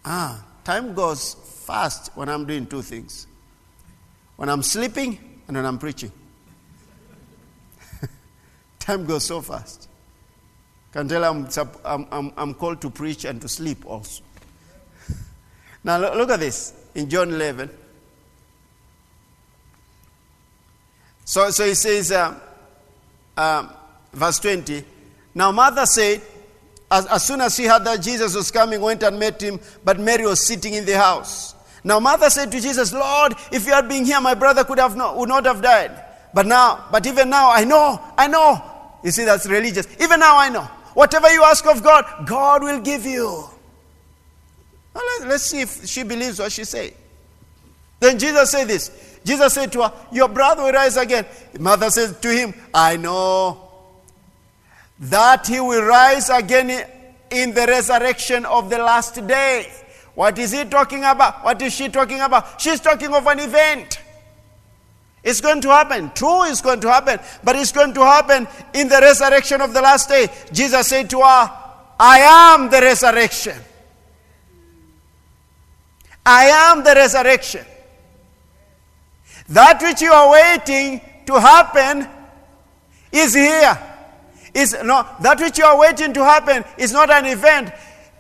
Ah, 0.04 0.44
time 0.64 0.94
goes 0.94 1.34
fast 1.66 2.12
when 2.14 2.28
I'm 2.28 2.46
doing 2.46 2.66
two 2.66 2.82
things 2.82 3.26
when 4.36 4.48
I'm 4.48 4.62
sleeping 4.62 5.18
and 5.48 5.56
when 5.56 5.66
I'm 5.66 5.78
preaching. 5.78 6.12
Time 8.86 9.04
goes 9.04 9.24
so 9.24 9.40
fast. 9.40 9.88
Can 10.92 11.08
tell 11.08 11.24
I'm, 11.24 11.48
I'm, 11.84 12.32
I'm, 12.36 12.54
called 12.54 12.80
to 12.82 12.90
preach 12.90 13.24
and 13.24 13.40
to 13.42 13.48
sleep 13.48 13.84
also. 13.84 14.22
now, 15.84 15.98
look, 15.98 16.14
look 16.14 16.30
at 16.30 16.40
this 16.40 16.72
in 16.94 17.10
John 17.10 17.30
11. 17.30 17.68
So, 21.24 21.50
so 21.50 21.66
he 21.66 21.74
says, 21.74 22.12
uh, 22.12 22.38
uh, 23.36 23.68
verse 24.12 24.38
20, 24.38 24.84
Now 25.34 25.50
Martha 25.50 25.86
said, 25.86 26.22
as, 26.88 27.06
as 27.06 27.26
soon 27.26 27.40
as 27.40 27.56
she 27.56 27.64
heard 27.64 27.84
that 27.84 28.00
Jesus 28.00 28.34
was 28.36 28.52
coming, 28.52 28.80
went 28.80 29.02
and 29.02 29.18
met 29.18 29.42
him, 29.42 29.58
but 29.84 29.98
Mary 29.98 30.24
was 30.24 30.40
sitting 30.40 30.74
in 30.74 30.86
the 30.86 30.96
house. 30.96 31.56
Now 31.82 31.98
Martha 31.98 32.30
said 32.30 32.52
to 32.52 32.60
Jesus, 32.60 32.92
Lord, 32.92 33.34
if 33.50 33.66
you 33.66 33.72
had 33.72 33.88
been 33.88 34.04
here, 34.04 34.20
my 34.20 34.34
brother 34.34 34.62
could 34.62 34.78
have 34.78 34.96
not, 34.96 35.16
would 35.16 35.28
not 35.28 35.44
have 35.44 35.60
died. 35.60 36.04
But 36.32 36.46
now, 36.46 36.86
but 36.92 37.04
even 37.06 37.28
now, 37.28 37.50
I 37.50 37.64
know, 37.64 38.00
I 38.16 38.28
know. 38.28 38.75
You 39.06 39.12
see, 39.12 39.24
that's 39.24 39.46
religious. 39.46 39.86
Even 40.00 40.18
now, 40.18 40.36
I 40.36 40.48
know. 40.48 40.64
Whatever 40.94 41.32
you 41.32 41.44
ask 41.44 41.64
of 41.64 41.80
God, 41.80 42.26
God 42.26 42.64
will 42.64 42.80
give 42.80 43.06
you. 43.06 43.44
Well, 44.92 45.28
let's 45.28 45.44
see 45.44 45.60
if 45.60 45.86
she 45.86 46.02
believes 46.02 46.40
what 46.40 46.50
she 46.50 46.64
said. 46.64 46.92
Then 48.00 48.18
Jesus 48.18 48.50
said 48.50 48.66
this. 48.66 49.20
Jesus 49.24 49.54
said 49.54 49.70
to 49.74 49.82
her, 49.82 49.92
Your 50.10 50.28
brother 50.28 50.64
will 50.64 50.72
rise 50.72 50.96
again. 50.96 51.24
Martha 51.60 51.88
said 51.88 52.20
to 52.20 52.34
him, 52.34 52.52
I 52.74 52.96
know 52.96 53.70
that 54.98 55.46
he 55.46 55.60
will 55.60 55.84
rise 55.84 56.28
again 56.28 56.90
in 57.30 57.54
the 57.54 57.64
resurrection 57.64 58.44
of 58.44 58.70
the 58.70 58.78
last 58.78 59.24
day. 59.24 59.72
What 60.16 60.36
is 60.36 60.50
he 60.50 60.64
talking 60.64 61.04
about? 61.04 61.44
What 61.44 61.62
is 61.62 61.72
she 61.72 61.90
talking 61.90 62.22
about? 62.22 62.60
She's 62.60 62.80
talking 62.80 63.14
of 63.14 63.24
an 63.28 63.38
event. 63.38 64.00
It's 65.26 65.40
going 65.40 65.60
to 65.62 65.70
happen. 65.70 66.12
True, 66.14 66.44
it's 66.44 66.60
going 66.60 66.80
to 66.82 66.88
happen. 66.88 67.18
But 67.42 67.56
it's 67.56 67.72
going 67.72 67.92
to 67.94 68.04
happen 68.04 68.46
in 68.72 68.86
the 68.86 69.00
resurrection 69.02 69.60
of 69.60 69.74
the 69.74 69.82
last 69.82 70.08
day. 70.08 70.28
Jesus 70.52 70.86
said 70.86 71.10
to 71.10 71.18
her, 71.18 71.50
I 71.98 72.54
am 72.54 72.70
the 72.70 72.80
resurrection. 72.80 73.58
I 76.24 76.44
am 76.44 76.84
the 76.84 76.94
resurrection. 76.94 77.66
That 79.48 79.82
which 79.82 80.00
you 80.00 80.12
are 80.12 80.30
waiting 80.30 81.00
to 81.26 81.40
happen 81.40 82.08
is 83.10 83.34
here. 83.34 83.76
Is 84.54 84.76
no, 84.84 85.04
that 85.22 85.40
which 85.40 85.58
you 85.58 85.64
are 85.64 85.76
waiting 85.76 86.12
to 86.12 86.24
happen 86.24 86.64
is 86.78 86.92
not 86.92 87.10
an 87.10 87.26
event, 87.26 87.72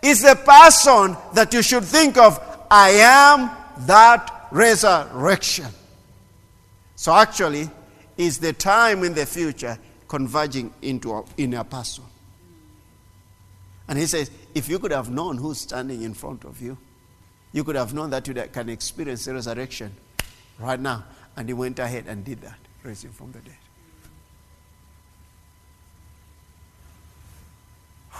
it's 0.02 0.24
a 0.24 0.34
person 0.34 1.16
that 1.34 1.54
you 1.54 1.62
should 1.62 1.84
think 1.84 2.18
of. 2.18 2.40
I 2.68 2.90
am 2.90 3.50
that 3.86 4.48
resurrection. 4.50 5.66
So 6.96 7.14
actually, 7.14 7.70
is 8.16 8.38
the 8.38 8.52
time 8.54 9.04
in 9.04 9.14
the 9.14 9.26
future 9.26 9.78
converging 10.08 10.72
into 10.82 11.12
a, 11.12 11.24
in 11.36 11.54
a 11.54 11.62
person. 11.64 12.04
And 13.88 13.98
he 13.98 14.06
says, 14.06 14.30
if 14.54 14.68
you 14.68 14.78
could 14.78 14.92
have 14.92 15.10
known 15.10 15.36
who's 15.36 15.60
standing 15.60 16.02
in 16.02 16.14
front 16.14 16.44
of 16.44 16.60
you, 16.60 16.76
you 17.52 17.62
could 17.64 17.76
have 17.76 17.94
known 17.94 18.10
that 18.10 18.26
you 18.26 18.34
can 18.34 18.68
experience 18.68 19.24
the 19.24 19.34
resurrection 19.34 19.94
right 20.58 20.80
now. 20.80 21.04
And 21.36 21.48
he 21.48 21.54
went 21.54 21.78
ahead 21.78 22.06
and 22.08 22.24
did 22.24 22.40
that, 22.40 22.58
raising 22.82 23.10
from 23.10 23.30
the 23.32 23.38
dead. 23.40 23.54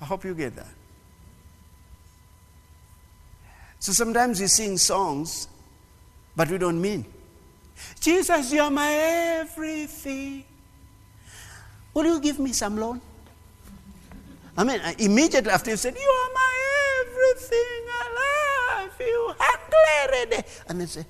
I 0.00 0.04
hope 0.04 0.24
you 0.24 0.34
get 0.34 0.56
that. 0.56 0.72
So 3.78 3.92
sometimes 3.92 4.40
we 4.40 4.46
sing 4.48 4.78
songs, 4.78 5.46
but 6.36 6.50
we 6.50 6.58
don't 6.58 6.80
mean. 6.80 7.04
Jesus, 8.00 8.52
you're 8.52 8.70
my 8.70 8.90
everything. 8.92 10.44
Will 11.92 12.04
you 12.04 12.20
give 12.20 12.38
me 12.38 12.52
some 12.52 12.76
loan? 12.76 13.00
I 14.56 14.64
mean, 14.64 14.80
uh, 14.80 14.92
immediately 14.98 15.50
after 15.50 15.70
you 15.70 15.76
said, 15.76 15.94
You 15.94 16.08
are 16.08 16.32
my 16.32 16.52
everything, 17.00 17.58
I 17.90 18.84
love 18.84 19.00
you, 19.00 19.34
and 20.68 20.80
they 20.80 20.86
say, 20.86 21.04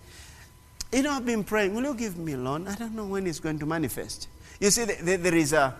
You 0.92 1.02
know, 1.02 1.12
I've 1.12 1.26
been 1.26 1.44
praying, 1.44 1.74
will 1.74 1.84
you 1.84 1.94
give 1.94 2.16
me 2.16 2.36
loan? 2.36 2.66
I 2.68 2.74
don't 2.74 2.94
know 2.94 3.06
when 3.06 3.26
it's 3.26 3.40
going 3.40 3.58
to 3.58 3.66
manifest. 3.66 4.28
You 4.60 4.70
see, 4.70 4.84
there 4.84 5.34
is 5.34 5.52
a. 5.52 5.74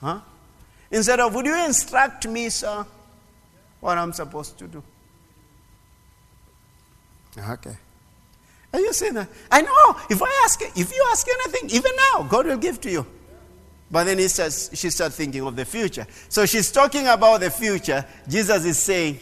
Huh? 0.00 0.20
Instead 0.90 1.20
of, 1.20 1.34
Would 1.34 1.46
you 1.46 1.64
instruct 1.64 2.26
me, 2.26 2.48
sir, 2.48 2.84
what 3.80 3.98
I'm 3.98 4.12
supposed 4.12 4.58
to 4.58 4.66
do? 4.66 4.82
Okay. 7.38 7.76
Are 8.72 8.80
you 8.80 8.92
saying 8.92 9.14
that? 9.14 9.28
I 9.50 9.62
know. 9.62 9.96
If 10.08 10.22
I 10.22 10.42
ask, 10.44 10.60
if 10.62 10.92
you 10.92 11.06
ask 11.10 11.26
anything, 11.28 11.70
even 11.70 11.92
now, 12.12 12.22
God 12.22 12.46
will 12.46 12.56
give 12.56 12.80
to 12.82 12.90
you. 12.90 13.06
But 13.90 14.04
then 14.04 14.18
he 14.18 14.28
says, 14.28 14.70
she 14.72 14.88
starts 14.88 15.16
thinking 15.16 15.42
of 15.42 15.54
the 15.54 15.66
future. 15.66 16.06
So 16.30 16.46
she's 16.46 16.72
talking 16.72 17.06
about 17.06 17.40
the 17.40 17.50
future. 17.50 18.06
Jesus 18.26 18.64
is 18.64 18.78
saying, 18.78 19.20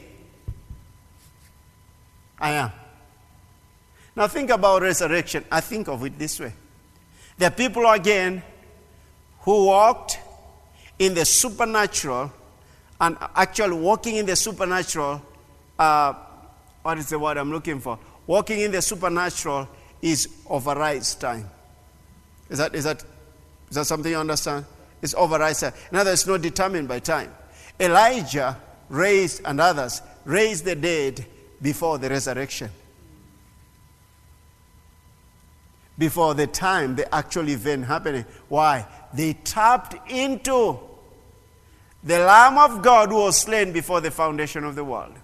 I 2.39 2.53
am. 2.53 2.73
Now 4.15 4.29
think 4.29 4.51
about 4.51 4.83
resurrection. 4.83 5.45
I 5.51 5.61
think 5.61 5.89
of 5.89 6.05
it 6.05 6.17
this 6.19 6.39
way. 6.39 6.53
There 7.37 7.49
are 7.49 7.53
people 7.53 7.89
again 7.91 8.43
who 9.41 9.67
walked 9.67 10.21
in 10.99 11.15
the 11.15 11.25
supernatural 11.25 12.33
and 13.01 13.17
actually 13.35 13.77
walking 13.77 14.17
in 14.17 14.27
the 14.27 14.37
supernatural. 14.37 15.23
Uh, 15.79 16.15
what 16.83 16.99
is 16.99 17.09
the 17.09 17.19
word 17.19 17.37
I'm 17.37 17.51
looking 17.51 17.81
for? 17.81 17.99
Walking 18.27 18.61
in 18.61 18.73
the 18.73 18.83
supernatural 18.83 19.69
is 20.01 20.29
overrides 20.49 21.15
time. 21.15 21.49
Is 22.49 22.59
that, 22.59 22.75
is 22.75 22.85
that, 22.85 23.05
is 23.69 23.77
that 23.77 23.87
something 23.87 24.11
you 24.11 24.19
understand? 24.19 24.65
It's 25.03 25.15
overrides 25.15 25.61
time. 25.61 25.73
In 25.91 25.99
other 25.99 26.11
words, 26.11 26.23
it's 26.23 26.29
not 26.29 26.43
determined 26.43 26.89
by 26.89 27.01
time. 27.01 27.33
Elijah 27.79 28.57
raised, 28.89 29.43
and 29.45 29.61
others 29.61 30.03
raised 30.25 30.65
the 30.65 30.75
dead 30.75 31.25
before 31.63 31.99
the 31.99 32.11
resurrection. 32.11 32.71
Before 35.99 36.35
the 36.35 36.47
time, 36.47 36.97
the 36.97 37.15
actual 37.15 37.49
event 37.49 37.85
happening. 37.85 38.25
Why? 38.49 38.87
They 39.13 39.35
tapped 39.35 40.11
into 40.11 40.79
the 42.03 42.19
Lamb 42.21 42.57
of 42.57 42.83
God 42.83 43.11
who 43.11 43.17
was 43.17 43.37
slain 43.37 43.73
before 43.73 44.01
the 44.01 44.11
foundation 44.11 44.65
of 44.65 44.75
the 44.75 44.85
world. 44.85 45.15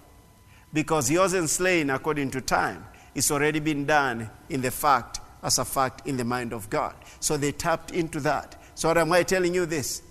Because 0.77 1.07
he 1.07 1.17
wasn't 1.17 1.49
slain 1.49 1.89
according 1.89 2.29
to 2.29 2.39
time. 2.39 2.85
It's 3.15 3.31
already 3.31 3.59
been 3.59 3.87
done 3.87 4.29
in 4.47 4.61
the 4.61 4.69
fact, 4.69 5.19
as 5.41 5.57
a 5.57 5.65
fact 5.65 6.05
in 6.05 6.17
the 6.17 6.23
mind 6.23 6.53
of 6.53 6.69
God. 6.69 6.93
So 7.19 7.35
they 7.35 7.51
tapped 7.51 7.89
into 7.89 8.19
that. 8.19 8.61
So, 8.75 8.89
what 8.89 8.99
am 8.99 9.11
I 9.11 9.23
telling 9.23 9.55
you 9.55 9.65
this? 9.65 10.03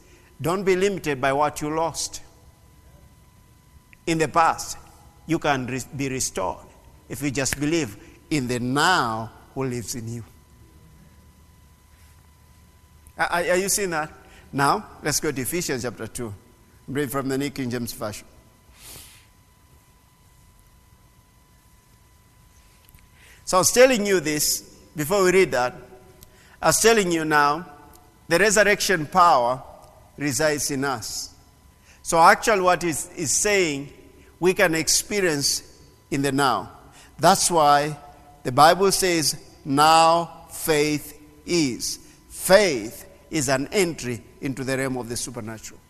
Don't 0.42 0.64
be 0.64 0.74
limited 0.74 1.20
by 1.20 1.32
what 1.34 1.60
you 1.60 1.72
lost. 1.72 2.20
In 4.08 4.18
the 4.18 4.26
past, 4.26 4.76
you 5.28 5.38
can 5.38 5.68
re- 5.68 5.80
be 5.96 6.08
restored 6.08 6.66
if 7.08 7.22
you 7.22 7.30
just 7.30 7.60
believe 7.60 7.96
in 8.28 8.48
the 8.48 8.58
now 8.58 9.30
who 9.54 9.66
lives 9.66 9.94
in 9.94 10.12
you. 10.12 10.24
Are, 13.16 13.28
are 13.30 13.56
you 13.56 13.68
seeing 13.68 13.90
that? 13.90 14.12
Now, 14.52 14.84
let's 15.04 15.20
go 15.20 15.30
to 15.30 15.40
Ephesians 15.40 15.84
chapter 15.84 16.08
2. 16.08 16.34
Read 16.88 17.12
from 17.12 17.28
the 17.28 17.38
New 17.38 17.50
King 17.50 17.70
James 17.70 17.92
Version. 17.92 18.26
So 23.46 23.56
I 23.56 23.60
was 23.60 23.70
telling 23.70 24.04
you 24.04 24.18
this 24.18 24.60
before 24.94 25.22
we 25.22 25.30
read 25.30 25.52
that. 25.52 25.74
I 26.60 26.66
was 26.66 26.80
telling 26.80 27.12
you 27.12 27.24
now, 27.24 27.64
the 28.26 28.40
resurrection 28.40 29.06
power 29.06 29.62
resides 30.18 30.70
in 30.72 30.84
us. 30.84 31.32
So 32.02 32.18
actually, 32.20 32.60
what 32.60 32.82
is 32.82 33.08
is 33.16 33.30
saying 33.30 33.92
we 34.40 34.52
can 34.52 34.74
experience 34.74 35.62
in 36.10 36.22
the 36.22 36.32
now. 36.32 36.72
That's 37.18 37.48
why 37.48 37.96
the 38.42 38.50
Bible 38.50 38.90
says, 38.90 39.40
now 39.64 40.46
faith 40.50 41.16
is. 41.46 41.98
Faith 42.28 43.08
is 43.30 43.48
an 43.48 43.68
entry 43.68 44.22
into 44.40 44.64
the 44.64 44.76
realm 44.76 44.96
of 44.96 45.08
the 45.08 45.16
supernatural. 45.16 45.80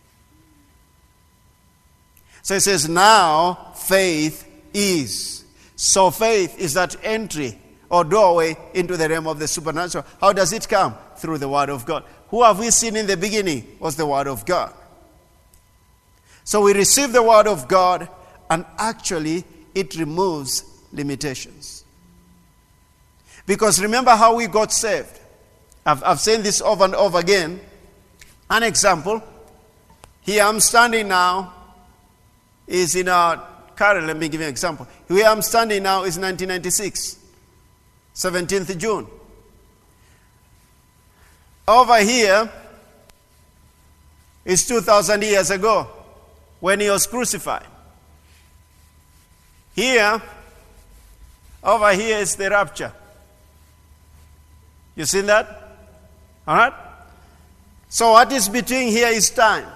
So 2.43 2.55
it 2.55 2.61
says, 2.61 2.87
now 2.87 3.73
faith 3.75 4.47
is. 4.75 5.46
So 5.77 6.11
faith 6.11 6.59
is 6.59 6.75
that 6.75 6.97
entry 7.05 7.59
or 7.89 8.03
doorway 8.03 8.57
into 8.75 8.97
the 8.97 9.09
realm 9.09 9.27
of 9.27 9.39
the 9.39 9.47
supernatural. 9.47 10.05
How 10.21 10.33
does 10.33 10.53
it 10.53 10.69
come? 10.69 10.95
Through 11.17 11.39
the 11.39 11.49
Word 11.49 11.71
of 11.71 11.87
God. 11.87 12.05
who 12.29 12.43
have 12.43 12.59
we 12.59 12.71
seen 12.71 12.97
in 12.97 13.07
the 13.07 13.17
beginning? 13.17 13.77
Was 13.79 13.97
the 13.97 14.07
Word 14.07 14.27
of 14.27 14.45
God. 14.45 14.73
So 16.45 16.63
we 16.63 16.73
receive 16.73 17.13
the 17.13 17.23
Word 17.23 17.47
of 17.47 17.69
God, 17.69 18.09
and 18.51 18.65
actually, 18.79 19.45
it 19.75 19.97
removes 19.97 20.65
limitations. 20.93 21.85
Because 23.47 23.81
remember 23.81 24.11
how 24.11 24.35
we 24.35 24.47
got 24.47 24.73
saved. 24.73 25.21
I've, 25.85 26.03
I've 26.03 26.21
said 26.21 26.43
this 26.43 26.61
over 26.61 26.85
and 26.85 26.95
over 26.95 27.19
again. 27.19 27.61
An 28.51 28.63
example 28.63 29.23
here 30.27 30.43
I'm 30.43 30.59
standing 30.59 31.07
now 31.07 31.55
is 32.67 32.97
in 32.97 33.09
our 33.09 33.47
current, 33.77 34.07
let 34.07 34.17
me 34.17 34.29
give 34.29 34.41
you 34.41 34.47
an 34.47 34.51
example. 34.51 34.87
Where 35.07 35.27
I'm 35.27 35.43
standing 35.43 35.83
now 35.83 36.01
is 36.05 36.19
1996, 36.19 37.19
17th 38.15 38.79
June. 38.79 39.07
Over 41.69 41.99
here 41.99 42.51
is 44.45 44.67
2,000 44.67 45.23
years 45.23 45.51
ago 45.51 45.89
when 46.61 46.81
he 46.81 46.89
was 46.89 47.07
crucified. 47.07 47.67
Here, 49.75 50.23
over 51.63 51.93
here 51.93 52.19
is 52.19 52.37
the 52.37 52.49
rapture. 52.49 52.93
You 54.95 55.05
seen 55.05 55.27
that? 55.27 55.47
All 56.47 56.57
right? 56.57 56.73
So, 57.89 58.13
what 58.13 58.33
is 58.33 58.49
between 58.49 58.89
here 58.89 59.09
is 59.09 59.31
time. 59.31 59.67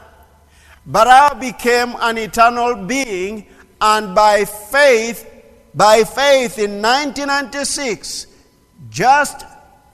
But 0.86 1.06
I 1.06 1.34
became 1.34 1.94
an 2.00 2.18
eternal 2.18 2.74
being, 2.86 3.46
and 3.80 4.14
by 4.14 4.44
faith, 4.44 5.26
by 5.74 6.04
faith 6.04 6.58
in 6.58 6.82
1996, 6.82 8.26
just 8.90 9.44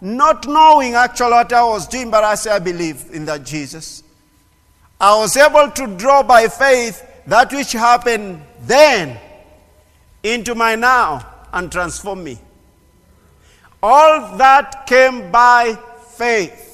not 0.01 0.47
knowing 0.47 0.95
actually 0.95 1.30
what 1.30 1.53
I 1.53 1.64
was 1.64 1.87
doing, 1.87 2.11
but 2.11 2.24
I 2.24 2.34
say 2.34 2.51
I 2.51 2.59
believe 2.59 3.07
in 3.12 3.24
that 3.26 3.45
Jesus. 3.45 4.03
I 5.01 5.16
was 5.18 5.37
able 5.37 5.70
to 5.70 5.97
draw 5.97 6.22
by 6.22 6.49
faith 6.49 7.03
that 7.26 7.53
which 7.53 7.72
happened 7.72 8.43
then 8.62 9.18
into 10.22 10.55
my 10.55 10.74
now 10.74 11.26
and 11.53 11.70
transform 11.70 12.24
me. 12.24 12.39
All 13.82 14.37
that 14.37 14.87
came 14.87 15.30
by 15.30 15.78
faith. 16.16 16.66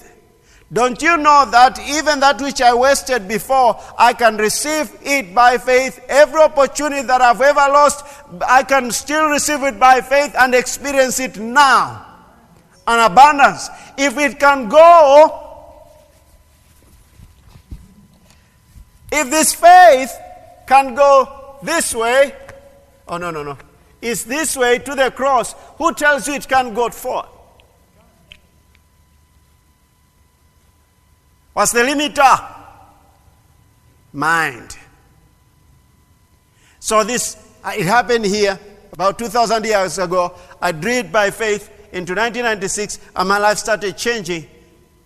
Don't 0.73 1.03
you 1.03 1.19
know 1.19 1.47
that 1.51 1.79
even 1.87 2.21
that 2.21 2.41
which 2.41 2.63
I 2.63 2.73
wasted 2.73 3.29
before, 3.29 3.79
I 3.99 4.15
can 4.15 4.39
receive 4.39 4.91
it 5.03 5.35
by 5.35 5.59
faith? 5.59 6.03
Every 6.09 6.41
opportunity 6.41 7.03
that 7.03 7.21
I've 7.21 7.41
ever 7.41 7.73
lost, 7.73 8.07
I 8.49 8.63
can 8.63 8.91
still 8.91 9.29
receive 9.29 9.63
it 9.65 9.79
by 9.79 10.01
faith 10.01 10.35
and 10.39 10.55
experience 10.55 11.21
it 11.21 11.37
now. 11.37 12.07
An 12.87 13.11
abundance. 13.11 13.69
If 13.99 14.17
it 14.17 14.41
can 14.41 14.69
go 14.69 15.43
If 19.13 19.29
this 19.29 19.53
faith 19.53 20.11
can 20.67 20.95
go 20.95 21.59
this 21.63 21.95
way, 21.95 22.35
oh 23.07 23.19
no, 23.19 23.31
no, 23.31 23.43
no, 23.43 23.59
it's 24.01 24.25
this 24.25 24.57
way 24.57 24.79
to 24.79 24.95
the 24.95 25.11
cross, 25.11 25.55
who 25.77 25.93
tells 25.93 26.27
you 26.27 26.33
it 26.35 26.49
can 26.49 26.73
go 26.73 26.89
forth? 26.89 27.29
What's 31.53 31.73
the 31.73 31.81
limiter? 31.81 32.55
Mind. 34.13 34.77
So 36.81 37.05
this, 37.05 37.37
uh, 37.65 37.73
it 37.77 37.87
happened 37.87 38.25
here 38.25 38.59
about 38.93 39.19
2,000 39.19 39.65
years 39.65 39.99
ago. 39.99 40.35
I 40.61 40.73
drew 40.73 41.03
by 41.05 41.31
faith 41.31 41.69
into 41.93 42.15
1996, 42.15 42.99
and 43.15 43.29
my 43.29 43.39
life 43.39 43.59
started 43.59 43.97
changing. 43.97 44.49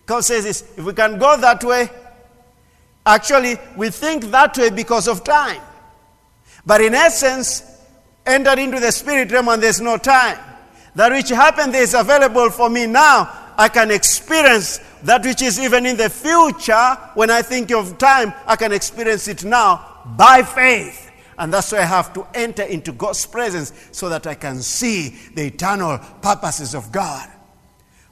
God 0.05 0.23
says 0.23 0.43
this 0.43 0.61
if 0.77 0.83
we 0.83 0.93
can 0.93 1.17
go 1.19 1.37
that 1.37 1.63
way, 1.63 1.89
Actually, 3.07 3.57
we 3.77 3.89
think 3.89 4.25
that 4.31 4.57
way 4.57 4.69
because 4.69 5.07
of 5.07 5.23
time. 5.23 5.61
But 6.65 6.81
in 6.81 6.93
essence, 6.93 7.63
enter 8.25 8.59
into 8.59 8.81
the 8.81 8.91
spirit 8.91 9.31
realm 9.31 9.47
and 9.47 9.63
there's 9.63 9.79
no 9.79 9.97
time. 9.97 10.37
That 10.93 11.13
which 11.13 11.29
happened 11.29 11.73
is 11.73 11.93
available 11.93 12.49
for 12.49 12.69
me 12.69 12.85
now. 12.85 13.53
I 13.57 13.69
can 13.69 13.91
experience 13.91 14.81
that 15.07 15.23
which 15.23 15.41
is 15.41 15.57
even 15.57 15.85
in 15.85 15.95
the 15.95 16.09
future. 16.09 16.97
When 17.13 17.31
I 17.31 17.41
think 17.41 17.71
of 17.71 17.97
time, 17.97 18.33
I 18.45 18.57
can 18.57 18.73
experience 18.73 19.29
it 19.29 19.45
now 19.45 20.03
by 20.17 20.43
faith. 20.43 21.09
And 21.37 21.53
that's 21.53 21.71
why 21.71 21.77
I 21.77 21.85
have 21.85 22.11
to 22.13 22.27
enter 22.33 22.63
into 22.63 22.91
God's 22.91 23.25
presence 23.25 23.71
so 23.93 24.09
that 24.09 24.27
I 24.27 24.35
can 24.35 24.61
see 24.61 25.17
the 25.33 25.45
eternal 25.45 25.97
purposes 26.21 26.75
of 26.75 26.91
God. 26.91 27.29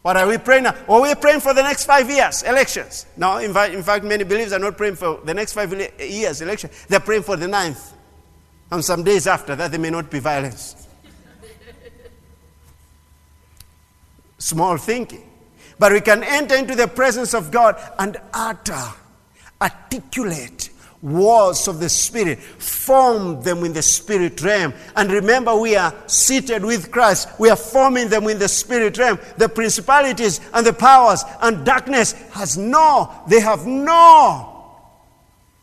What 0.04 0.16
are 0.16 0.26
we 0.26 0.38
praying 0.38 0.64
now? 0.64 0.76
Well, 0.88 1.02
we're 1.02 1.16
praying 1.16 1.42
for 1.42 1.54
the 1.54 1.64
next 1.64 1.84
five 1.84 2.10
years, 2.10 2.44
elections. 2.44 3.08
Now, 3.18 3.40
in 3.40 3.54
fact, 3.54 3.74
in 3.74 3.84
fact, 3.84 4.06
many 4.06 4.24
believers 4.24 4.54
are 4.54 4.60
not 4.60 4.78
praying 4.78 4.96
for 4.96 5.20
the 5.26 5.34
next 5.34 5.52
five 5.52 5.74
years, 6.00 6.42
election. 6.42 6.70
They're 6.88 7.02
praying 7.02 7.24
for 7.24 7.36
the 7.36 7.50
ninth. 7.50 7.92
And 8.72 8.86
some 8.86 9.04
days 9.04 9.28
after 9.28 9.54
that, 9.58 9.70
there 9.70 9.82
may 9.82 9.90
not 9.90 10.10
be 10.10 10.20
violence. 10.20 10.88
Small 14.38 14.78
thinking. 14.78 15.32
But 15.78 15.92
we 15.92 16.02
can 16.02 16.24
enter 16.24 16.56
into 16.56 16.76
the 16.76 16.88
presence 16.88 17.34
of 17.34 17.52
God 17.52 17.82
and 18.00 18.18
utter, 18.34 18.84
articulate 19.62 20.70
words 21.06 21.68
of 21.68 21.80
the 21.80 21.90
Spirit, 21.90 22.40
form 22.40 23.42
them 23.44 23.64
in 23.64 23.74
the 23.74 23.82
Spirit 23.82 24.42
realm. 24.42 24.74
And 24.96 25.12
remember, 25.12 25.56
we 25.56 25.76
are 25.76 25.94
seated 26.08 26.66
with 26.66 26.92
Christ. 26.92 27.30
We 27.40 27.50
are 27.50 27.56
forming 27.56 28.10
them 28.10 28.28
in 28.28 28.40
the 28.40 28.48
Spirit 28.48 28.98
realm. 28.98 29.20
The 29.38 29.48
principalities 29.48 30.42
and 30.54 30.66
the 30.66 30.74
powers 30.74 31.24
and 31.42 31.66
darkness 31.66 32.14
has 32.32 32.58
no, 32.58 33.24
they 33.28 33.40
have 33.40 33.68
no 33.68 34.52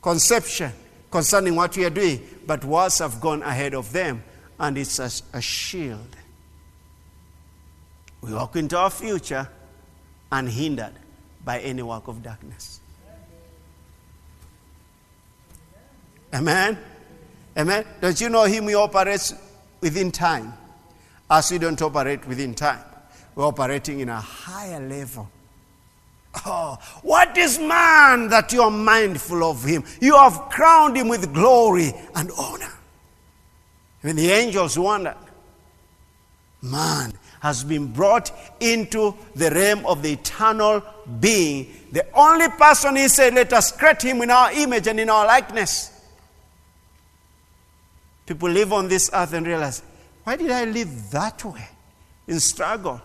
conception 0.00 0.72
concerning 1.10 1.56
what 1.56 1.76
we 1.76 1.84
are 1.84 1.90
doing. 1.90 2.20
But 2.46 2.64
words 2.64 3.00
have 3.00 3.20
gone 3.20 3.42
ahead 3.42 3.74
of 3.74 3.92
them, 3.92 4.22
and 4.60 4.78
it's 4.78 4.98
a, 4.98 5.10
a 5.36 5.40
shield. 5.40 6.16
We 8.20 8.32
walk 8.32 8.54
into 8.54 8.78
our 8.78 8.90
future 8.90 9.48
unhindered 10.32 10.94
by 11.44 11.60
any 11.60 11.82
work 11.82 12.08
of 12.08 12.22
darkness. 12.22 12.80
Amen? 16.34 16.78
Amen? 17.56 17.84
Don't 18.00 18.20
you 18.20 18.30
know 18.30 18.44
Him? 18.44 18.66
He 18.66 18.74
operates 18.74 19.34
within 19.80 20.10
time. 20.10 20.54
As 21.30 21.50
we 21.50 21.58
don't 21.58 21.80
operate 21.80 22.26
within 22.26 22.54
time, 22.54 22.84
we're 23.34 23.46
operating 23.46 24.00
in 24.00 24.08
a 24.08 24.20
higher 24.20 24.80
level. 24.80 25.30
Oh, 26.46 26.78
what 27.02 27.36
is 27.36 27.58
man 27.58 28.28
that 28.28 28.52
you 28.52 28.62
are 28.62 28.70
mindful 28.70 29.44
of 29.44 29.64
him? 29.64 29.84
You 30.00 30.16
have 30.16 30.48
crowned 30.50 30.96
him 30.96 31.08
with 31.08 31.32
glory 31.34 31.92
and 32.14 32.30
honor. 32.38 32.72
When 34.00 34.16
the 34.16 34.30
angels 34.30 34.78
wondered, 34.78 35.16
man 36.62 37.12
has 37.42 37.64
been 37.64 37.88
brought 37.88 38.30
into 38.60 39.12
the 39.34 39.50
realm 39.50 39.84
of 39.84 40.00
the 40.00 40.12
eternal 40.12 40.80
being. 41.18 41.66
The 41.90 42.06
only 42.14 42.46
person 42.48 42.94
he 42.94 43.08
said, 43.08 43.34
Let 43.34 43.52
us 43.52 43.72
create 43.72 44.00
him 44.00 44.22
in 44.22 44.30
our 44.30 44.52
image 44.52 44.86
and 44.86 45.00
in 45.00 45.10
our 45.10 45.26
likeness. 45.26 45.90
People 48.26 48.48
live 48.48 48.72
on 48.72 48.86
this 48.86 49.10
earth 49.12 49.32
and 49.32 49.44
realize, 49.44 49.82
why 50.22 50.36
did 50.36 50.52
I 50.52 50.66
live 50.66 51.10
that 51.10 51.44
way? 51.44 51.68
In 52.28 52.38
struggle 52.38 53.02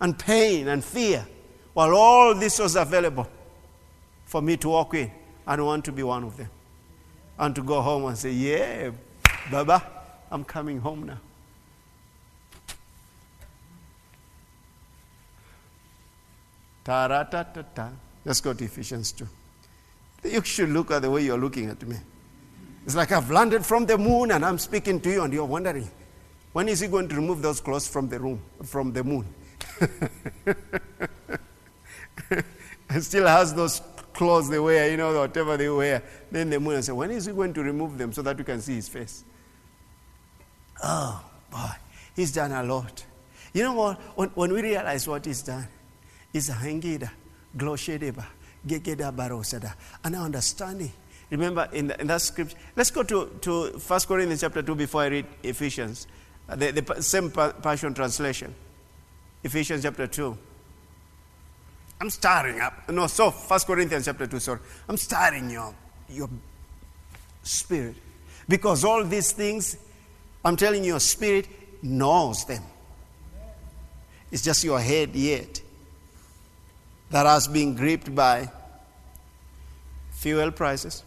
and 0.00 0.18
pain 0.18 0.66
and 0.66 0.84
fear, 0.84 1.24
while 1.72 1.94
all 1.94 2.34
this 2.34 2.58
was 2.58 2.74
available 2.74 3.28
for 4.24 4.42
me 4.42 4.56
to 4.56 4.68
walk 4.70 4.94
in. 4.94 5.12
Don't 5.46 5.64
want 5.64 5.84
to 5.84 5.92
be 5.92 6.02
one 6.02 6.24
of 6.24 6.36
them. 6.36 6.50
And 7.38 7.54
to 7.54 7.62
go 7.62 7.80
home 7.80 8.06
and 8.06 8.18
say, 8.18 8.32
Yeah, 8.32 8.90
Baba, 9.52 9.86
I'm 10.32 10.42
coming 10.42 10.80
home 10.80 11.06
now. 11.06 11.20
Ta-ra-ta-ta-ta. 16.86 17.90
Let's 18.24 18.40
go 18.40 18.52
to 18.52 18.64
Ephesians 18.64 19.10
2. 19.10 19.26
You 20.22 20.40
should 20.44 20.68
look 20.68 20.92
at 20.92 21.02
the 21.02 21.10
way 21.10 21.24
you're 21.24 21.36
looking 21.36 21.68
at 21.68 21.82
me. 21.82 21.96
It's 22.84 22.94
like 22.94 23.10
I've 23.10 23.28
landed 23.28 23.66
from 23.66 23.86
the 23.86 23.98
moon 23.98 24.30
and 24.30 24.44
I'm 24.44 24.56
speaking 24.56 25.00
to 25.00 25.10
you 25.10 25.24
and 25.24 25.32
you're 25.32 25.44
wondering, 25.46 25.90
when 26.52 26.68
is 26.68 26.78
he 26.78 26.86
going 26.86 27.08
to 27.08 27.16
remove 27.16 27.42
those 27.42 27.60
clothes 27.60 27.88
from 27.88 28.08
the 28.08 28.20
room, 28.20 28.40
from 28.62 28.92
the 28.92 29.02
moon? 29.02 29.26
and 32.88 33.02
still 33.02 33.26
has 33.26 33.52
those 33.52 33.82
clothes 34.12 34.48
they 34.48 34.60
wear, 34.60 34.88
you 34.88 34.96
know, 34.96 35.12
whatever 35.18 35.56
they 35.56 35.68
wear. 35.68 36.04
Then 36.30 36.50
the 36.50 36.60
moon 36.60 36.76
and 36.76 36.84
say, 36.84 36.92
when 36.92 37.10
is 37.10 37.26
he 37.26 37.32
going 37.32 37.52
to 37.54 37.64
remove 37.64 37.98
them 37.98 38.12
so 38.12 38.22
that 38.22 38.38
we 38.38 38.44
can 38.44 38.60
see 38.60 38.76
his 38.76 38.88
face? 38.88 39.24
Oh, 40.84 41.20
boy, 41.50 41.72
he's 42.14 42.30
done 42.30 42.52
a 42.52 42.62
lot. 42.62 43.04
You 43.52 43.64
know 43.64 43.72
what? 43.72 43.98
When, 44.14 44.28
when 44.30 44.52
we 44.52 44.62
realize 44.62 45.08
what 45.08 45.24
he's 45.24 45.42
done, 45.42 45.66
he's 46.32 46.48
a 46.48 46.52
hangida, 46.52 47.10
gloshedeba, 47.56 48.24
gegeda 48.66 49.14
barosada, 49.14 49.74
and 50.04 50.16
understanding 50.16 50.92
Remember 51.30 51.68
in, 51.72 51.88
the, 51.88 52.00
in 52.00 52.06
that 52.06 52.20
scripture, 52.20 52.56
let's 52.76 52.90
go 52.90 53.02
to, 53.02 53.30
to 53.40 53.78
1 53.78 54.00
Corinthians 54.00 54.40
chapter 54.40 54.62
2 54.62 54.74
before 54.74 55.02
I 55.02 55.06
read 55.06 55.26
Ephesians. 55.42 56.06
Uh, 56.48 56.54
the, 56.54 56.70
the 56.70 57.02
same 57.02 57.30
Passion 57.30 57.94
translation. 57.94 58.54
Ephesians 59.42 59.82
chapter 59.82 60.06
2. 60.06 60.38
I'm 62.00 62.10
stirring 62.10 62.60
up. 62.60 62.88
No, 62.90 63.06
so 63.08 63.30
First 63.30 63.66
Corinthians 63.66 64.04
chapter 64.04 64.26
2, 64.26 64.38
sorry. 64.38 64.60
I'm 64.88 64.96
stirring 64.96 65.50
your, 65.50 65.74
your 66.08 66.30
spirit. 67.42 67.96
Because 68.48 68.84
all 68.84 69.02
these 69.02 69.32
things, 69.32 69.76
I'm 70.44 70.56
telling 70.56 70.84
you, 70.84 70.92
your 70.92 71.00
spirit 71.00 71.48
knows 71.82 72.44
them. 72.44 72.62
It's 74.30 74.42
just 74.42 74.62
your 74.62 74.78
head 74.78 75.14
yet 75.16 75.60
that 77.10 77.26
has 77.26 77.48
been 77.48 77.74
gripped 77.74 78.14
by 78.14 78.50
fuel 80.12 80.50
prices. 80.50 81.02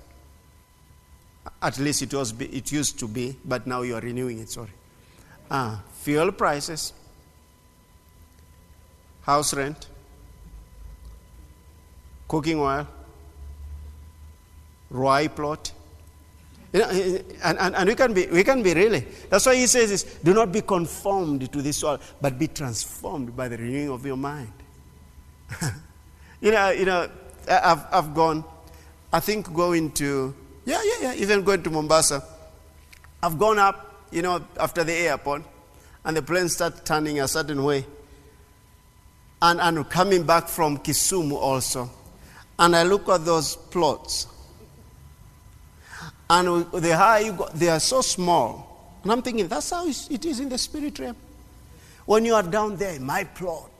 At 1.61 1.77
least 1.79 2.01
it, 2.01 2.13
was, 2.13 2.33
it 2.39 2.71
used 2.71 2.99
to 2.99 3.07
be, 3.07 3.35
but 3.43 3.67
now 3.67 3.81
you 3.81 3.95
are 3.95 4.01
renewing 4.01 4.39
it, 4.39 4.49
sorry. 4.49 4.71
Ah, 5.51 5.81
fuel 5.93 6.31
prices, 6.31 6.93
house 9.23 9.53
rent, 9.53 9.87
cooking 12.27 12.59
oil, 12.59 12.87
rye 14.89 15.27
plot. 15.27 15.71
You 16.71 16.81
know, 16.81 16.89
and, 17.43 17.57
and, 17.57 17.75
and 17.75 17.89
we, 17.89 17.95
can 17.95 18.13
be, 18.13 18.27
we 18.27 18.43
can 18.43 18.61
be 18.61 18.75
really. 18.75 19.05
That's 19.29 19.47
why 19.47 19.55
he 19.55 19.65
says 19.65 19.89
this 19.89 20.03
do 20.03 20.35
not 20.35 20.51
be 20.51 20.61
conformed 20.61 21.51
to 21.51 21.61
this 21.63 21.83
world, 21.83 21.99
but 22.21 22.37
be 22.37 22.47
transformed 22.47 23.35
by 23.35 23.47
the 23.47 23.57
renewing 23.57 23.89
of 23.89 24.05
your 24.05 24.17
mind. 24.17 24.53
you 26.41 26.51
know, 26.51 26.69
you 26.71 26.85
know 26.85 27.09
I've, 27.49 27.85
I've 27.91 28.13
gone, 28.13 28.43
I 29.11 29.19
think 29.19 29.53
going 29.53 29.91
to, 29.93 30.33
yeah, 30.65 30.81
yeah, 30.83 30.95
yeah, 31.01 31.13
even 31.15 31.43
going 31.43 31.63
to 31.63 31.69
Mombasa. 31.69 32.23
I've 33.21 33.37
gone 33.37 33.59
up, 33.59 34.05
you 34.11 34.21
know, 34.21 34.45
after 34.59 34.83
the 34.83 34.93
airport, 34.93 35.43
and 36.05 36.15
the 36.15 36.21
plane 36.21 36.47
started 36.49 36.85
turning 36.85 37.19
a 37.19 37.27
certain 37.27 37.63
way. 37.63 37.85
And, 39.41 39.59
and 39.61 39.89
coming 39.89 40.23
back 40.23 40.47
from 40.47 40.77
Kisumu 40.79 41.33
also. 41.33 41.89
And 42.57 42.75
I 42.75 42.83
look 42.83 43.07
at 43.07 43.23
those 43.23 43.55
plots. 43.55 44.27
And 46.29 46.69
the 46.71 46.95
high 46.95 47.19
you 47.19 47.33
got, 47.33 47.53
they 47.53 47.69
are 47.69 47.79
so 47.79 48.01
small. 48.01 48.99
And 49.03 49.11
I'm 49.11 49.21
thinking, 49.21 49.47
that's 49.47 49.69
how 49.69 49.87
it 49.87 50.25
is 50.25 50.39
in 50.39 50.49
the 50.49 50.57
spirit 50.57 50.99
realm. 50.99 51.15
When 52.05 52.25
you 52.25 52.35
are 52.35 52.43
down 52.43 52.75
there, 52.75 52.99
my 52.99 53.23
plot 53.23 53.71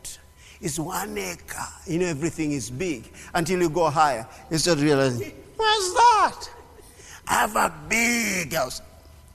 is 0.62 0.80
one 0.80 1.18
acre. 1.18 1.68
You 1.88 2.00
know, 2.00 2.08
everything 2.08 2.52
is 2.52 2.70
big. 2.70 3.12
Until 3.34 3.62
you 3.62 3.70
go 3.70 3.90
higher, 3.90 4.28
you 4.52 4.58
start 4.58 4.80
realizing, 4.80 5.32
what's 5.56 5.94
that? 5.94 6.50
I 7.28 7.34
have 7.34 7.56
a 7.56 7.74
big 7.88 8.54
house. 8.54 8.82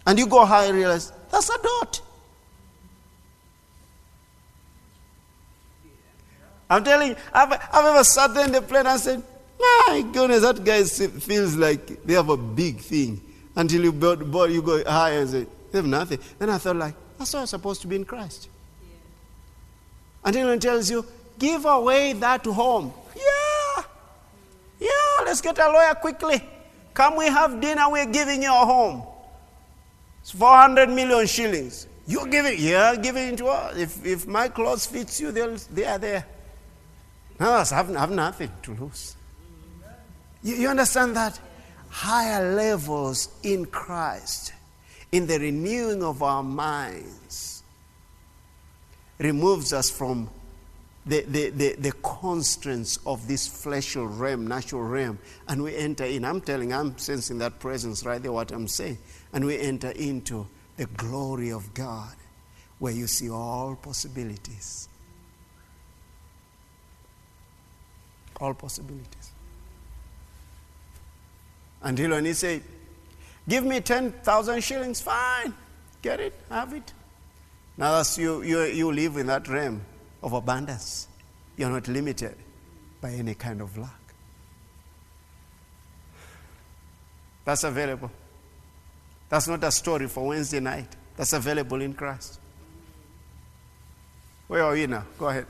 And 0.07 0.19
you 0.19 0.27
go 0.27 0.45
higher, 0.45 0.69
and 0.69 0.77
realize, 0.77 1.13
that's 1.31 1.49
a 1.49 1.59
dot. 1.63 2.01
I'm 6.69 6.85
telling 6.85 7.11
you, 7.11 7.17
I've, 7.33 7.53
I've 7.53 7.85
ever 7.85 8.05
sat 8.05 8.35
there 8.35 8.47
in 8.47 8.53
the 8.53 8.63
plane 8.63 8.87
and 8.87 9.01
said, 9.01 9.23
my 9.59 10.05
goodness, 10.13 10.43
that 10.43 10.65
guy 10.65 10.83
feels 10.83 11.57
like 11.57 12.05
they 12.05 12.15
have 12.15 12.29
a 12.29 12.37
big 12.37 12.81
thing. 12.81 13.21
Until 13.57 13.85
you, 13.85 13.93
build, 13.93 14.21
you 14.51 14.61
go 14.63 14.83
higher 14.85 15.21
and 15.21 15.31
say, 15.31 15.47
they 15.71 15.79
have 15.79 15.87
nothing. 15.87 16.19
Then 16.39 16.51
I 16.51 16.59
thought, 16.59 16.77
like, 16.77 16.95
that's 17.17 17.33
how 17.33 17.41
I'm 17.41 17.47
supposed 17.47 17.81
to 17.83 17.87
be 17.87 17.97
in 17.97 18.05
Christ. 18.05 18.49
Until 20.25 20.53
he 20.53 20.59
tells 20.59 20.91
you, 20.91 21.05
give 21.39 21.65
away 21.65 22.15
that 22.15 22.45
home. 22.47 22.93
Yeah. 23.15 23.85
Yeah, 24.81 25.25
let's 25.25 25.41
get 25.41 25.59
a 25.59 25.69
lawyer 25.69 25.95
quickly. 25.95 26.43
Come, 26.95 27.17
we 27.17 27.27
have 27.27 27.61
dinner, 27.61 27.91
we're 27.91 28.07
giving 28.07 28.43
you 28.43 28.51
a 28.51 28.65
home. 28.65 29.03
It's 30.21 30.31
400 30.31 30.89
million 30.89 31.27
shillings. 31.27 31.87
You're 32.07 32.27
giving, 32.27 32.57
yeah, 32.59 32.97
giving 32.97 33.35
it 33.35 33.39
to 33.39 33.47
us. 33.47 33.77
If, 33.77 34.07
if 34.07 34.27
my 34.27 34.49
clothes 34.49 34.87
fits 34.87 35.21
you, 35.21 35.33
they'll, 35.33 35.57
they 35.73 35.85
are 35.85 35.99
there. 35.99 36.27
No, 37.41 37.53
I 37.53 37.65
have, 37.65 37.95
I 37.95 38.01
have 38.01 38.11
nothing 38.11 38.51
to 38.63 38.75
lose. 38.75 39.17
You, 40.43 40.55
you 40.55 40.69
understand 40.69 41.17
that? 41.17 41.39
Higher 41.89 42.55
levels 42.55 43.29
in 43.43 43.67
Christ, 43.67 44.53
in 45.13 45.27
the 45.27 45.39
renewing 45.39 46.03
of 46.03 46.23
our 46.23 46.43
minds, 46.43 47.54
removes 49.19 49.73
us 49.73 49.91
from 49.91 50.29
the, 51.07 51.21
the, 51.23 51.51
the, 51.51 51.75
the, 51.79 51.93
constraints 52.03 52.99
of 53.05 53.29
this 53.29 53.47
fleshly 53.47 54.07
realm, 54.07 54.47
natural 54.47 54.83
realm, 54.83 55.19
and 55.49 55.63
we 55.63 55.77
enter 55.77 56.05
in. 56.05 56.25
I'm 56.25 56.41
telling, 56.41 56.73
I'm 56.73 56.97
sensing 56.97 57.39
that 57.39 57.61
presence 57.61 58.07
right 58.07 58.23
there, 58.23 58.33
what 58.33 58.51
I'm 58.53 58.67
saying. 58.67 58.97
And 59.33 59.45
we 59.45 59.59
enter 59.59 59.91
into 59.91 60.47
the 60.79 60.87
glory 60.87 61.53
of 61.53 61.75
God, 61.75 62.15
where 62.79 62.93
you 62.93 63.07
see 63.07 63.29
all 63.29 63.77
possibilities. 63.77 64.89
All 68.41 68.55
possibilities. 68.55 69.31
Until 71.83 72.13
when 72.13 72.25
he 72.25 72.33
said, 72.33 72.63
Give 73.47 73.63
me 73.63 73.81
10,000 73.81 74.65
shillings, 74.65 75.03
fine, 75.03 75.53
get 76.01 76.19
it, 76.19 76.33
have 76.49 76.73
it. 76.73 76.94
Now 77.77 77.93
that's 77.97 78.17
you, 78.19 78.43
you, 78.43 78.63
you 78.65 78.93
live 78.93 79.17
in 79.17 79.27
that 79.27 79.49
realm 79.49 79.83
of 80.23 80.33
abundance. 80.33 81.09
You're 81.57 81.71
not 81.71 81.89
limited 81.89 82.37
by 83.01 83.11
any 83.11 83.35
kind 83.35 83.61
of 83.61 83.77
luck. 83.77 84.01
That's 87.45 87.65
available. 87.65 88.11
That's 89.29 89.49
not 89.49 89.63
a 89.65 89.71
story 89.71 90.07
for 90.09 90.27
Wednesday 90.29 90.61
night. 90.61 90.97
That's 91.17 91.33
available 91.33 91.81
in 91.81 91.95
Christ. 91.95 92.41
Where 94.49 94.63
are 94.63 94.77
you 94.77 94.87
now? 94.87 95.05
Go 95.19 95.29
ahead. 95.29 95.47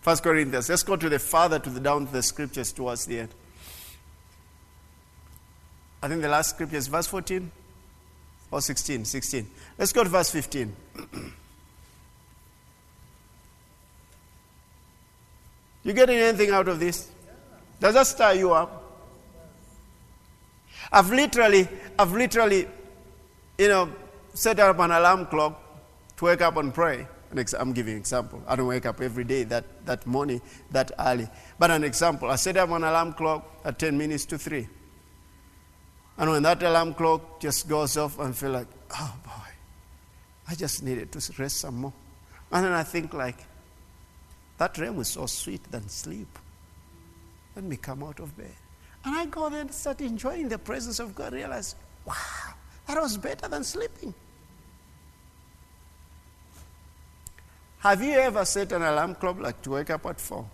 First 0.00 0.22
Corinthians. 0.22 0.68
Let's 0.68 0.82
go 0.82 0.96
to 0.96 1.08
the 1.08 1.18
father 1.18 1.58
to 1.58 1.70
the 1.70 1.80
down 1.80 2.06
to 2.06 2.12
the 2.12 2.22
scriptures 2.22 2.72
towards 2.72 3.06
the 3.06 3.20
end. 3.20 3.30
I 6.02 6.08
think 6.08 6.20
the 6.20 6.28
last 6.28 6.50
scripture 6.50 6.76
is 6.76 6.88
verse 6.88 7.06
14 7.06 7.50
or 8.50 8.60
16. 8.60 9.04
16. 9.04 9.50
Let's 9.78 9.92
go 9.92 10.04
to 10.04 10.10
verse 10.10 10.30
15. 10.30 10.76
You 15.84 15.92
getting 15.92 16.18
anything 16.18 16.50
out 16.50 16.68
of 16.68 16.80
this? 16.80 17.10
Does 17.80 17.94
that 17.94 18.06
stir 18.06 18.34
you 18.34 18.52
up? 18.52 18.82
I've 20.92 21.10
literally, 21.10 21.68
I've 21.98 22.12
literally, 22.12 22.68
you 23.58 23.68
know, 23.68 23.90
set 24.32 24.58
up 24.60 24.78
an 24.78 24.90
alarm 24.90 25.26
clock 25.26 25.60
to 26.16 26.24
wake 26.24 26.40
up 26.40 26.56
and 26.56 26.72
pray. 26.72 27.06
I'm 27.58 27.72
giving 27.72 27.96
example. 27.96 28.42
I 28.46 28.54
don't 28.54 28.68
wake 28.68 28.86
up 28.86 29.00
every 29.00 29.24
day 29.24 29.42
that, 29.44 29.64
that 29.86 30.06
morning, 30.06 30.40
that 30.70 30.92
early. 30.98 31.26
But 31.58 31.72
an 31.72 31.82
example, 31.82 32.30
I 32.30 32.36
set 32.36 32.56
up 32.56 32.70
an 32.70 32.84
alarm 32.84 33.14
clock 33.14 33.60
at 33.64 33.78
10 33.78 33.98
minutes 33.98 34.24
to 34.26 34.38
3. 34.38 34.68
And 36.18 36.30
when 36.30 36.42
that 36.44 36.62
alarm 36.62 36.94
clock 36.94 37.40
just 37.40 37.68
goes 37.68 37.96
off, 37.96 38.20
I 38.20 38.30
feel 38.30 38.50
like, 38.50 38.68
oh 38.92 39.14
boy, 39.24 39.43
I 40.48 40.54
just 40.54 40.82
needed 40.82 41.12
to 41.12 41.32
rest 41.38 41.58
some 41.58 41.76
more. 41.76 41.92
And 42.52 42.64
then 42.64 42.72
I 42.72 42.82
think 42.82 43.14
like, 43.14 43.38
that 44.58 44.76
realm 44.78 45.00
is 45.00 45.08
so 45.08 45.26
sweet 45.26 45.62
than 45.70 45.88
sleep. 45.88 46.38
Let 47.56 47.64
me 47.64 47.76
come 47.76 48.02
out 48.02 48.20
of 48.20 48.36
bed. 48.36 48.52
And 49.04 49.14
I 49.14 49.26
go 49.26 49.48
there 49.48 49.60
and 49.60 49.72
start 49.72 50.00
enjoying 50.00 50.48
the 50.48 50.58
presence 50.58 50.98
of 50.98 51.14
God. 51.14 51.32
Realize, 51.32 51.74
wow, 52.04 52.14
that 52.86 53.00
was 53.00 53.16
better 53.16 53.48
than 53.48 53.64
sleeping. 53.64 54.14
Have 57.78 58.02
you 58.02 58.12
ever 58.12 58.44
set 58.44 58.72
an 58.72 58.82
alarm 58.82 59.14
clock 59.14 59.38
like 59.40 59.60
to 59.62 59.70
wake 59.70 59.90
up 59.90 60.06
at 60.06 60.20
four? 60.20 60.48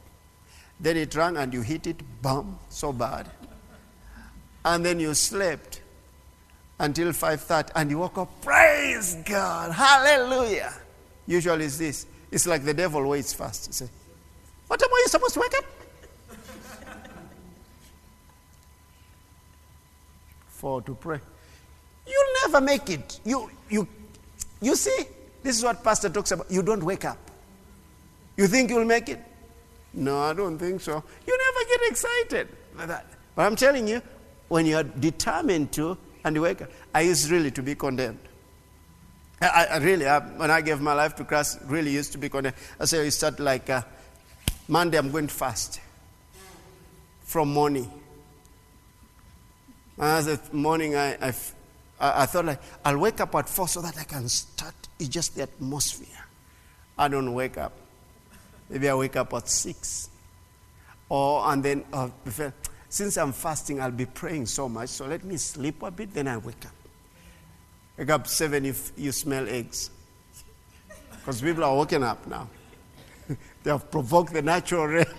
Then 0.80 0.96
it 0.96 1.14
rang 1.14 1.36
and 1.36 1.52
you 1.52 1.60
hit 1.60 1.86
it, 1.86 2.00
bam, 2.22 2.58
so 2.68 2.92
bad 2.92 3.30
and 4.64 4.84
then 4.84 5.00
you 5.00 5.14
slept 5.14 5.80
until 6.80 7.08
5.30 7.08 7.70
and 7.76 7.90
you 7.90 7.98
woke 7.98 8.18
up 8.18 8.28
praise 8.42 9.16
god 9.24 9.70
hallelujah. 9.72 10.72
Usually 11.26 11.66
it's 11.66 11.78
this. 11.78 12.06
It's 12.32 12.46
like 12.46 12.64
the 12.64 12.74
devil 12.74 13.06
waits 13.06 13.32
fast 13.32 13.66
to 13.66 13.72
say 13.72 13.88
what 14.66 14.80
time 14.80 14.88
are 14.92 14.98
you 14.98 15.08
supposed 15.08 15.34
to 15.34 15.40
wake 15.40 15.54
up? 15.58 15.64
For 20.48 20.82
to 20.82 20.94
pray. 20.94 21.18
You'll 22.06 22.34
never 22.46 22.64
make 22.64 22.88
it. 22.90 23.20
You 23.24 23.50
you 23.68 23.86
you 24.60 24.76
see 24.76 25.04
this 25.42 25.58
is 25.58 25.64
what 25.64 25.82
pastor 25.82 26.08
talks 26.08 26.32
about. 26.32 26.50
You 26.50 26.62
don't 26.62 26.82
wake 26.82 27.04
up. 27.04 27.18
You 28.36 28.46
think 28.46 28.70
you'll 28.70 28.84
make 28.84 29.08
it? 29.08 29.20
No 29.92 30.20
i 30.20 30.32
don't 30.32 30.58
think 30.58 30.80
so. 30.80 31.02
You 31.26 31.38
never 31.46 31.68
get 31.68 31.90
excited. 31.90 32.48
But 32.76 33.42
i'm 33.42 33.56
telling 33.56 33.88
you 33.88 34.02
when 34.48 34.66
you 34.66 34.76
are 34.76 34.84
determined 34.84 35.72
to 35.72 35.96
and 36.24 36.36
you 36.36 36.42
wake 36.42 36.62
up, 36.62 36.70
I 36.94 37.02
used 37.02 37.30
really 37.30 37.50
to 37.52 37.62
be 37.62 37.74
condemned. 37.74 38.18
I, 39.40 39.66
I 39.70 39.76
really, 39.78 40.06
I, 40.06 40.18
when 40.18 40.50
I 40.50 40.60
gave 40.60 40.80
my 40.80 40.92
life 40.92 41.16
to 41.16 41.24
Christ, 41.24 41.60
really 41.64 41.90
used 41.90 42.12
to 42.12 42.18
be 42.18 42.28
condemned. 42.28 42.56
I 42.78 42.84
said, 42.84 43.04
you 43.04 43.10
start 43.10 43.40
like 43.40 43.70
uh, 43.70 43.82
Monday, 44.68 44.98
I'm 44.98 45.10
going 45.10 45.28
to 45.28 45.34
fast 45.34 45.80
from 47.22 47.52
morning. 47.52 47.90
And 49.98 50.26
the 50.26 50.40
morning, 50.52 50.96
I, 50.96 51.14
I, 51.20 51.32
I 52.00 52.26
thought 52.26 52.44
like, 52.44 52.60
I'll 52.84 52.98
wake 52.98 53.20
up 53.20 53.34
at 53.34 53.48
four 53.48 53.68
so 53.68 53.80
that 53.80 53.96
I 53.98 54.04
can 54.04 54.28
start. 54.28 54.74
It's 54.98 55.08
just 55.08 55.36
the 55.36 55.42
atmosphere. 55.42 56.24
I 56.98 57.08
don't 57.08 57.32
wake 57.32 57.56
up. 57.56 57.72
Maybe 58.68 58.88
I 58.88 58.94
wake 58.94 59.16
up 59.16 59.32
at 59.32 59.48
six. 59.48 60.10
Or, 61.08 61.50
and 61.50 61.62
then, 61.62 61.84
uh, 61.92 62.08
since 62.90 63.16
I'm 63.16 63.32
fasting, 63.32 63.80
I'll 63.80 63.92
be 63.92 64.04
praying 64.04 64.46
so 64.46 64.68
much, 64.68 64.88
so 64.88 65.06
let 65.06 65.22
me 65.22 65.36
sleep 65.36 65.80
a 65.82 65.92
bit, 65.92 66.12
then 66.12 66.26
I 66.26 66.36
wake 66.36 66.66
up. 66.66 66.72
Wake 67.96 68.10
up 68.10 68.26
seven 68.26 68.66
if 68.66 68.90
you 68.96 69.12
smell 69.12 69.48
eggs. 69.48 69.90
Because 71.12 71.40
people 71.40 71.62
are 71.62 71.78
waking 71.78 72.02
up 72.02 72.26
now. 72.26 72.48
they 73.62 73.70
have 73.70 73.88
provoked 73.92 74.32
the 74.32 74.42
natural 74.42 74.86
rain. 74.86 75.04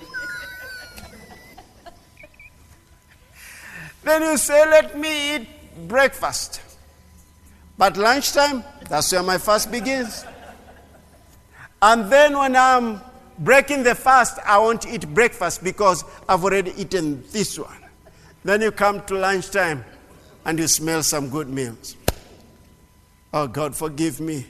then 4.03 4.21
you 4.21 4.35
say, 4.35 4.69
Let 4.69 4.99
me 4.99 5.35
eat 5.35 5.47
breakfast. 5.87 6.59
But 7.77 7.95
lunchtime, 7.95 8.65
that's 8.89 9.09
where 9.13 9.23
my 9.23 9.37
fast 9.37 9.71
begins. 9.71 10.25
And 11.81 12.11
then 12.11 12.37
when 12.37 12.57
I'm 12.57 12.99
breaking 13.39 13.83
the 13.83 13.95
fast, 13.95 14.39
I 14.45 14.57
won't 14.57 14.87
eat 14.87 15.07
breakfast 15.13 15.63
because 15.63 16.03
I've 16.27 16.43
already 16.43 16.73
eaten 16.79 17.23
this 17.31 17.57
one. 17.57 17.77
Then 18.43 18.61
you 18.61 18.71
come 18.71 19.03
to 19.05 19.15
lunchtime 19.15 19.85
and 20.45 20.57
you 20.57 20.67
smell 20.67 21.03
some 21.03 21.29
good 21.29 21.49
meals. 21.49 21.95
Oh 23.33 23.47
God, 23.47 23.75
forgive 23.75 24.19
me. 24.19 24.45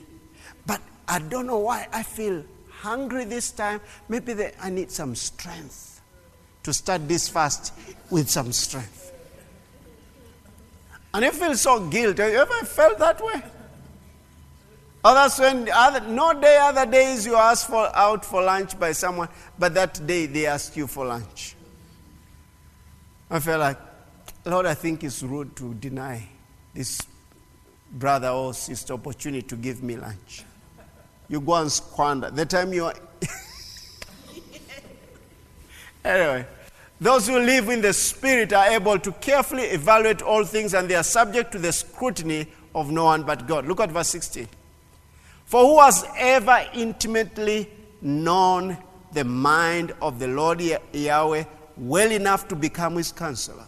But 0.66 0.80
I 1.06 1.18
don't 1.18 1.46
know 1.46 1.58
why 1.58 1.86
I 1.92 2.02
feel 2.02 2.44
hungry 2.70 3.24
this 3.24 3.52
time. 3.52 3.80
Maybe 4.08 4.34
I 4.60 4.70
need 4.70 4.90
some 4.90 5.14
strength 5.14 6.00
to 6.62 6.72
start 6.72 7.06
this 7.08 7.28
fast 7.28 7.72
with 8.10 8.28
some 8.28 8.52
strength. 8.52 9.12
And 11.14 11.24
you 11.24 11.30
feel 11.30 11.54
so 11.56 11.88
guilty. 11.88 12.22
Have 12.22 12.32
you 12.32 12.38
ever 12.38 12.64
felt 12.64 12.98
that 12.98 13.22
way? 13.24 13.42
That's 15.02 15.38
when 15.38 15.68
other, 15.72 16.00
no 16.06 16.32
day, 16.32 16.58
other 16.60 16.86
days 16.86 17.26
you 17.26 17.34
ask 17.34 17.66
for 17.66 17.90
out 17.96 18.24
for 18.24 18.42
lunch 18.42 18.78
by 18.78 18.92
someone, 18.92 19.28
but 19.58 19.74
that 19.74 20.06
day 20.06 20.26
they 20.26 20.46
asked 20.46 20.76
you 20.76 20.86
for 20.86 21.04
lunch. 21.06 21.56
I 23.28 23.40
felt 23.40 23.60
like, 23.60 23.78
Lord, 24.44 24.66
I 24.66 24.74
think 24.74 25.02
it's 25.02 25.22
rude 25.22 25.56
to 25.56 25.74
deny 25.74 26.28
this 26.74 27.00
brother 27.90 28.28
or 28.28 28.54
sister 28.54 28.94
opportunity 28.94 29.42
to 29.48 29.56
give 29.56 29.82
me 29.82 29.96
lunch. 29.96 30.44
You 31.28 31.40
go 31.40 31.54
and 31.54 31.72
squander. 31.72 32.30
The 32.30 32.46
time 32.46 32.72
you 32.72 32.84
are. 32.84 32.94
anyway, 36.04 36.46
those 37.00 37.26
who 37.26 37.38
live 37.38 37.68
in 37.68 37.80
the 37.80 37.92
Spirit 37.92 38.52
are 38.52 38.68
able 38.68 38.98
to 38.98 39.12
carefully 39.12 39.64
evaluate 39.64 40.22
all 40.22 40.44
things 40.44 40.74
and 40.74 40.88
they 40.88 40.94
are 40.94 41.02
subject 41.02 41.52
to 41.52 41.58
the 41.58 41.72
scrutiny 41.72 42.46
of 42.74 42.90
no 42.90 43.04
one 43.06 43.22
but 43.22 43.46
God. 43.46 43.66
Look 43.66 43.80
at 43.80 43.90
verse 43.90 44.08
16. 44.08 44.46
For 45.52 45.60
who 45.66 45.80
has 45.80 46.06
ever 46.16 46.64
intimately 46.72 47.68
known 48.00 48.78
the 49.12 49.22
mind 49.22 49.92
of 50.00 50.18
the 50.18 50.26
Lord 50.26 50.62
Yahweh 50.62 51.44
well 51.76 52.10
enough 52.10 52.48
to 52.48 52.56
become 52.56 52.96
his 52.96 53.12
counselor? 53.12 53.66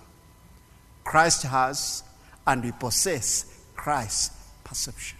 Christ 1.04 1.42
has, 1.42 2.02
and 2.46 2.64
we 2.64 2.72
possess 2.72 3.60
Christ's 3.76 4.34
perception. 4.64 5.18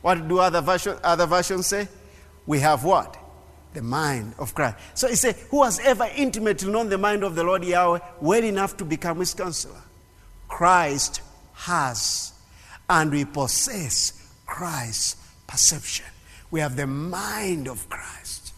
What 0.00 0.28
do 0.28 0.38
other, 0.38 0.60
version, 0.60 0.96
other 1.02 1.26
versions 1.26 1.66
say? 1.66 1.88
We 2.46 2.60
have 2.60 2.84
what? 2.84 3.18
The 3.72 3.82
mind 3.82 4.34
of 4.38 4.54
Christ. 4.54 4.76
So 4.94 5.08
he 5.08 5.16
said, 5.16 5.34
Who 5.50 5.64
has 5.64 5.80
ever 5.80 6.08
intimately 6.14 6.70
known 6.70 6.90
the 6.90 6.98
mind 6.98 7.24
of 7.24 7.34
the 7.34 7.42
Lord 7.42 7.64
Yahweh 7.64 7.98
well 8.20 8.44
enough 8.44 8.76
to 8.76 8.84
become 8.84 9.18
his 9.18 9.34
counselor? 9.34 9.82
Christ 10.46 11.22
has 11.54 12.33
and 12.88 13.10
we 13.10 13.24
possess 13.24 14.12
Christ's 14.46 15.16
perception. 15.46 16.06
We 16.50 16.60
have 16.60 16.76
the 16.76 16.86
mind 16.86 17.68
of 17.68 17.88
Christ 17.88 18.52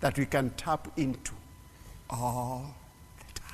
that 0.00 0.18
we 0.18 0.26
can 0.26 0.50
tap 0.50 0.88
into 0.96 1.32
all 2.10 2.74
the 3.18 3.40
time 3.40 3.48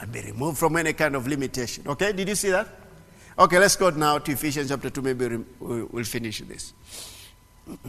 and 0.00 0.12
be 0.12 0.20
removed 0.22 0.58
from 0.58 0.76
any 0.76 0.92
kind 0.92 1.16
of 1.16 1.26
limitation. 1.26 1.84
Okay, 1.86 2.12
did 2.12 2.28
you 2.28 2.34
see 2.34 2.50
that? 2.50 2.68
Okay, 3.38 3.58
let's 3.58 3.76
go 3.76 3.90
now 3.90 4.18
to 4.18 4.32
Ephesians 4.32 4.68
chapter 4.68 4.90
2. 4.90 5.02
Maybe 5.02 5.38
we'll 5.58 6.04
finish 6.04 6.40
this. 6.40 6.72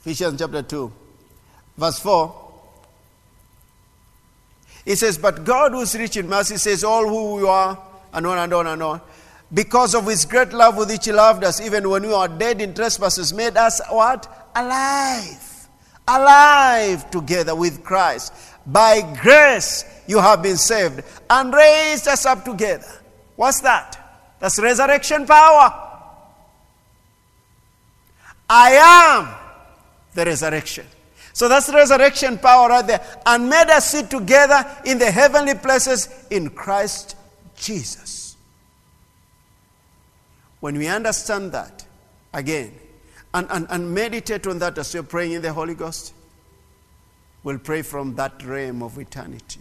Ephesians 0.00 0.38
chapter 0.38 0.62
2, 0.62 0.92
verse 1.76 1.98
4. 1.98 2.45
He 4.86 4.94
says, 4.94 5.18
But 5.18 5.44
God 5.44 5.72
who 5.72 5.80
is 5.80 5.94
rich 5.94 6.16
in 6.16 6.28
mercy 6.28 6.56
says, 6.56 6.84
All 6.84 7.06
who 7.06 7.34
we 7.34 7.46
are, 7.46 7.78
and 8.14 8.26
on 8.26 8.38
and 8.38 8.54
on 8.54 8.66
and 8.68 8.82
on. 8.82 9.00
Because 9.52 9.94
of 9.94 10.06
his 10.06 10.24
great 10.24 10.52
love 10.52 10.76
with 10.76 10.88
which 10.88 11.04
he 11.04 11.12
loved 11.12 11.44
us, 11.44 11.60
even 11.60 11.88
when 11.90 12.02
we 12.02 12.08
were 12.08 12.28
dead 12.28 12.62
in 12.62 12.72
trespasses, 12.72 13.32
made 13.34 13.56
us 13.56 13.80
what? 13.90 14.50
Alive. 14.54 15.68
Alive 16.08 17.10
together 17.10 17.54
with 17.54 17.82
Christ. 17.84 18.32
By 18.64 19.02
grace 19.20 19.84
you 20.06 20.18
have 20.18 20.42
been 20.42 20.56
saved 20.56 21.02
and 21.28 21.52
raised 21.52 22.06
us 22.08 22.24
up 22.24 22.44
together. 22.44 22.86
What's 23.34 23.60
that? 23.60 24.34
That's 24.38 24.58
resurrection 24.58 25.26
power. 25.26 25.82
I 28.48 28.70
am 28.72 29.34
the 30.14 30.24
resurrection. 30.24 30.86
So 31.36 31.50
that's 31.50 31.68
resurrection 31.68 32.38
power 32.38 32.70
right 32.70 32.86
there. 32.86 33.04
And 33.26 33.50
made 33.50 33.68
us 33.68 33.90
sit 33.90 34.08
together 34.08 34.64
in 34.86 34.98
the 34.98 35.10
heavenly 35.10 35.52
places 35.52 36.08
in 36.30 36.48
Christ 36.48 37.14
Jesus. 37.54 38.38
When 40.60 40.78
we 40.78 40.86
understand 40.88 41.52
that, 41.52 41.84
again, 42.32 42.72
and, 43.34 43.46
and, 43.50 43.66
and 43.68 43.94
meditate 43.94 44.46
on 44.46 44.60
that 44.60 44.78
as 44.78 44.94
you're 44.94 45.02
praying 45.02 45.32
in 45.32 45.42
the 45.42 45.52
Holy 45.52 45.74
Ghost, 45.74 46.14
we'll 47.42 47.58
pray 47.58 47.82
from 47.82 48.14
that 48.14 48.42
realm 48.42 48.82
of 48.82 48.96
eternity 48.96 49.60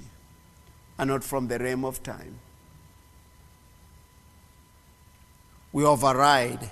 and 0.98 1.10
not 1.10 1.26
from 1.26 1.50
the 1.50 1.60
realm 1.60 1.84
of 1.84 2.02
time. 2.02 2.40
We 5.74 5.84
override 5.84 6.72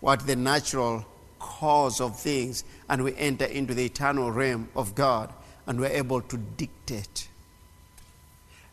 what 0.00 0.26
the 0.26 0.36
natural 0.36 1.06
cause 1.38 2.02
of 2.02 2.20
things 2.20 2.64
and 2.92 3.02
we 3.02 3.16
enter 3.16 3.46
into 3.46 3.72
the 3.72 3.86
eternal 3.86 4.30
realm 4.30 4.68
of 4.76 4.94
God 4.94 5.32
and 5.66 5.80
we're 5.80 5.86
able 5.86 6.20
to 6.20 6.36
dictate. 6.36 7.26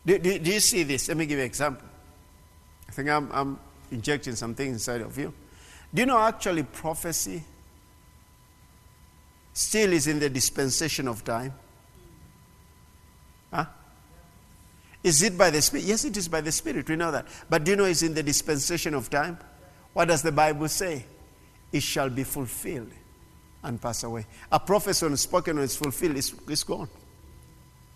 Do, 0.04 0.18
do, 0.18 0.38
do 0.38 0.52
you 0.52 0.60
see 0.60 0.82
this? 0.82 1.08
Let 1.08 1.16
me 1.16 1.24
give 1.24 1.38
you 1.38 1.44
an 1.44 1.46
example. 1.46 1.88
I 2.86 2.92
think 2.92 3.08
I'm, 3.08 3.32
I'm 3.32 3.58
injecting 3.90 4.34
some 4.34 4.54
things 4.54 4.74
inside 4.74 5.00
of 5.00 5.16
you. 5.16 5.32
Do 5.94 6.02
you 6.02 6.06
know 6.06 6.18
actually 6.18 6.64
prophecy 6.64 7.42
still 9.54 9.90
is 9.94 10.06
in 10.06 10.18
the 10.18 10.28
dispensation 10.28 11.08
of 11.08 11.24
time? 11.24 11.54
Huh? 13.50 13.64
Is 15.02 15.22
it 15.22 15.38
by 15.38 15.48
the 15.48 15.62
Spirit? 15.62 15.86
Yes, 15.86 16.04
it 16.04 16.14
is 16.18 16.28
by 16.28 16.42
the 16.42 16.52
Spirit. 16.52 16.86
We 16.90 16.96
know 16.96 17.10
that. 17.10 17.26
But 17.48 17.64
do 17.64 17.70
you 17.70 17.76
know 17.78 17.84
it's 17.86 18.02
in 18.02 18.12
the 18.12 18.22
dispensation 18.22 18.92
of 18.92 19.08
time? 19.08 19.38
What 19.94 20.08
does 20.08 20.20
the 20.20 20.30
Bible 20.30 20.68
say? 20.68 21.06
it 21.72 21.82
shall 21.82 22.10
be 22.10 22.24
fulfilled 22.24 22.90
and 23.62 23.80
pass 23.80 24.02
away. 24.02 24.26
A 24.50 24.58
prophecy 24.58 25.14
spoken 25.16 25.56
when 25.56 25.64
it's 25.64 25.76
fulfilled 25.76 26.16
is, 26.16 26.34
is 26.48 26.64
gone. 26.64 26.88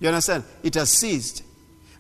You 0.01 0.09
understand? 0.09 0.45
It 0.63 0.75
has 0.75 0.91
ceased 0.91 1.43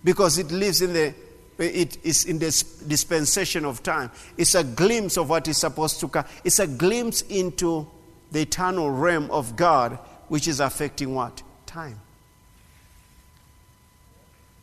because 0.03 0.39
it 0.39 0.51
lives 0.51 0.83
in 0.83 0.93
the 0.93 1.15
it 1.57 2.05
is 2.05 2.25
in 2.25 2.41
this 2.41 2.63
dispensation 2.63 3.65
of 3.65 3.83
time. 3.83 4.11
It's 4.37 4.57
a 4.57 4.65
glimpse 4.65 5.17
of 5.17 5.31
what 5.31 5.47
is 5.47 5.57
supposed 5.57 6.01
to 6.01 6.09
come. 6.09 6.25
It's 6.43 6.59
a 6.59 6.67
glimpse 6.67 7.23
into 7.23 7.87
the 8.33 8.41
eternal 8.41 8.91
realm 8.91 9.31
of 9.31 9.55
God, 9.55 9.99
which 10.27 10.49
is 10.49 10.59
affecting 10.59 11.15
what? 11.15 11.43
Time. 11.65 12.01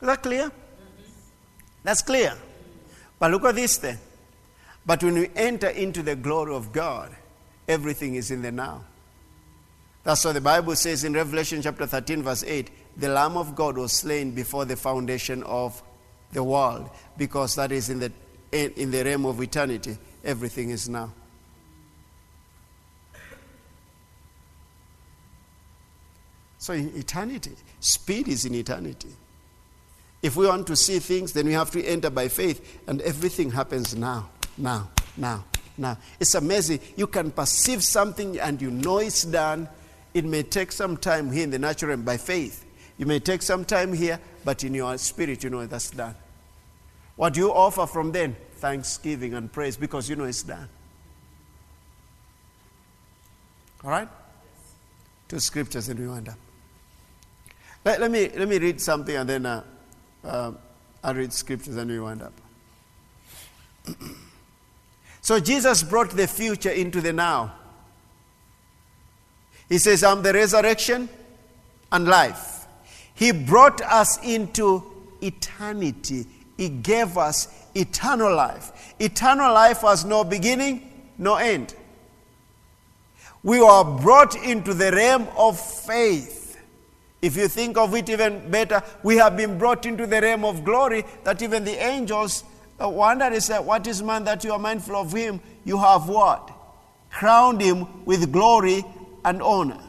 Is 0.02 0.08
that 0.08 0.22
clear? 0.22 0.52
That's 1.84 2.02
clear. 2.02 2.34
But 3.18 3.32
look 3.32 3.46
at 3.46 3.56
this 3.56 3.78
then. 3.78 3.98
But 4.86 5.04
when 5.04 5.14
we 5.14 5.30
enter 5.36 5.70
into 5.70 6.04
the 6.04 6.16
glory 6.16 6.54
of 6.54 6.74
God, 6.74 7.16
everything 7.68 8.16
is 8.16 8.32
in 8.32 8.42
the 8.42 8.52
now. 8.52 8.84
That's 10.04 10.26
what 10.26 10.34
the 10.34 10.42
Bible 10.42 10.76
says 10.76 11.04
in 11.04 11.14
Revelation 11.14 11.62
chapter 11.62 11.86
13, 11.86 12.24
verse 12.24 12.44
8 12.44 12.70
the 12.98 13.08
Lamb 13.08 13.38
of 13.38 13.56
God 13.56 13.78
was 13.78 13.94
slain 13.94 14.32
before 14.32 14.66
the 14.66 14.76
foundation 14.76 15.44
of 15.44 15.82
the 16.34 16.44
world, 16.44 16.90
because 17.18 17.56
that 17.56 17.72
is 17.72 17.90
in 17.90 18.00
the, 18.00 18.12
in 18.52 18.92
the 18.92 19.04
realm 19.06 19.26
of 19.26 19.42
eternity. 19.42 19.98
Everything 20.26 20.72
is 20.72 20.90
now. 20.90 21.14
So, 26.58 26.74
in 26.74 26.94
eternity, 26.98 27.54
speed 27.80 28.28
is 28.28 28.44
in 28.44 28.56
eternity. 28.56 29.10
If 30.22 30.36
we 30.36 30.48
want 30.48 30.68
to 30.68 30.76
see 30.76 31.00
things, 31.00 31.32
then 31.32 31.46
we 31.46 31.54
have 31.54 31.72
to 31.72 31.84
enter 31.84 32.10
by 32.10 32.28
faith, 32.28 32.82
and 32.88 33.02
everything 33.02 33.52
happens 33.52 33.96
now 33.96 34.30
now, 34.58 34.90
now, 35.18 35.44
now. 35.78 35.98
It's 36.20 36.36
amazing. 36.36 36.80
You 36.96 37.08
can 37.08 37.32
perceive 37.32 37.84
something 37.84 38.40
and 38.40 38.62
you 38.62 38.72
know 38.72 39.00
it's 39.00 39.24
done. 39.24 39.68
It 40.14 40.26
may 40.26 40.44
take 40.44 40.72
some 40.72 40.98
time 40.98 41.32
here 41.32 41.44
in 41.44 41.52
the 41.52 41.60
natural 41.60 41.94
and 41.94 42.06
by 42.06 42.18
faith. 42.18 42.66
You 42.98 43.06
may 43.06 43.20
take 43.20 43.42
some 43.42 43.66
time 43.66 43.94
here, 43.94 44.20
but 44.44 44.64
in 44.64 44.74
your 44.74 44.98
spirit, 44.98 45.44
you 45.44 45.50
know 45.50 45.66
that's 45.66 45.92
done. 45.92 46.16
What 47.16 47.34
do 47.34 47.40
you 47.40 47.54
offer 47.54 47.88
from 47.88 48.12
then? 48.12 48.36
thanksgiving 48.62 49.34
and 49.34 49.52
praise 49.52 49.76
because 49.76 50.08
you 50.08 50.16
know 50.16 50.26
it's 50.26 50.44
done. 50.44 50.70
All 53.84 53.90
right? 53.90 54.08
Two 55.28 55.40
scriptures 55.40 55.90
and 55.90 56.00
we 56.00 56.08
wind 56.08 56.30
up. 56.30 56.38
Let, 57.84 58.00
let, 58.00 58.12
me, 58.12 58.30
let 58.30 58.48
me 58.48 58.60
read 58.60 58.80
something 58.80 59.16
and 59.16 59.28
then 59.28 59.46
uh, 59.48 59.64
uh, 60.24 60.52
I'll 61.04 61.16
read 61.16 61.34
scriptures 61.34 61.76
and 61.76 61.90
we 61.90 62.00
wind 62.00 62.22
up. 62.22 62.34
so 65.22 65.40
Jesus 65.40 65.82
brought 65.82 66.12
the 66.12 66.28
future 66.28 66.70
into 66.70 67.02
the 67.02 67.12
now. 67.12 67.56
He 69.72 69.78
says, 69.78 70.04
I'm 70.04 70.22
the 70.22 70.34
resurrection 70.34 71.08
and 71.94 72.06
life. 72.06 72.68
He 73.14 73.32
brought 73.32 73.80
us 73.82 74.22
into 74.22 74.84
eternity. 75.22 76.26
He 76.58 76.68
gave 76.68 77.18
us 77.18 77.48
eternal 77.74 78.36
life. 78.36 78.94
Eternal 79.00 79.54
life 79.54 79.80
has 79.80 80.04
no 80.04 80.26
beginning, 80.26 80.92
no 81.18 81.36
end. 81.36 81.74
We 83.44 83.62
are 83.62 83.86
brought 83.86 84.36
into 84.36 84.74
the 84.74 84.92
realm 84.92 85.30
of 85.38 85.58
faith. 85.58 86.60
If 87.22 87.38
you 87.38 87.48
think 87.48 87.78
of 87.78 87.96
it 87.96 88.10
even 88.10 88.52
better, 88.52 88.84
we 89.04 89.16
have 89.16 89.38
been 89.38 89.58
brought 89.58 89.86
into 89.86 90.06
the 90.06 90.20
realm 90.20 90.44
of 90.44 90.66
glory 90.66 91.06
that 91.24 91.42
even 91.42 91.64
the 91.64 91.82
angels 91.82 92.44
uh, 92.78 92.90
wonder 92.90 93.28
is 93.28 93.48
that 93.48 93.64
what 93.64 93.88
is 93.88 94.04
man 94.04 94.26
that 94.26 94.44
you 94.44 94.52
are 94.52 94.60
mindful 94.60 94.98
of 94.98 95.14
him? 95.14 95.40
You 95.64 95.78
have 95.78 96.10
what? 96.10 96.52
Crowned 97.10 97.62
him 97.62 98.04
with 98.04 98.34
glory 98.34 98.84
and 99.24 99.42
honor. 99.42 99.80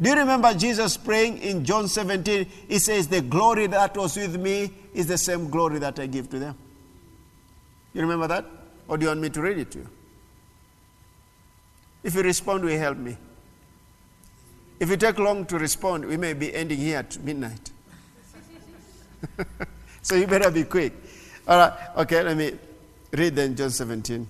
Do 0.00 0.10
you 0.10 0.16
remember 0.16 0.52
Jesus 0.52 0.96
praying 0.96 1.38
in 1.38 1.64
John 1.64 1.88
17? 1.88 2.46
He 2.68 2.78
says, 2.78 3.08
The 3.08 3.22
glory 3.22 3.66
that 3.68 3.96
was 3.96 4.16
with 4.16 4.38
me 4.38 4.70
is 4.92 5.06
the 5.06 5.16
same 5.16 5.48
glory 5.48 5.78
that 5.78 5.98
I 5.98 6.06
give 6.06 6.28
to 6.30 6.38
them. 6.38 6.56
You 7.94 8.02
remember 8.02 8.26
that? 8.28 8.44
Or 8.88 8.98
do 8.98 9.04
you 9.04 9.08
want 9.08 9.20
me 9.20 9.30
to 9.30 9.40
read 9.40 9.58
it 9.58 9.70
to 9.72 9.78
you? 9.78 9.88
If 12.02 12.14
you 12.14 12.22
respond, 12.22 12.64
will 12.64 12.78
help 12.78 12.98
me. 12.98 13.16
If 14.78 14.90
you 14.90 14.96
take 14.98 15.18
long 15.18 15.46
to 15.46 15.58
respond, 15.58 16.04
we 16.04 16.18
may 16.18 16.34
be 16.34 16.54
ending 16.54 16.78
here 16.78 16.98
at 16.98 17.18
midnight. 17.24 17.70
so 20.02 20.14
you 20.14 20.26
better 20.26 20.50
be 20.50 20.64
quick. 20.64 20.92
All 21.48 21.58
right, 21.58 21.72
okay, 21.96 22.22
let 22.22 22.36
me 22.36 22.52
read 23.12 23.34
then 23.34 23.56
John 23.56 23.70
17. 23.70 24.28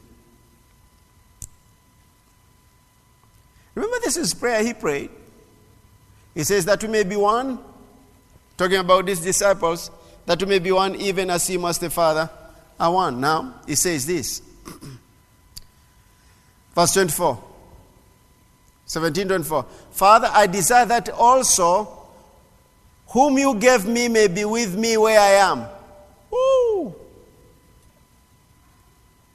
Remember, 3.77 3.99
this 4.03 4.17
is 4.17 4.35
prayer 4.35 4.65
he 4.65 4.75
prayed. 4.75 5.11
He 6.35 6.43
says 6.43 6.65
that 6.65 6.83
we 6.83 6.89
may 6.89 7.05
be 7.05 7.15
one, 7.15 7.61
talking 8.57 8.79
about 8.79 9.07
these 9.07 9.21
disciples, 9.21 9.91
that 10.25 10.41
we 10.41 10.49
may 10.49 10.59
be 10.59 10.73
one 10.73 10.97
even 10.97 11.31
as 11.31 11.47
he 11.47 11.57
was 11.57 11.79
the 11.79 11.91
Father 11.91 12.29
are 12.81 12.93
one. 12.93 13.21
Now, 13.21 13.61
he 13.67 13.75
says 13.75 14.07
this. 14.07 14.43
Verse 16.75 16.95
24. 16.95 17.45
17 18.87 19.29
24. 19.29 19.67
Father, 19.91 20.31
I 20.33 20.47
desire 20.47 20.87
that 20.87 21.11
also 21.11 22.09
whom 23.09 23.37
you 23.37 23.55
gave 23.57 23.87
me 23.87 24.09
may 24.09 24.29
be 24.29 24.45
with 24.45 24.75
me 24.75 24.97
where 24.97 25.21
I 25.21 25.51
am. 25.51 25.67
Woo! 26.31 26.95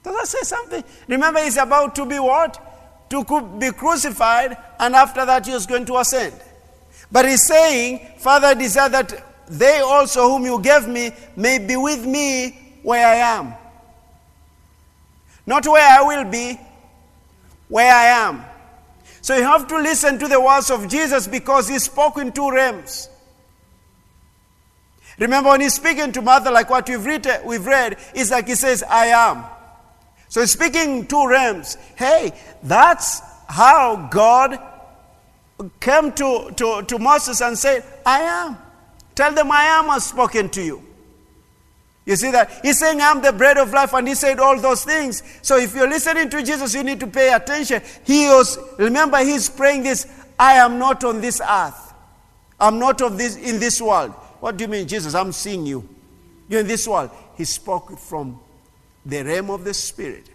Does 0.03 0.15
that 0.15 0.27
say 0.27 0.41
something? 0.41 0.83
Remember, 1.07 1.43
he's 1.43 1.57
about 1.57 1.95
to 1.95 2.05
be 2.05 2.17
what? 2.17 2.70
To 3.11 3.41
be 3.59 3.71
crucified, 3.71 4.57
and 4.79 4.95
after 4.95 5.25
that, 5.25 5.45
he 5.45 5.51
is 5.51 5.65
going 5.65 5.85
to 5.85 5.97
ascend. 5.97 6.33
But 7.11 7.27
he's 7.27 7.45
saying, 7.45 7.99
Father, 8.17 8.47
I 8.47 8.53
desire 8.53 8.89
that 8.89 9.47
they 9.49 9.79
also 9.81 10.29
whom 10.29 10.45
you 10.45 10.61
gave 10.61 10.87
me 10.87 11.11
may 11.35 11.59
be 11.59 11.75
with 11.75 12.05
me 12.05 12.79
where 12.83 13.05
I 13.05 13.15
am. 13.15 13.53
Not 15.45 15.67
where 15.67 15.85
I 15.85 16.01
will 16.01 16.23
be, 16.23 16.57
where 17.67 17.93
I 17.93 18.05
am. 18.05 18.45
So 19.21 19.35
you 19.35 19.43
have 19.43 19.67
to 19.67 19.75
listen 19.75 20.17
to 20.19 20.27
the 20.27 20.39
words 20.39 20.71
of 20.71 20.87
Jesus 20.87 21.27
because 21.27 21.67
he 21.67 21.79
spoke 21.79 22.17
in 22.17 22.31
two 22.31 22.49
realms. 22.49 23.09
Remember 25.19 25.49
when 25.49 25.61
he's 25.61 25.75
speaking 25.75 26.13
to 26.13 26.21
Martha, 26.21 26.49
like 26.49 26.69
what 26.69 26.87
we've 26.87 27.05
read, 27.05 27.27
we've 27.43 27.65
read, 27.65 27.97
it's 28.15 28.31
like 28.31 28.47
he 28.47 28.55
says, 28.55 28.83
I 28.83 29.07
am. 29.07 29.43
So 30.31 30.39
he's 30.39 30.51
speaking 30.51 30.99
in 30.99 31.07
two 31.07 31.27
realms. 31.27 31.75
Hey, 31.97 32.31
that's 32.63 33.19
how 33.49 34.07
God 34.09 34.57
came 35.81 36.13
to, 36.13 36.51
to, 36.55 36.83
to 36.83 36.99
Moses 36.99 37.41
and 37.41 37.57
said, 37.57 37.83
I 38.05 38.21
am. 38.21 38.57
Tell 39.13 39.33
them 39.33 39.51
I 39.51 39.63
am 39.63 39.89
has 39.89 40.05
spoken 40.05 40.47
to 40.51 40.61
you. 40.61 40.81
You 42.05 42.15
see 42.15 42.31
that? 42.31 42.49
He's 42.61 42.79
saying, 42.79 43.01
I'm 43.01 43.21
the 43.21 43.33
bread 43.33 43.57
of 43.57 43.73
life, 43.73 43.91
and 43.91 44.07
he 44.07 44.15
said 44.15 44.39
all 44.39 44.57
those 44.57 44.85
things. 44.85 45.21
So 45.41 45.57
if 45.57 45.75
you're 45.75 45.89
listening 45.89 46.29
to 46.29 46.41
Jesus, 46.41 46.73
you 46.73 46.85
need 46.85 47.01
to 47.01 47.07
pay 47.07 47.33
attention. 47.33 47.81
He 48.05 48.27
was, 48.27 48.57
remember, 48.77 49.17
he's 49.17 49.49
praying 49.49 49.83
this 49.83 50.07
I 50.39 50.53
am 50.53 50.79
not 50.79 51.03
on 51.03 51.19
this 51.19 51.41
earth. 51.41 51.93
I'm 52.57 52.79
not 52.79 53.01
of 53.01 53.17
this 53.17 53.35
in 53.35 53.59
this 53.59 53.81
world. 53.81 54.11
What 54.39 54.55
do 54.55 54.63
you 54.63 54.69
mean, 54.69 54.87
Jesus? 54.87 55.13
I'm 55.13 55.33
seeing 55.33 55.65
you. 55.65 55.89
You're 56.47 56.61
in 56.61 56.67
this 56.67 56.87
world. 56.87 57.11
He 57.35 57.43
spoke 57.43 57.99
from 57.99 58.39
the 59.05 59.23
realm 59.23 59.49
of 59.49 59.63
the 59.63 59.73
spirit. 59.73 60.29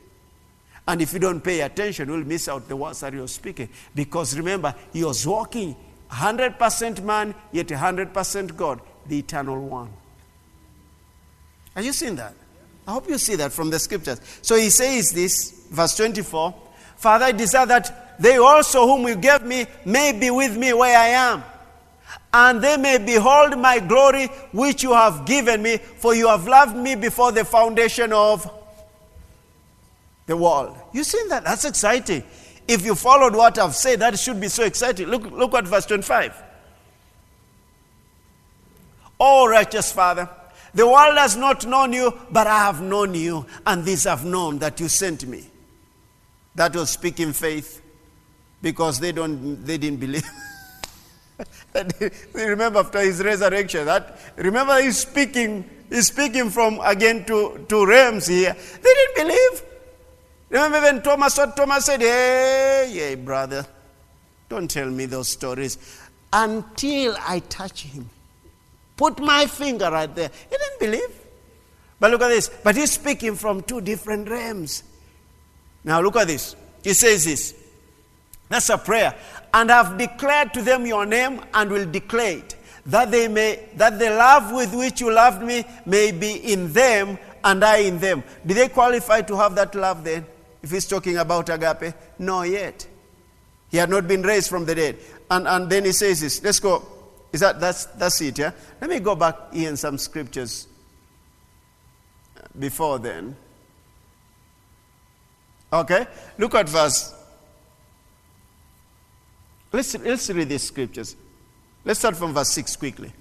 And 0.88 1.02
if 1.02 1.12
you 1.12 1.18
don't 1.18 1.40
pay 1.40 1.60
attention, 1.60 2.08
you'll 2.08 2.24
miss 2.24 2.48
out 2.48 2.68
the 2.68 2.76
words 2.76 3.00
that 3.00 3.12
you're 3.12 3.26
speaking. 3.28 3.68
Because 3.94 4.36
remember, 4.36 4.74
he 4.92 5.02
was 5.04 5.26
walking 5.26 5.74
100% 6.10 7.02
man, 7.02 7.34
yet 7.50 7.66
100% 7.66 8.56
God, 8.56 8.80
the 9.06 9.18
eternal 9.18 9.60
one. 9.60 9.90
Have 11.74 11.84
you 11.84 11.92
seen 11.92 12.16
that? 12.16 12.34
I 12.86 12.92
hope 12.92 13.08
you 13.08 13.18
see 13.18 13.34
that 13.36 13.52
from 13.52 13.70
the 13.70 13.78
scriptures. 13.78 14.20
So 14.42 14.56
he 14.56 14.70
says 14.70 15.10
this, 15.10 15.66
verse 15.70 15.96
24 15.96 16.54
Father, 16.96 17.26
I 17.26 17.32
desire 17.32 17.66
that 17.66 18.18
they 18.18 18.38
also 18.38 18.86
whom 18.86 19.06
you 19.06 19.16
gave 19.16 19.42
me 19.42 19.66
may 19.84 20.18
be 20.18 20.30
with 20.30 20.56
me 20.56 20.72
where 20.72 20.96
I 20.96 21.08
am, 21.08 21.44
and 22.38 22.60
they 22.60 22.76
may 22.76 22.98
behold 22.98 23.58
my 23.58 23.78
glory 23.78 24.26
which 24.52 24.82
you 24.82 24.92
have 24.92 25.24
given 25.24 25.62
me, 25.62 25.78
for 25.78 26.14
you 26.14 26.28
have 26.28 26.46
loved 26.46 26.76
me 26.76 26.94
before 26.94 27.32
the 27.32 27.46
foundation 27.46 28.12
of 28.12 28.46
the 30.26 30.36
world. 30.36 30.76
You 30.92 31.02
seen 31.02 31.30
that? 31.30 31.44
That's 31.44 31.64
exciting. 31.64 32.22
If 32.68 32.84
you 32.84 32.94
followed 32.94 33.34
what 33.34 33.58
I've 33.58 33.74
said, 33.74 34.00
that 34.00 34.18
should 34.18 34.38
be 34.38 34.48
so 34.48 34.64
exciting. 34.64 35.06
Look, 35.08 35.30
look 35.30 35.54
at 35.54 35.66
verse 35.66 35.86
25. 35.86 36.42
Oh, 39.18 39.48
righteous 39.48 39.90
Father, 39.90 40.28
the 40.74 40.86
world 40.86 41.16
has 41.16 41.38
not 41.38 41.64
known 41.64 41.94
you, 41.94 42.12
but 42.30 42.46
I 42.46 42.58
have 42.58 42.82
known 42.82 43.14
you, 43.14 43.46
and 43.66 43.82
these 43.82 44.04
have 44.04 44.26
known 44.26 44.58
that 44.58 44.78
you 44.78 44.88
sent 44.88 45.26
me. 45.26 45.46
That 46.54 46.76
was 46.76 46.90
speaking 46.90 47.32
faith 47.32 47.80
because 48.60 49.00
they, 49.00 49.12
don't, 49.12 49.64
they 49.64 49.78
didn't 49.78 50.00
believe. 50.00 50.28
remember 52.32 52.80
after 52.80 53.00
his 53.00 53.22
resurrection, 53.22 53.86
that 53.86 54.18
remember 54.36 54.80
he's 54.80 54.98
speaking, 54.98 55.68
he's 55.88 56.08
speaking 56.08 56.50
from 56.50 56.80
again 56.80 57.24
to, 57.26 57.64
to 57.68 57.86
realms 57.86 58.26
here. 58.26 58.54
They 58.54 58.94
didn't 58.94 59.16
believe. 59.16 59.62
Remember 60.48 60.80
when 60.80 61.02
Thomas 61.02 61.34
Thomas 61.34 61.84
said, 61.84 62.00
Hey, 62.00 62.90
hey, 62.92 63.14
brother, 63.16 63.66
don't 64.48 64.70
tell 64.70 64.88
me 64.88 65.06
those 65.06 65.28
stories 65.28 65.78
until 66.32 67.16
I 67.20 67.40
touch 67.40 67.82
him. 67.82 68.08
Put 68.96 69.18
my 69.20 69.46
finger 69.46 69.90
right 69.90 70.12
there. 70.14 70.30
He 70.50 70.56
didn't 70.56 70.80
believe. 70.80 71.20
But 71.98 72.10
look 72.10 72.22
at 72.22 72.28
this. 72.28 72.48
But 72.48 72.76
he's 72.76 72.92
speaking 72.92 73.34
from 73.34 73.62
two 73.62 73.80
different 73.80 74.28
realms. 74.28 74.82
Now 75.84 76.00
look 76.00 76.16
at 76.16 76.26
this. 76.26 76.56
He 76.82 76.92
says 76.94 77.24
this. 77.24 77.54
That's 78.48 78.68
a 78.68 78.78
prayer. 78.78 79.14
And 79.52 79.70
I've 79.70 79.96
declared 79.96 80.52
to 80.54 80.62
them 80.62 80.86
your 80.86 81.06
name 81.06 81.40
and 81.54 81.70
will 81.70 81.90
declare 81.90 82.38
it. 82.38 82.56
That 82.86 83.10
they 83.10 83.26
may 83.26 83.68
that 83.74 83.98
the 83.98 84.10
love 84.10 84.52
with 84.52 84.74
which 84.74 85.00
you 85.00 85.12
loved 85.12 85.42
me 85.42 85.64
may 85.86 86.12
be 86.12 86.52
in 86.52 86.72
them 86.72 87.18
and 87.42 87.64
I 87.64 87.78
in 87.78 87.98
them. 87.98 88.22
Do 88.44 88.54
they 88.54 88.68
qualify 88.68 89.22
to 89.22 89.36
have 89.36 89.54
that 89.56 89.74
love 89.74 90.04
then? 90.04 90.24
If 90.62 90.70
he's 90.70 90.86
talking 90.86 91.16
about 91.16 91.48
agape? 91.48 91.94
No, 92.18 92.42
yet. 92.42 92.86
He 93.70 93.78
had 93.78 93.90
not 93.90 94.06
been 94.06 94.22
raised 94.22 94.48
from 94.48 94.64
the 94.64 94.74
dead. 94.74 94.98
And, 95.30 95.48
and 95.48 95.68
then 95.68 95.84
he 95.84 95.92
says 95.92 96.20
this. 96.20 96.42
Let's 96.42 96.60
go 96.60 96.96
is 97.36 97.40
that 97.40 97.60
that's 97.60 97.84
that's 97.84 98.20
it, 98.22 98.38
yeah? 98.38 98.52
Let 98.80 98.88
me 98.88 98.98
go 98.98 99.14
back 99.14 99.36
in 99.52 99.76
some 99.76 99.98
scriptures 99.98 100.66
before 102.58 102.98
then. 102.98 103.36
Okay? 105.70 106.06
Look 106.38 106.54
at 106.54 106.66
verse. 106.66 107.12
Let's, 109.72 109.98
let's 109.98 110.30
read 110.30 110.48
these 110.48 110.62
scriptures. 110.62 111.16
Let's 111.84 111.98
start 111.98 112.16
from 112.16 112.34
verse 112.34 112.50
6 112.50 112.76
quickly. 112.76 113.12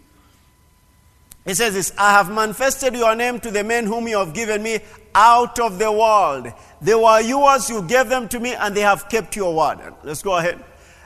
It 1.45 1.55
says 1.55 1.75
this 1.75 1.93
I 1.97 2.11
have 2.11 2.31
manifested 2.31 2.95
your 2.95 3.15
name 3.15 3.39
to 3.41 3.51
the 3.51 3.63
men 3.63 3.85
whom 3.85 4.07
you 4.07 4.17
have 4.17 4.33
given 4.33 4.63
me 4.63 4.79
out 5.13 5.59
of 5.59 5.77
the 5.77 5.91
world. 5.91 6.51
They 6.81 6.95
were 6.95 7.21
yours, 7.21 7.69
you 7.69 7.83
gave 7.83 8.09
them 8.09 8.27
to 8.29 8.39
me, 8.39 8.55
and 8.55 8.75
they 8.75 8.81
have 8.81 9.07
kept 9.09 9.35
your 9.35 9.55
word. 9.55 9.93
Let's 10.03 10.23
go 10.23 10.37
ahead. 10.37 10.63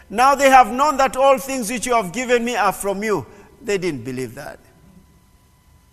Now 0.09 0.35
they 0.35 0.49
have 0.49 0.71
known 0.71 0.97
that 0.97 1.15
all 1.15 1.37
things 1.37 1.69
which 1.69 1.85
you 1.85 1.93
have 1.93 2.11
given 2.11 2.43
me 2.43 2.55
are 2.55 2.71
from 2.71 3.03
you. 3.03 3.25
They 3.61 3.77
didn't 3.77 4.03
believe 4.03 4.35
that. 4.35 4.59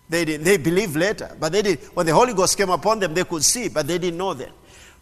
They 0.08 0.24
didn't, 0.24 0.44
They 0.44 0.56
believed 0.56 0.94
later, 0.96 1.36
but 1.38 1.52
they 1.52 1.62
did. 1.62 1.80
When 1.94 2.06
the 2.06 2.14
Holy 2.14 2.32
Ghost 2.32 2.56
came 2.56 2.70
upon 2.70 3.00
them, 3.00 3.12
they 3.12 3.24
could 3.24 3.42
see, 3.42 3.68
but 3.68 3.86
they 3.86 3.98
didn't 3.98 4.18
know 4.18 4.34
that. 4.34 4.52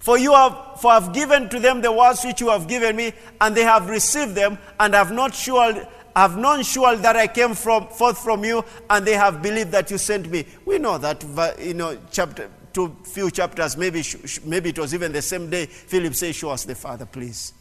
For 0.05 0.19
you 0.19 0.35
have, 0.35 0.83
for 0.83 0.93
I've 0.93 1.15
given 1.15 1.49
to 1.49 1.59
them 1.59 1.81
the 1.81 1.91
words 1.91 2.27
which 2.27 2.43
you 2.43 2.51
have 2.51 2.69
given 2.69 2.95
me, 2.95 3.15
and 3.41 3.57
they 3.57 3.63
have 3.63 3.89
received 3.89 4.35
them, 4.35 4.59
and 4.79 4.93
have 4.93 5.11
not 5.11 5.35
sure, 5.35 5.89
have 6.15 6.37
known 6.37 6.63
sure 6.63 6.95
that 6.95 7.17
I 7.17 7.27
came 7.27 7.55
from 7.55 7.89
forth 7.89 8.19
from 8.19 8.45
you, 8.45 8.63
and 8.91 9.07
they 9.07 9.15
have 9.15 9.41
believed 9.41 9.71
that 9.71 9.91
you 9.91 9.97
sent 9.97 10.29
me. 10.29 10.45
We 10.67 10.79
know 10.79 10.99
that, 10.99 11.25
you 11.59 11.73
know, 11.73 11.97
chapter 12.11 12.51
two, 12.75 12.95
few 13.05 13.31
chapters, 13.31 13.79
maybe, 13.79 14.05
maybe 14.45 14.69
it 14.69 14.79
was 14.79 14.93
even 14.93 15.11
the 15.11 15.23
same 15.23 15.49
day. 15.49 15.65
Philip 15.65 16.15
says, 16.15 16.37
"Show 16.37 16.51
us 16.51 16.65
the 16.65 16.75
Father, 16.75 17.07
please." 17.07 17.55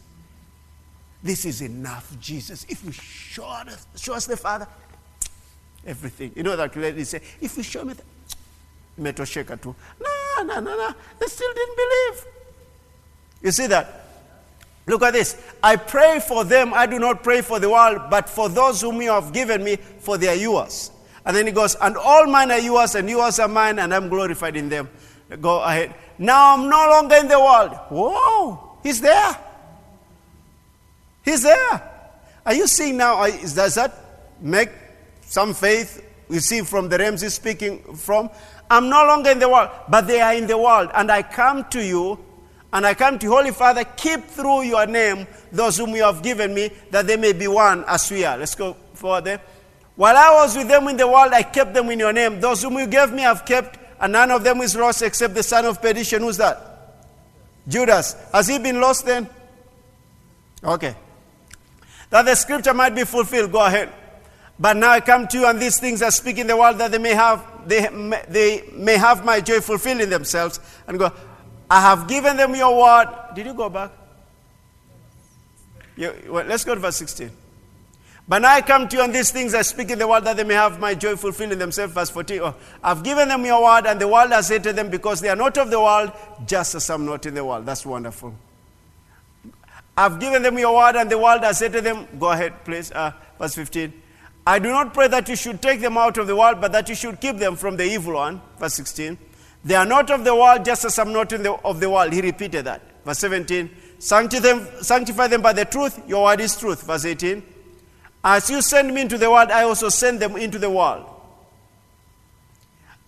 This 1.22 1.46
is 1.46 1.62
enough, 1.62 2.14
Jesus. 2.20 2.66
If 2.68 2.84
you 2.84 2.92
show 2.92 3.46
us, 3.46 3.86
show 3.96 4.12
us 4.12 4.26
the 4.26 4.36
Father, 4.36 4.68
everything. 5.86 6.32
You 6.36 6.42
know 6.42 6.56
that 6.56 6.76
lady 6.76 7.04
say, 7.04 7.22
if 7.40 7.56
you 7.56 7.62
show 7.62 7.86
me, 7.86 7.94
the, 7.94 8.02
imetosheka 9.00 9.62
tu. 9.62 9.74
No, 9.98 10.42
no, 10.42 10.60
no, 10.60 10.76
no. 10.76 10.94
They 11.18 11.26
still 11.26 11.54
didn't 11.54 11.76
believe. 11.76 12.26
You 13.44 13.52
see 13.52 13.68
that? 13.68 14.00
Look 14.86 15.02
at 15.02 15.12
this. 15.12 15.40
I 15.62 15.76
pray 15.76 16.18
for 16.18 16.44
them. 16.44 16.74
I 16.74 16.86
do 16.86 16.98
not 16.98 17.22
pray 17.22 17.42
for 17.42 17.60
the 17.60 17.70
world, 17.70 18.02
but 18.10 18.28
for 18.28 18.48
those 18.48 18.80
whom 18.80 19.00
you 19.00 19.10
have 19.10 19.32
given 19.32 19.62
me, 19.62 19.76
for 19.76 20.18
they 20.18 20.28
are 20.28 20.34
yours. 20.34 20.90
And 21.24 21.36
then 21.36 21.46
he 21.46 21.52
goes, 21.52 21.76
and 21.76 21.96
all 21.96 22.26
mine 22.26 22.50
are 22.50 22.58
yours, 22.58 22.94
and 22.94 23.08
yours 23.08 23.38
are 23.38 23.48
mine, 23.48 23.78
and 23.78 23.94
I'm 23.94 24.08
glorified 24.08 24.56
in 24.56 24.68
them. 24.68 24.90
Go 25.40 25.62
ahead. 25.62 25.94
Now 26.18 26.54
I'm 26.54 26.68
no 26.68 26.88
longer 26.90 27.16
in 27.16 27.28
the 27.28 27.38
world. 27.38 27.72
Whoa, 27.88 28.78
he's 28.82 29.00
there. 29.00 29.36
He's 31.24 31.42
there. 31.42 31.90
Are 32.44 32.54
you 32.54 32.66
seeing 32.66 32.98
now? 32.98 33.26
Does 33.26 33.74
that 33.76 33.94
make 34.40 34.68
some 35.22 35.54
faith? 35.54 36.02
You 36.28 36.40
see 36.40 36.60
from 36.60 36.88
the 36.88 36.98
realms 36.98 37.22
he's 37.22 37.34
speaking 37.34 37.94
from. 37.94 38.30
I'm 38.70 38.88
no 38.88 39.06
longer 39.06 39.30
in 39.30 39.38
the 39.38 39.48
world, 39.48 39.70
but 39.88 40.06
they 40.06 40.20
are 40.20 40.34
in 40.34 40.46
the 40.46 40.58
world. 40.58 40.90
And 40.94 41.10
I 41.10 41.22
come 41.22 41.64
to 41.70 41.82
you, 41.84 42.18
and 42.74 42.84
I 42.84 42.92
come 42.92 43.18
to 43.20 43.26
Holy 43.28 43.52
Father, 43.52 43.84
keep 43.84 44.24
through 44.24 44.64
your 44.64 44.86
name 44.86 45.26
those 45.50 45.78
whom 45.78 45.94
you 45.96 46.02
have 46.02 46.22
given 46.22 46.52
me, 46.52 46.70
that 46.90 47.06
they 47.06 47.16
may 47.16 47.32
be 47.32 47.48
one 47.48 47.84
as 47.88 48.10
we 48.10 48.24
are. 48.24 48.36
Let's 48.36 48.54
go 48.54 48.76
forward 48.92 49.24
there. 49.24 49.40
While 49.96 50.16
I 50.16 50.42
was 50.42 50.56
with 50.56 50.68
them 50.68 50.88
in 50.88 50.98
the 50.98 51.08
world, 51.08 51.32
I 51.32 51.44
kept 51.44 51.72
them 51.72 51.88
in 51.88 51.98
your 51.98 52.12
name. 52.12 52.40
Those 52.40 52.62
whom 52.62 52.74
you 52.74 52.86
gave 52.86 53.12
me, 53.12 53.24
I've 53.24 53.46
kept, 53.46 53.78
and 53.98 54.12
none 54.12 54.30
of 54.30 54.44
them 54.44 54.60
is 54.60 54.76
lost 54.76 55.00
except 55.00 55.34
the 55.34 55.42
son 55.42 55.64
of 55.64 55.80
perdition. 55.80 56.20
Who's 56.20 56.36
that? 56.36 57.06
Judas. 57.66 58.16
Has 58.32 58.48
he 58.48 58.58
been 58.58 58.80
lost 58.80 59.06
then? 59.06 59.30
Okay 60.62 60.96
that 62.14 62.26
the 62.26 62.34
scripture 62.36 62.72
might 62.72 62.94
be 62.94 63.02
fulfilled. 63.02 63.50
Go 63.50 63.66
ahead. 63.66 63.92
But 64.56 64.76
now 64.76 64.90
I 64.90 65.00
come 65.00 65.26
to 65.26 65.38
you, 65.38 65.46
and 65.46 65.60
these 65.60 65.80
things 65.80 66.00
I 66.00 66.10
speak 66.10 66.38
in 66.38 66.46
the 66.46 66.56
world 66.56 66.78
that 66.78 66.92
they 66.92 66.98
may 66.98 67.12
have, 67.12 67.44
they, 67.66 67.88
they 68.28 68.62
may 68.72 68.96
have 68.96 69.24
my 69.24 69.40
joy 69.40 69.60
fulfilled 69.60 70.00
in 70.00 70.10
themselves. 70.10 70.60
And 70.86 70.96
go, 70.96 71.12
I 71.70 71.80
have 71.80 72.08
given 72.08 72.36
them 72.36 72.54
your 72.54 72.76
word. 72.80 73.08
Did 73.34 73.46
you 73.46 73.54
go 73.54 73.68
back? 73.68 73.90
You, 75.96 76.12
well, 76.28 76.44
let's 76.44 76.64
go 76.64 76.74
to 76.74 76.80
verse 76.80 76.96
16. 76.96 77.30
But 78.26 78.40
now 78.40 78.52
I 78.54 78.62
come 78.62 78.88
to 78.88 78.96
you, 78.96 79.02
and 79.02 79.14
these 79.14 79.30
things 79.30 79.54
I 79.54 79.62
speak 79.62 79.90
in 79.90 79.98
the 79.98 80.08
world 80.08 80.24
that 80.24 80.36
they 80.36 80.44
may 80.44 80.54
have 80.54 80.80
my 80.80 80.94
joy 80.94 81.14
fulfilled 81.14 81.52
in 81.52 81.58
themselves. 81.58 81.92
Verse 81.92 82.10
14. 82.10 82.40
Oh, 82.40 82.54
I've 82.82 83.02
given 83.02 83.28
them 83.28 83.44
your 83.44 83.62
word, 83.62 83.86
and 83.86 84.00
the 84.00 84.08
world 84.08 84.32
has 84.32 84.48
hated 84.48 84.76
them 84.76 84.88
because 84.88 85.20
they 85.20 85.28
are 85.28 85.36
not 85.36 85.58
of 85.58 85.70
the 85.70 85.78
world, 85.78 86.12
just 86.46 86.74
as 86.74 86.88
I'm 86.88 87.04
not 87.04 87.26
in 87.26 87.34
the 87.34 87.44
world. 87.44 87.66
That's 87.66 87.84
wonderful. 87.84 88.34
I've 89.96 90.18
given 90.18 90.42
them 90.42 90.58
your 90.58 90.74
word, 90.74 90.96
and 90.96 91.10
the 91.10 91.18
world 91.18 91.42
has 91.42 91.58
said 91.58 91.72
to 91.74 91.82
them, 91.82 92.08
Go 92.18 92.30
ahead, 92.30 92.64
please. 92.64 92.90
Uh, 92.90 93.12
verse 93.38 93.54
15. 93.54 93.92
I 94.46 94.58
do 94.58 94.70
not 94.70 94.94
pray 94.94 95.08
that 95.08 95.28
you 95.28 95.36
should 95.36 95.60
take 95.60 95.80
them 95.80 95.96
out 95.98 96.16
of 96.16 96.26
the 96.26 96.34
world, 96.34 96.60
but 96.60 96.72
that 96.72 96.88
you 96.88 96.94
should 96.94 97.20
keep 97.20 97.36
them 97.36 97.56
from 97.56 97.76
the 97.76 97.84
evil 97.84 98.14
one. 98.14 98.40
Verse 98.58 98.74
16. 98.74 99.18
They 99.64 99.74
are 99.74 99.86
not 99.86 100.10
of 100.10 100.24
the 100.24 100.34
world, 100.34 100.64
just 100.64 100.84
as 100.84 100.98
I'm 100.98 101.12
not 101.12 101.30
the, 101.30 101.52
of 101.64 101.80
the 101.80 101.88
world. 101.88 102.12
He 102.12 102.20
repeated 102.20 102.66
that. 102.66 102.82
Verse 103.04 103.18
17. 103.18 103.70
Sanctify 103.98 104.42
them, 104.42 104.68
sanctify 104.82 105.28
them 105.28 105.40
by 105.40 105.52
the 105.52 105.64
truth. 105.64 106.00
Your 106.06 106.24
word 106.24 106.40
is 106.40 106.56
truth. 106.56 106.86
Verse 106.86 107.04
18. 107.04 107.42
As 108.22 108.50
you 108.50 108.60
send 108.60 108.94
me 108.94 109.00
into 109.02 109.16
the 109.16 109.30
world, 109.30 109.50
I 109.50 109.64
also 109.64 109.88
send 109.88 110.20
them 110.20 110.36
into 110.36 110.58
the 110.58 110.70
world. 110.70 111.06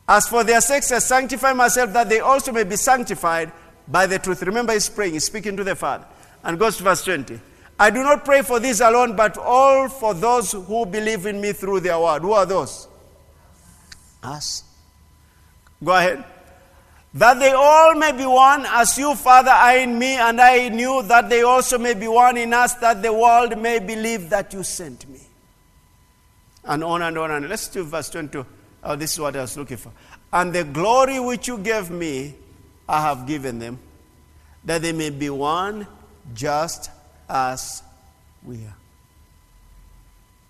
As 0.09 0.29
for 0.29 0.45
their 0.45 0.61
sakes, 0.61 0.93
I 0.93 0.99
sanctify 1.01 1.53
myself 1.53 1.93
that 1.93 2.09
they 2.09 2.21
also 2.21 2.53
may 2.53 2.65
be 2.65 2.77
sanctified 2.77 3.53
by 3.89 4.07
the 4.07 4.19
truth. 4.19 4.43
Remember, 4.43 4.73
he's 4.73 4.89
praying, 4.89 5.15
he's 5.15 5.25
speaking 5.25 5.57
to 5.57 5.65
the 5.65 5.75
Father. 5.75 6.07
And 6.45 6.59
goes 6.59 6.77
to 6.77 6.85
verse 6.85 7.05
20. 7.05 7.41
I 7.79 7.91
do 7.91 8.03
not 8.03 8.25
pray 8.25 8.43
for 8.43 8.61
these 8.61 8.81
alone, 8.81 9.17
but 9.17 9.37
all 9.37 9.89
for 9.89 10.15
those 10.15 10.53
who 10.53 10.87
believe 10.87 11.27
in 11.27 11.41
me 11.41 11.53
through 11.53 11.81
their 11.81 11.99
word. 11.99 12.23
Who 12.23 12.33
are 12.33 12.47
those? 12.47 12.89
Us. 14.23 14.63
Go 15.85 15.93
ahead. 15.93 16.25
That 17.17 17.39
they 17.39 17.53
all 17.53 17.95
may 17.95 18.13
be 18.13 18.27
one, 18.27 18.67
as 18.67 18.99
you, 18.99 19.15
Father, 19.15 19.51
are 19.51 19.79
in 19.79 19.99
me, 19.99 20.17
and 20.17 20.39
I 20.39 20.57
in 20.57 20.79
you, 20.79 21.03
that 21.05 21.31
they 21.31 21.41
also 21.41 21.79
may 21.79 21.95
be 21.95 22.07
one 22.07 22.37
in 22.37 22.53
us, 22.53 22.75
that 22.75 23.03
the 23.03 23.11
world 23.11 23.57
may 23.57 23.79
believe 23.79 24.29
that 24.29 24.53
you 24.53 24.63
sent 24.63 25.09
me. 25.09 25.21
And 26.65 26.85
on 26.85 27.01
and 27.01 27.17
on 27.17 27.31
and 27.31 27.49
let's 27.49 27.69
do 27.69 27.85
verse 27.85 28.11
22. 28.11 28.45
Oh, 28.85 28.97
this 28.97 29.15
is 29.15 29.21
what 29.21 29.35
I 29.35 29.41
was 29.41 29.57
looking 29.57 29.79
for. 29.79 29.93
And 30.31 30.53
the 30.53 30.65
glory 30.65 31.19
which 31.19 31.49
you 31.49 31.57
gave 31.57 31.89
me, 31.89 32.35
I 32.87 33.01
have 33.01 33.27
given 33.27 33.61
them, 33.61 33.79
that 34.67 34.83
they 34.83 34.93
may 34.93 35.09
be 35.09 35.31
one 35.31 35.87
just 36.35 36.91
as 37.31 37.83
we 38.45 38.57
are. 38.57 38.77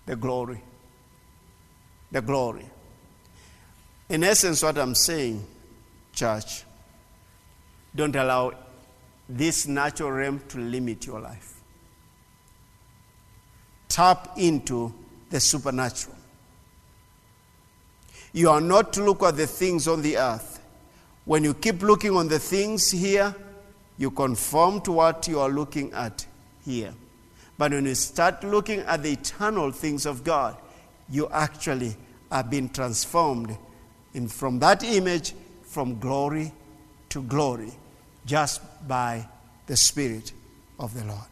The 0.05 0.17
glory. 0.17 0.61
The 2.11 2.21
glory. 2.21 2.65
In 4.09 4.25
essence, 4.25 4.63
what 4.63 4.77
I'm 4.77 4.95
saying, 4.95 5.45
church, 6.17 6.63
don't 7.95 8.15
allow 8.15 8.51
this 9.29 9.67
natural 9.67 10.11
realm 10.11 10.41
to 10.49 10.57
limit 10.57 11.05
your 11.05 11.19
life. 11.19 11.61
Tap 13.87 14.33
into 14.37 14.93
the 15.29 15.39
supernatural. 15.39 16.15
You 18.33 18.49
are 18.49 18.61
not 18.61 18.93
to 18.93 19.03
look 19.03 19.23
at 19.23 19.37
the 19.37 19.47
things 19.47 19.87
on 19.87 20.01
the 20.01 20.17
earth. 20.17 20.59
When 21.25 21.43
you 21.43 21.53
keep 21.53 21.81
looking 21.81 22.15
on 22.15 22.27
the 22.27 22.39
things 22.39 22.91
here, 22.91 23.35
you 23.97 24.11
conform 24.11 24.81
to 24.81 24.91
what 24.91 25.27
you 25.27 25.39
are 25.39 25.49
looking 25.49 25.91
at 25.93 26.25
here. 26.63 26.93
But 27.57 27.71
when 27.71 27.85
you 27.85 27.95
start 27.95 28.43
looking 28.43 28.81
at 28.81 29.03
the 29.03 29.11
eternal 29.11 29.71
things 29.71 30.05
of 30.05 30.23
God, 30.23 30.57
you 31.09 31.27
actually 31.29 31.95
are 32.31 32.43
being 32.43 32.69
transformed 32.69 33.57
in, 34.13 34.27
from 34.27 34.59
that 34.59 34.83
image 34.83 35.33
from 35.77 35.99
glory 35.99 36.51
to 37.07 37.21
glory 37.21 37.71
just 38.25 38.61
by 38.87 39.23
the 39.67 39.77
Spirit 39.77 40.31
of 40.79 40.91
the 40.95 41.05
Lord. 41.05 41.27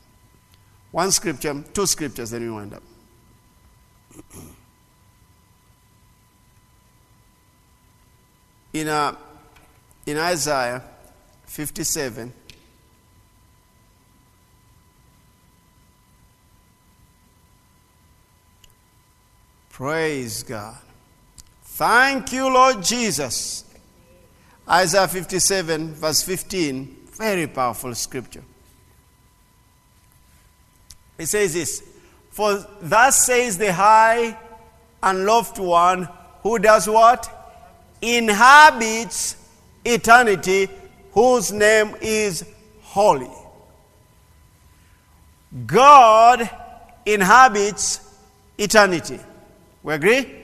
One 0.92 1.12
scripture, 1.12 1.64
two 1.74 1.88
scriptures, 1.88 2.30
then 2.30 2.44
we 2.44 2.52
wind 2.52 2.76
up. 2.76 2.84
In, 8.74 8.88
uh, 8.88 9.16
in 10.06 10.18
Isaiah 10.20 10.84
57, 11.48 12.32
Praise 19.72 20.44
God. 20.44 20.78
Thank 21.64 22.32
you, 22.32 22.54
Lord 22.54 22.84
Jesus. 22.84 23.65
Isaiah 24.68 25.08
57, 25.08 25.94
verse 25.94 26.24
15, 26.24 26.98
very 27.14 27.48
powerful 27.48 27.94
scripture. 27.94 28.44
It 31.18 31.28
says 31.28 31.54
this 31.54 31.84
For 32.32 32.66
thus 32.82 33.26
says 33.26 33.58
the 33.58 33.72
high 33.72 34.38
and 35.04 35.26
loved 35.26 35.60
one 35.60 36.10
who 36.42 36.60
does 36.60 36.88
what? 36.88 37.32
Inhabits 38.02 39.38
eternity, 39.84 40.68
whose 41.12 41.52
name 41.52 41.96
is 42.02 42.46
holy. 42.82 43.30
God 45.66 46.50
inhabits 47.06 48.02
eternity. 48.58 49.20
We 49.84 49.94
agree? 49.94 50.44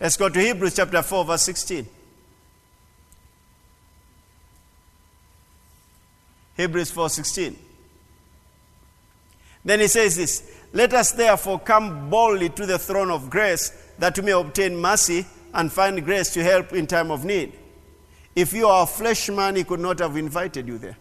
Let's 0.00 0.16
go 0.16 0.28
to 0.28 0.38
Hebrews 0.38 0.76
chapter 0.76 1.02
4, 1.02 1.24
verse 1.24 1.42
16. 1.42 1.86
Hebrews 6.56 6.90
4:16. 6.90 7.56
Then 9.64 9.80
he 9.80 9.88
says 9.88 10.16
this, 10.16 10.42
"Let 10.72 10.94
us 10.94 11.12
therefore 11.12 11.58
come 11.58 12.08
boldly 12.08 12.50
to 12.50 12.66
the 12.66 12.78
throne 12.78 13.10
of 13.10 13.30
grace 13.30 13.72
that 13.98 14.16
we 14.18 14.24
may 14.24 14.32
obtain 14.32 14.76
mercy 14.76 15.26
and 15.52 15.72
find 15.72 16.04
grace 16.04 16.30
to 16.30 16.42
help 16.42 16.72
in 16.72 16.86
time 16.86 17.10
of 17.10 17.24
need." 17.24 17.52
If 18.34 18.52
you 18.52 18.68
are 18.68 18.84
a 18.84 18.86
flesh 18.86 19.28
man, 19.28 19.56
he 19.56 19.64
could 19.64 19.80
not 19.80 19.98
have 19.98 20.16
invited 20.16 20.68
you 20.68 20.78
there. 20.78 20.96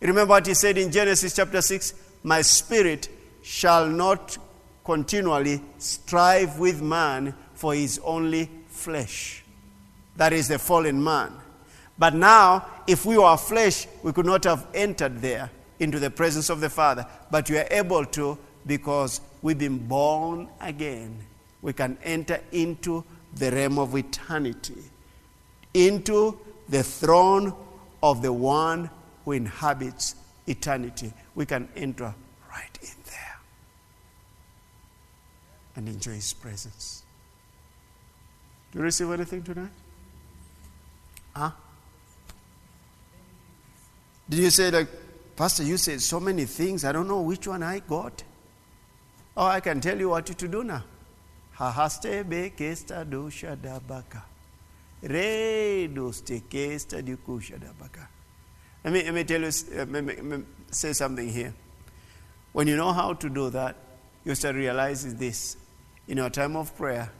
Remember 0.00 0.30
what 0.30 0.46
he 0.46 0.54
said 0.54 0.78
in 0.78 0.90
Genesis 0.90 1.34
chapter 1.34 1.62
6, 1.62 1.94
"My 2.22 2.42
spirit 2.42 3.08
shall 3.42 3.86
not 3.86 4.38
continually 4.84 5.62
strive 5.78 6.58
with 6.58 6.80
man 6.80 7.34
for 7.54 7.74
his 7.74 7.98
only 8.04 8.50
flesh. 8.68 9.44
That 10.16 10.32
is 10.32 10.48
the 10.48 10.58
fallen 10.58 11.02
man. 11.02 11.32
But 11.98 12.14
now, 12.14 12.66
if 12.86 13.06
we 13.06 13.16
were 13.18 13.36
flesh, 13.36 13.86
we 14.02 14.12
could 14.12 14.26
not 14.26 14.44
have 14.44 14.66
entered 14.74 15.20
there 15.20 15.50
into 15.78 15.98
the 15.98 16.10
presence 16.10 16.50
of 16.50 16.60
the 16.60 16.70
Father. 16.70 17.06
But 17.30 17.50
we 17.50 17.58
are 17.58 17.66
able 17.70 18.04
to 18.04 18.38
because 18.66 19.20
we've 19.42 19.58
been 19.58 19.78
born 19.86 20.48
again. 20.60 21.24
We 21.62 21.72
can 21.72 21.98
enter 22.02 22.40
into 22.52 23.04
the 23.34 23.50
realm 23.50 23.78
of 23.78 23.96
eternity, 23.96 24.82
into 25.74 26.38
the 26.68 26.82
throne 26.82 27.54
of 28.02 28.22
the 28.22 28.32
one 28.32 28.90
who 29.24 29.32
inhabits 29.32 30.16
eternity. 30.46 31.12
We 31.34 31.46
can 31.46 31.68
enter 31.76 32.14
right 32.50 32.78
in 32.82 32.94
there 33.04 33.38
and 35.76 35.88
enjoy 35.88 36.12
his 36.12 36.32
presence. 36.32 37.02
Do 38.72 38.78
you 38.78 38.84
receive 38.84 39.10
anything 39.10 39.42
tonight? 39.42 39.70
Huh? 41.34 41.50
Did 44.28 44.40
you 44.40 44.50
say, 44.50 44.70
like, 44.70 44.88
Pastor, 45.36 45.62
you 45.62 45.76
said 45.76 46.00
so 46.00 46.18
many 46.18 46.46
things, 46.46 46.84
I 46.84 46.92
don't 46.92 47.06
know 47.06 47.20
which 47.20 47.46
one 47.46 47.62
I 47.62 47.80
got? 47.80 48.22
Oh, 49.36 49.46
I 49.46 49.60
can 49.60 49.80
tell 49.80 49.98
you 49.98 50.08
what 50.08 50.26
to 50.26 50.48
do 50.48 50.64
now. 50.64 50.82
Hahaste 51.58 52.24
kesta 52.56 53.08
do 53.08 53.28
shadabaka. 53.30 54.22
Re 55.02 55.86
do 55.86 56.10
kesta 56.10 57.04
do 57.04 57.16
kushadabaka. 57.18 58.06
Let 58.82 58.92
me, 58.92 59.02
let 59.04 59.14
me 59.14 59.24
tell 59.24 59.40
you, 59.40 59.48
uh, 59.48 59.76
let 59.76 59.88
me, 59.88 60.00
let 60.00 60.24
me 60.24 60.42
say 60.70 60.92
something 60.92 61.28
here. 61.28 61.54
When 62.52 62.66
you 62.66 62.76
know 62.76 62.92
how 62.92 63.12
to 63.12 63.28
do 63.28 63.50
that, 63.50 63.76
you 64.24 64.34
start 64.34 64.56
realizing 64.56 65.16
this. 65.18 65.56
In 66.08 66.18
your 66.18 66.30
time 66.30 66.56
of 66.56 66.74
prayer, 66.76 67.10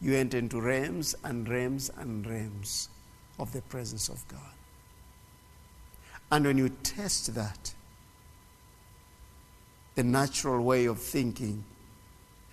you 0.00 0.14
enter 0.14 0.38
into 0.38 0.60
realms 0.60 1.14
and 1.24 1.48
realms 1.48 1.90
and 1.96 2.26
realms 2.26 2.88
of 3.38 3.52
the 3.52 3.62
presence 3.62 4.08
of 4.08 4.26
God. 4.28 4.57
And 6.30 6.44
when 6.44 6.58
you 6.58 6.68
test 6.68 7.34
that, 7.34 7.74
the 9.94 10.04
natural 10.04 10.62
way 10.62 10.84
of 10.84 11.00
thinking, 11.00 11.64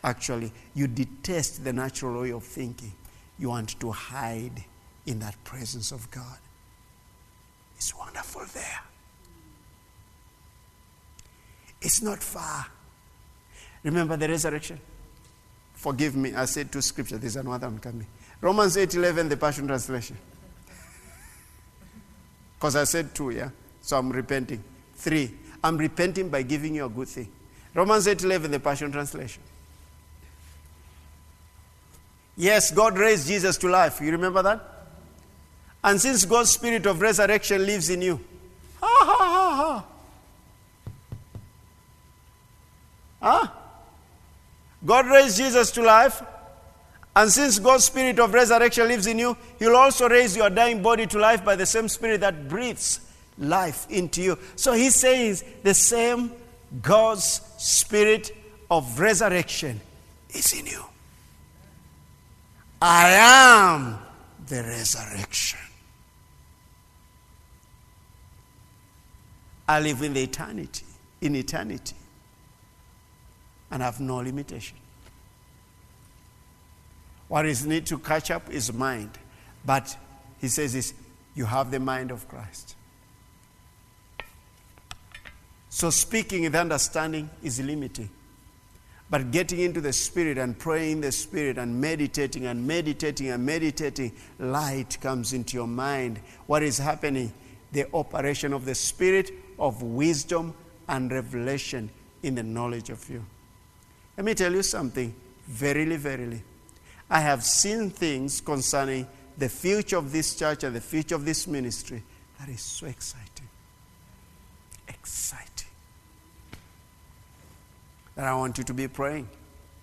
actually, 0.04 0.52
you 0.74 0.88
detest 0.88 1.64
the 1.64 1.74
natural 1.74 2.22
way 2.22 2.32
of 2.32 2.44
thinking. 2.44 2.94
You 3.38 3.50
want 3.50 3.80
to 3.80 3.92
hide 3.92 4.64
in 5.06 5.20
that 5.20 5.44
presence 5.44 5.92
of 5.92 6.10
God. 6.10 6.38
It's 7.76 7.94
wonderful 7.96 8.46
there. 8.54 8.80
It's 11.82 12.02
not 12.02 12.24
far. 12.24 12.66
Remember 13.84 14.18
the 14.18 14.28
resurrection? 14.28 14.80
Forgive 15.76 16.16
me, 16.16 16.34
I 16.34 16.46
said 16.46 16.72
two 16.72 16.82
scriptures. 16.82 17.20
There's 17.20 17.36
another 17.36 17.68
one 17.68 17.80
coming. 17.80 18.08
Romans 18.42 18.78
8 18.78 18.96
11, 18.96 19.30
the 19.30 19.38
Passion 19.38 19.68
Translation. 19.68 20.18
Because 22.56 22.76
I 22.78 22.86
said 22.86 23.14
two, 23.14 23.30
yeah? 23.32 23.50
So 23.86 24.00
I'm 24.00 24.10
repenting. 24.10 24.64
Three. 24.96 25.32
I'm 25.64 25.78
repenting 25.78 26.30
by 26.30 26.42
giving 26.42 26.74
you 26.74 26.86
a 26.86 26.90
good 26.90 27.08
thing. 27.08 27.28
Romans 27.76 28.08
8 28.08 28.24
11, 28.24 28.50
the 28.50 28.60
Passion 28.60 28.92
Translation. 28.92 29.44
Yes, 32.36 32.72
God 32.72 32.98
raised 32.98 33.28
Jesus 33.28 33.58
to 33.58 33.70
life. 33.70 34.02
You 34.02 34.12
remember 34.12 34.42
that? 34.42 34.88
And 35.84 36.02
since 36.02 36.26
God's 36.26 36.50
spirit 36.50 36.88
of 36.88 37.00
resurrection 37.00 37.64
lives 37.64 37.92
in 37.92 38.02
you, 38.02 38.20
ha 38.82 39.06
ha 39.06 39.18
ha 39.62 39.86
ha. 43.22 43.42
Huh? 43.42 43.48
God 44.84 45.06
raised 45.06 45.38
Jesus 45.38 45.70
to 45.72 45.84
life. 45.84 46.24
And 47.16 47.30
since 47.30 47.60
God's 47.60 47.86
spirit 47.86 48.18
of 48.20 48.34
resurrection 48.34 48.88
lives 48.88 49.06
in 49.06 49.20
you, 49.20 49.38
He'll 49.60 49.76
also 49.76 50.10
raise 50.10 50.36
your 50.36 50.50
dying 50.50 50.82
body 50.82 51.06
to 51.06 51.20
life 51.20 51.46
by 51.46 51.56
the 51.56 51.68
same 51.68 51.88
spirit 51.88 52.22
that 52.22 52.50
breathes 52.50 53.05
life 53.38 53.88
into 53.90 54.22
you. 54.22 54.38
So 54.56 54.74
He 54.74 54.90
says 54.90 55.44
the 55.64 55.74
same 55.74 56.32
God's 56.82 57.42
spirit 57.58 58.32
of 58.70 59.00
resurrection 59.00 59.80
is 60.30 60.54
in 60.54 60.66
you. 60.66 60.84
I 62.82 63.12
am 63.12 64.00
the 64.48 64.64
resurrection. 64.64 65.60
I 69.68 69.80
live 69.80 70.02
in 70.04 70.14
the 70.14 70.22
eternity, 70.22 70.86
in 71.22 71.36
eternity, 71.36 71.96
and 73.72 73.82
have 73.82 74.00
no 74.00 74.18
limitation. 74.18 74.78
What 77.28 77.46
is 77.48 77.66
need 77.66 77.88
to 77.88 77.98
catch 77.98 78.30
up 78.30 78.52
is 78.52 78.72
mind. 78.72 79.12
But 79.66 79.98
he 80.40 80.48
says 80.48 80.76
is 80.76 80.94
you 81.34 81.46
have 81.46 81.72
the 81.72 81.80
mind 81.80 82.12
of 82.12 82.28
Christ. 82.28 82.75
So 85.76 85.90
speaking 85.90 86.44
with 86.44 86.56
understanding 86.56 87.30
is 87.44 87.60
limiting. 87.60 88.10
But 89.10 89.32
getting 89.32 89.60
into 89.60 89.82
the 89.82 89.92
Spirit 89.92 90.38
and 90.38 90.58
praying 90.58 91.02
the 91.02 91.12
Spirit 91.12 91.58
and 91.58 91.82
meditating 91.82 92.46
and 92.46 92.66
meditating 92.66 93.28
and 93.28 93.46
meditating, 93.46 94.14
light 94.40 94.98
comes 95.02 95.34
into 95.34 95.58
your 95.58 95.68
mind. 95.68 96.22
What 96.48 96.64
is 96.64 96.78
happening? 96.78 97.34
The 97.74 97.88
operation 97.94 98.54
of 98.54 98.64
the 98.64 98.74
Spirit 98.74 99.32
of 99.60 99.82
wisdom 99.82 100.54
and 100.88 101.12
revelation 101.12 101.90
in 102.24 102.36
the 102.36 102.44
knowledge 102.44 102.90
of 102.90 103.10
you. 103.10 103.26
Let 104.16 104.24
me 104.24 104.34
tell 104.34 104.54
you 104.54 104.64
something. 104.64 105.14
Verily, 105.46 105.98
verily. 105.98 106.42
I 107.10 107.20
have 107.20 107.44
seen 107.44 107.90
things 107.90 108.40
concerning 108.40 109.08
the 109.38 109.50
future 109.50 109.98
of 109.98 110.14
this 110.14 110.36
church 110.36 110.64
and 110.64 110.74
the 110.74 110.80
future 110.80 111.16
of 111.16 111.26
this 111.26 111.48
ministry 111.48 112.02
that 112.40 112.48
is 112.48 112.62
so 112.62 112.88
exciting. 112.88 113.50
Exciting. 114.88 115.55
That 118.16 118.26
I 118.26 118.34
want 118.36 118.58
you 118.58 118.64
to 118.64 118.74
be 118.74 118.88
praying 118.88 119.28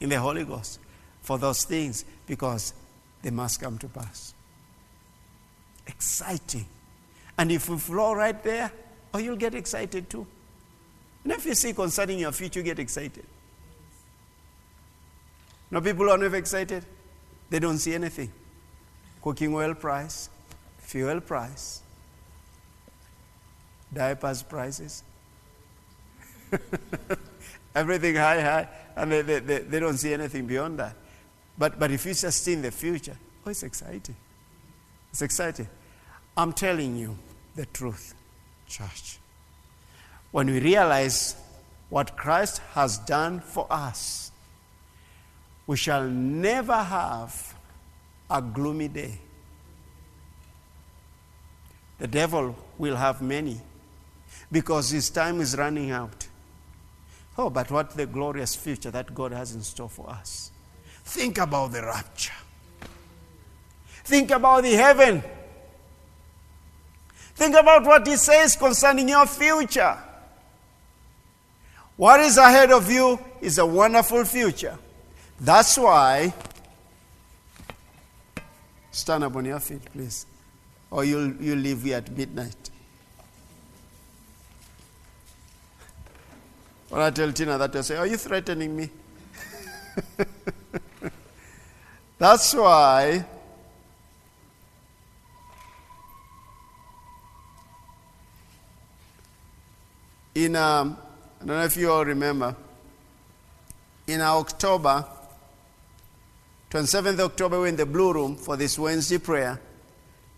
in 0.00 0.08
the 0.08 0.18
Holy 0.18 0.44
Ghost 0.44 0.78
for 1.20 1.38
those 1.38 1.64
things 1.64 2.04
because 2.26 2.74
they 3.22 3.30
must 3.30 3.60
come 3.60 3.78
to 3.78 3.88
pass. 3.88 4.34
Exciting. 5.86 6.66
And 7.38 7.52
if 7.52 7.68
you 7.68 7.78
flow 7.78 8.14
right 8.14 8.42
there, 8.42 8.72
oh, 9.14 9.18
you'll 9.18 9.36
get 9.36 9.54
excited 9.54 10.08
too. 10.08 10.26
And 11.24 11.32
if 11.32 11.46
you 11.46 11.54
see 11.54 11.72
concerning 11.72 12.18
your 12.18 12.32
future, 12.32 12.60
you 12.60 12.64
get 12.64 12.78
excited. 12.78 13.24
No 15.70 15.80
people 15.80 16.10
are 16.10 16.18
never 16.18 16.36
excited. 16.36 16.84
They 17.48 17.58
don't 17.58 17.78
see 17.78 17.94
anything. 17.94 18.32
Cooking 19.22 19.54
oil 19.54 19.74
price, 19.74 20.28
fuel 20.78 21.20
price, 21.20 21.80
diapers 23.92 24.42
prices, 24.42 25.02
everything 27.74 28.16
high, 28.16 28.40
high, 28.40 28.68
and 28.96 29.12
they, 29.12 29.22
they, 29.22 29.38
they, 29.40 29.58
they, 29.58 29.80
don't 29.80 29.96
see 29.96 30.12
anything 30.12 30.46
beyond 30.46 30.78
that. 30.78 30.94
But, 31.56 31.78
but 31.78 31.90
if 31.90 32.04
you 32.06 32.14
just 32.14 32.42
see 32.42 32.52
in 32.52 32.62
the 32.62 32.70
future, 32.70 33.16
oh, 33.46 33.50
it's 33.50 33.62
exciting. 33.62 34.16
It's 35.10 35.22
exciting. 35.22 35.68
I'm 36.36 36.52
telling 36.52 36.96
you 36.96 37.16
the 37.54 37.66
truth, 37.66 38.14
church. 38.66 39.18
When 40.30 40.46
we 40.46 40.60
realize 40.60 41.36
what 41.90 42.16
Christ 42.16 42.62
has 42.72 42.98
done 42.98 43.40
for 43.40 43.66
us, 43.70 44.30
we 45.66 45.76
shall 45.76 46.08
never 46.08 46.76
have 46.76 47.54
a 48.30 48.40
gloomy 48.40 48.88
day. 48.88 49.18
The 51.98 52.08
devil 52.08 52.56
will 52.78 52.96
have 52.96 53.22
many 53.22 53.60
because 54.50 54.90
his 54.90 55.10
time 55.10 55.40
is 55.40 55.56
running 55.56 55.90
out. 55.90 56.21
Oh, 57.38 57.48
but 57.48 57.70
what 57.70 57.90
the 57.90 58.06
glorious 58.06 58.54
future 58.54 58.90
that 58.90 59.14
God 59.14 59.32
has 59.32 59.54
in 59.54 59.62
store 59.62 59.88
for 59.88 60.08
us. 60.10 60.50
Think 61.04 61.38
about 61.38 61.72
the 61.72 61.82
rapture. 61.82 62.32
Think 64.04 64.30
about 64.30 64.62
the 64.62 64.72
heaven. 64.72 65.22
Think 67.34 67.56
about 67.56 67.84
what 67.84 68.06
he 68.06 68.16
says 68.16 68.56
concerning 68.56 69.08
your 69.08 69.26
future. 69.26 69.96
What 71.96 72.20
is 72.20 72.36
ahead 72.36 72.70
of 72.72 72.90
you 72.90 73.18
is 73.40 73.58
a 73.58 73.66
wonderful 73.66 74.24
future. 74.24 74.78
That's 75.40 75.76
why, 75.78 76.34
stand 78.90 79.24
up 79.24 79.34
on 79.36 79.44
your 79.44 79.60
feet, 79.60 79.84
please, 79.92 80.26
or 80.90 81.04
you'll, 81.04 81.34
you'll 81.36 81.58
leave 81.58 81.82
here 81.82 81.96
at 81.96 82.16
midnight. 82.16 82.70
When 86.92 87.00
I 87.00 87.08
tell 87.08 87.32
Tina 87.32 87.56
that, 87.56 87.74
I 87.74 87.80
say, 87.80 87.96
Are 87.96 88.06
you 88.06 88.18
threatening 88.18 88.76
me? 88.76 88.90
That's 92.18 92.52
why 92.52 93.24
in, 100.34 100.54
um, 100.54 100.98
I 101.40 101.46
don't 101.46 101.56
know 101.56 101.64
if 101.64 101.78
you 101.78 101.90
all 101.90 102.04
remember, 102.04 102.54
in 104.06 104.20
October 104.20 105.06
27th 106.70 107.20
October, 107.20 107.58
we're 107.58 107.68
in 107.68 107.76
the 107.76 107.86
Blue 107.86 108.12
Room 108.12 108.36
for 108.36 108.58
this 108.58 108.78
Wednesday 108.78 109.16
prayer. 109.16 109.58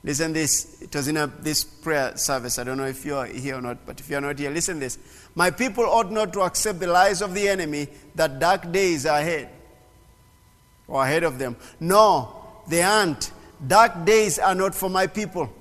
Listen 0.05 0.32
this. 0.32 0.82
It 0.82 0.94
was 0.94 1.09
in 1.09 1.16
a, 1.16 1.26
this 1.26 1.64
prayer 1.64 2.16
service. 2.16 2.59
I 2.59 2.64
don't 2.64 2.76
know 2.76 2.86
if 2.86 3.05
you're 3.05 3.24
here 3.24 3.56
or 3.56 3.62
not, 3.62 3.86
but 3.86 3.98
if 3.98 4.09
you're 4.09 4.20
not 4.20 4.39
here, 4.39 4.51
listen 4.51 4.78
this. 4.78 4.98
My 5.35 5.51
people 5.51 5.85
ought 5.85 6.12
not 6.12 6.32
to 6.35 6.43
accept 6.43 6.81
the 6.81 6.86
lies 6.86 7.20
of 7.20 7.35
the 7.35 7.48
enemy 7.48 7.89
that 8.15 8.39
dark 8.39 8.70
days 8.70 9.05
are 9.06 9.19
ahead 9.19 9.48
or 10.86 11.05
ahead 11.05 11.24
of 11.24 11.39
them. 11.39 11.56
No, 11.81 12.44
they 12.69 12.82
aren't. 12.82 13.32
Dark 13.66 14.05
days 14.05 14.39
are 14.39 14.55
not 14.55 14.74
for 14.74 14.89
my 14.89 15.06
people. 15.06 15.52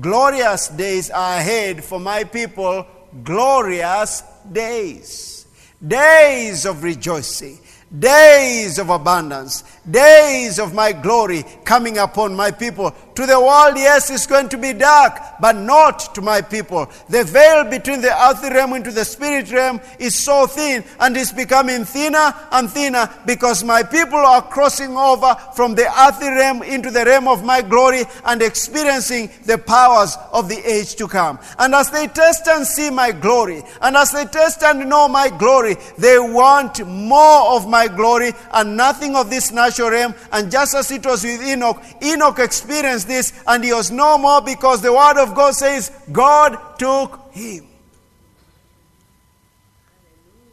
Glorious 0.00 0.68
days 0.68 1.10
are 1.10 1.38
ahead 1.38 1.82
for 1.82 1.98
my 1.98 2.24
people. 2.24 2.86
Glorious 3.24 4.22
days. 4.52 5.46
Days 5.84 6.66
of 6.66 6.84
rejoicing 6.84 7.58
days 7.98 8.78
of 8.78 8.88
abundance, 8.88 9.64
days 9.90 10.58
of 10.60 10.72
my 10.74 10.92
glory 10.92 11.44
coming 11.64 11.98
upon 11.98 12.34
my 12.34 12.50
people. 12.50 12.94
To 13.16 13.26
the 13.26 13.38
world, 13.38 13.76
yes, 13.76 14.08
it's 14.10 14.26
going 14.26 14.48
to 14.50 14.58
be 14.58 14.72
dark, 14.72 15.18
but 15.40 15.56
not 15.56 16.14
to 16.14 16.22
my 16.22 16.40
people. 16.40 16.88
The 17.08 17.24
veil 17.24 17.64
between 17.64 18.00
the 18.00 18.28
earthly 18.28 18.50
realm 18.50 18.74
into 18.74 18.92
the 18.92 19.04
spirit 19.04 19.50
realm 19.50 19.80
is 19.98 20.14
so 20.14 20.46
thin 20.46 20.84
and 21.00 21.16
it's 21.16 21.32
becoming 21.32 21.84
thinner 21.84 22.32
and 22.52 22.70
thinner 22.70 23.10
because 23.26 23.64
my 23.64 23.82
people 23.82 24.18
are 24.18 24.42
crossing 24.42 24.96
over 24.96 25.34
from 25.54 25.74
the 25.74 25.86
earthly 26.06 26.28
realm 26.28 26.62
into 26.62 26.90
the 26.90 27.04
realm 27.04 27.26
of 27.26 27.44
my 27.44 27.60
glory 27.60 28.04
and 28.24 28.40
experiencing 28.42 29.30
the 29.44 29.58
powers 29.58 30.16
of 30.32 30.48
the 30.48 30.58
age 30.64 30.94
to 30.94 31.08
come. 31.08 31.38
And 31.58 31.74
as 31.74 31.90
they 31.90 32.06
test 32.06 32.46
and 32.46 32.66
see 32.66 32.90
my 32.90 33.12
glory, 33.12 33.62
and 33.82 33.96
as 33.96 34.12
they 34.12 34.24
test 34.26 34.62
and 34.62 34.88
know 34.88 35.08
my 35.08 35.28
glory, 35.28 35.76
they 35.98 36.18
want 36.18 36.86
more 36.86 37.56
of 37.56 37.68
my 37.68 37.79
glory 37.88 38.32
and 38.52 38.76
nothing 38.76 39.16
of 39.16 39.30
this 39.30 39.52
natural 39.52 39.90
realm. 39.90 40.14
And 40.32 40.50
just 40.50 40.74
as 40.74 40.90
it 40.90 41.04
was 41.04 41.24
with 41.24 41.42
Enoch, 41.42 41.82
Enoch 42.02 42.38
experienced 42.38 43.08
this 43.08 43.32
and 43.46 43.64
he 43.64 43.72
was 43.72 43.90
no 43.90 44.18
more 44.18 44.40
because 44.40 44.82
the 44.82 44.92
word 44.92 45.22
of 45.22 45.34
God 45.34 45.54
says 45.54 45.90
God 46.12 46.78
took 46.78 47.32
him. 47.32 47.66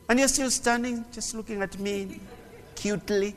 And 0.10 0.20
you're 0.20 0.28
still 0.28 0.52
standing, 0.52 1.04
just 1.12 1.36
looking 1.36 1.62
at 1.62 1.78
me 1.80 2.20
cutely. 2.76 3.36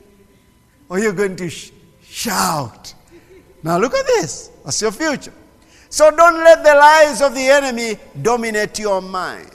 Or 0.87 0.99
you're 0.99 1.13
going 1.13 1.35
to 1.37 1.49
sh- 1.49 1.71
shout. 2.03 2.93
Now 3.63 3.77
look 3.77 3.93
at 3.93 4.05
this. 4.05 4.49
What's 4.63 4.81
your 4.81 4.91
future? 4.91 5.33
So 5.89 6.09
don't 6.09 6.37
let 6.37 6.63
the 6.63 6.73
lies 6.73 7.21
of 7.21 7.35
the 7.35 7.47
enemy 7.47 7.97
dominate 8.21 8.79
your 8.79 9.01
mind. 9.01 9.49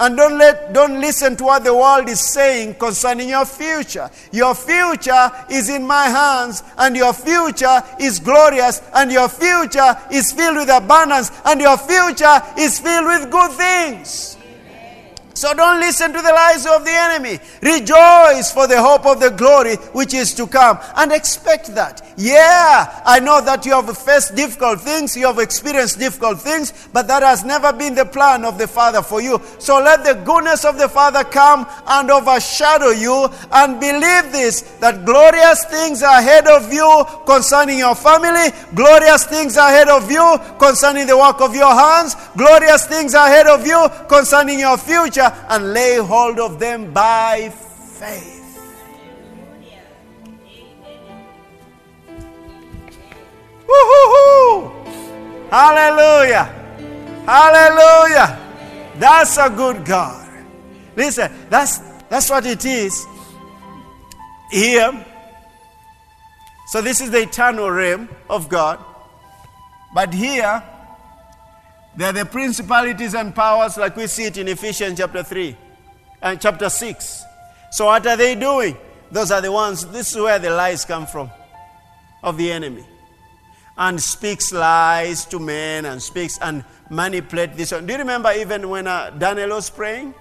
And 0.00 0.16
don't, 0.16 0.38
let, 0.38 0.72
don't 0.72 0.98
listen 0.98 1.36
to 1.36 1.44
what 1.44 1.62
the 1.62 1.74
world 1.74 2.08
is 2.08 2.32
saying 2.32 2.76
concerning 2.76 3.28
your 3.28 3.44
future. 3.44 4.10
Your 4.32 4.54
future 4.54 5.30
is 5.50 5.68
in 5.68 5.86
my 5.86 6.06
hands, 6.06 6.62
and 6.78 6.96
your 6.96 7.12
future 7.12 7.82
is 8.00 8.18
glorious, 8.18 8.80
and 8.94 9.12
your 9.12 9.28
future 9.28 9.94
is 10.10 10.32
filled 10.32 10.56
with 10.56 10.70
abundance, 10.70 11.30
and 11.44 11.60
your 11.60 11.76
future 11.76 12.42
is 12.58 12.80
filled 12.80 13.06
with 13.06 13.30
good 13.30 13.50
things. 13.52 14.38
So 15.40 15.54
don't 15.54 15.80
listen 15.80 16.12
to 16.12 16.20
the 16.20 16.32
lies 16.34 16.66
of 16.66 16.84
the 16.84 16.90
enemy. 16.90 17.38
Rejoice 17.62 18.52
for 18.52 18.66
the 18.66 18.76
hope 18.78 19.06
of 19.06 19.20
the 19.20 19.30
glory 19.30 19.76
which 19.96 20.12
is 20.12 20.34
to 20.34 20.46
come 20.46 20.78
and 20.96 21.10
expect 21.12 21.74
that. 21.74 22.06
Yeah, 22.18 23.00
I 23.06 23.20
know 23.20 23.40
that 23.40 23.64
you 23.64 23.72
have 23.72 23.96
faced 23.96 24.36
difficult 24.36 24.82
things, 24.82 25.16
you 25.16 25.24
have 25.24 25.38
experienced 25.38 25.98
difficult 25.98 26.42
things, 26.42 26.74
but 26.92 27.08
that 27.08 27.22
has 27.22 27.42
never 27.42 27.72
been 27.72 27.94
the 27.94 28.04
plan 28.04 28.44
of 28.44 28.58
the 28.58 28.68
Father 28.68 29.00
for 29.00 29.22
you. 29.22 29.40
So 29.58 29.80
let 29.80 30.04
the 30.04 30.12
goodness 30.12 30.66
of 30.66 30.76
the 30.76 30.90
Father 30.90 31.24
come 31.24 31.66
and 31.86 32.10
overshadow 32.10 32.90
you 32.90 33.26
and 33.50 33.80
believe 33.80 34.32
this 34.32 34.60
that 34.80 35.06
glorious 35.06 35.64
things 35.64 36.02
are 36.02 36.18
ahead 36.18 36.48
of 36.48 36.70
you 36.70 37.02
concerning 37.24 37.78
your 37.78 37.94
family, 37.94 38.52
glorious 38.74 39.24
things 39.24 39.56
are 39.56 39.70
ahead 39.70 39.88
of 39.88 40.10
you 40.10 40.38
concerning 40.58 41.06
the 41.06 41.16
work 41.16 41.40
of 41.40 41.54
your 41.54 41.72
hands, 41.74 42.14
glorious 42.36 42.84
things 42.84 43.14
are 43.14 43.26
ahead 43.26 43.46
of 43.46 43.66
you 43.66 43.88
concerning 44.06 44.58
your 44.58 44.76
future 44.76 45.29
and 45.48 45.72
lay 45.72 45.96
hold 45.96 46.38
of 46.38 46.58
them 46.58 46.92
by 46.92 47.50
faith. 47.50 48.38
Woo-hoo-hoo. 53.66 54.70
Hallelujah. 55.50 56.44
Hallelujah. 57.26 58.38
That's 58.98 59.36
a 59.38 59.50
good 59.50 59.84
God. 59.84 60.28
Listen, 60.96 61.30
that's 61.48 61.78
that's 62.08 62.28
what 62.28 62.44
it 62.46 62.64
is 62.64 63.06
here. 64.50 65.06
So 66.68 66.82
this 66.82 67.00
is 67.00 67.10
the 67.10 67.22
eternal 67.22 67.70
realm 67.70 68.08
of 68.28 68.48
God. 68.48 68.78
But 69.94 70.14
here 70.14 70.62
they're 72.00 72.14
the 72.14 72.24
principalities 72.24 73.14
and 73.14 73.34
powers, 73.34 73.76
like 73.76 73.94
we 73.94 74.06
see 74.06 74.24
it 74.24 74.38
in 74.38 74.48
Ephesians 74.48 74.96
chapter 74.98 75.22
3 75.22 75.54
and 76.22 76.40
chapter 76.40 76.70
6. 76.70 77.24
So, 77.72 77.86
what 77.86 78.06
are 78.06 78.16
they 78.16 78.34
doing? 78.34 78.74
Those 79.10 79.30
are 79.30 79.42
the 79.42 79.52
ones, 79.52 79.86
this 79.88 80.12
is 80.12 80.16
where 80.16 80.38
the 80.38 80.48
lies 80.48 80.86
come 80.86 81.06
from 81.06 81.30
of 82.22 82.38
the 82.38 82.50
enemy. 82.50 82.86
And 83.76 84.00
speaks 84.00 84.50
lies 84.50 85.26
to 85.26 85.38
men 85.38 85.84
and 85.84 86.00
speaks 86.00 86.38
and 86.40 86.64
manipulate 86.88 87.54
this. 87.54 87.72
one. 87.72 87.84
Do 87.84 87.92
you 87.92 87.98
remember 87.98 88.32
even 88.32 88.70
when 88.70 88.86
uh, 88.86 89.10
Daniel 89.10 89.50
was 89.50 89.68
praying? 89.68 90.14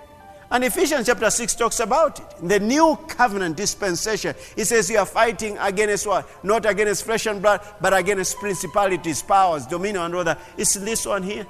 And 0.52 0.66
Ephesians 0.66 1.06
chapter 1.06 1.30
6 1.30 1.56
talks 1.56 1.80
about 1.80 2.20
it. 2.20 2.48
The 2.48 2.60
new 2.60 2.98
covenant 3.08 3.56
dispensation. 3.56 4.36
It 4.58 4.66
says 4.66 4.90
you 4.90 4.98
are 4.98 5.06
fighting 5.06 5.58
against 5.60 6.08
what? 6.08 6.28
Not 6.44 6.66
against 6.66 7.06
flesh 7.06 7.26
and 7.26 7.42
blood, 7.42 7.62
but 7.80 7.94
against 7.94 8.38
principalities, 8.38 9.22
powers, 9.22 9.66
dominion, 9.66 10.14
and 10.14 10.28
that. 10.28 10.40
It's 10.58 10.74
this 10.74 11.06
one 11.06 11.24
here 11.24 11.46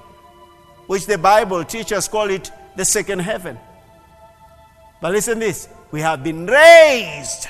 which 0.89 1.05
the 1.05 1.19
Bible 1.19 1.63
teachers 1.63 2.07
call 2.07 2.31
it 2.31 2.49
the 2.75 2.83
second 2.83 3.19
heaven. 3.19 3.59
But 4.99 5.11
listen 5.11 5.37
this 5.37 5.69
we 5.91 6.01
have 6.01 6.23
been 6.23 6.47
raised 6.47 7.45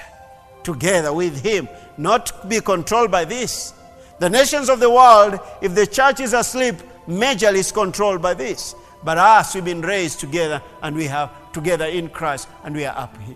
together 0.61 1.13
with 1.13 1.41
him, 1.41 1.69
not 1.97 2.49
be 2.49 2.59
controlled 2.59 3.11
by 3.11 3.23
this. 3.23 3.73
The 4.19 4.29
nations 4.29 4.67
of 4.67 4.81
the 4.81 4.89
world, 4.89 5.39
if 5.61 5.73
the 5.73 5.87
church 5.87 6.19
is 6.19 6.33
asleep, 6.33 6.75
majorly 7.07 7.59
is 7.59 7.71
controlled 7.71 8.21
by 8.21 8.33
this. 8.33 8.75
But 9.05 9.17
us, 9.17 9.55
we've 9.55 9.63
been 9.63 9.83
raised 9.83 10.19
together 10.19 10.61
and 10.83 10.93
we 10.93 11.05
have 11.05 11.31
together 11.53 11.85
in 11.85 12.09
Christ 12.09 12.49
and 12.65 12.75
we 12.75 12.83
are 12.83 12.97
up 12.97 13.17
here. 13.21 13.35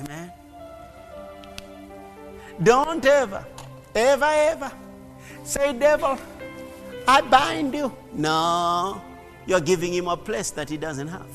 Amen. 0.00 0.32
Don't 2.62 3.04
ever, 3.04 3.44
ever, 3.94 4.24
ever 4.24 4.72
say, 5.44 5.74
devil, 5.74 6.18
I 7.08 7.22
bind 7.22 7.74
you. 7.74 7.90
No, 8.12 9.00
you're 9.46 9.62
giving 9.62 9.94
him 9.94 10.08
a 10.08 10.16
place 10.16 10.50
that 10.50 10.68
he 10.68 10.76
doesn't 10.76 11.08
have. 11.08 11.26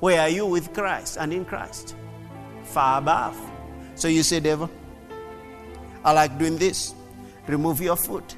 Where 0.00 0.22
are 0.22 0.30
you 0.30 0.46
with 0.46 0.72
Christ 0.72 1.18
and 1.20 1.34
in 1.34 1.44
Christ? 1.44 1.94
Far 2.64 2.98
above. 2.98 3.38
So 3.94 4.08
you 4.08 4.22
say, 4.22 4.40
devil, 4.40 4.70
I 6.02 6.12
like 6.12 6.38
doing 6.38 6.56
this. 6.56 6.94
Remove 7.46 7.82
your 7.82 7.96
foot. 7.96 8.36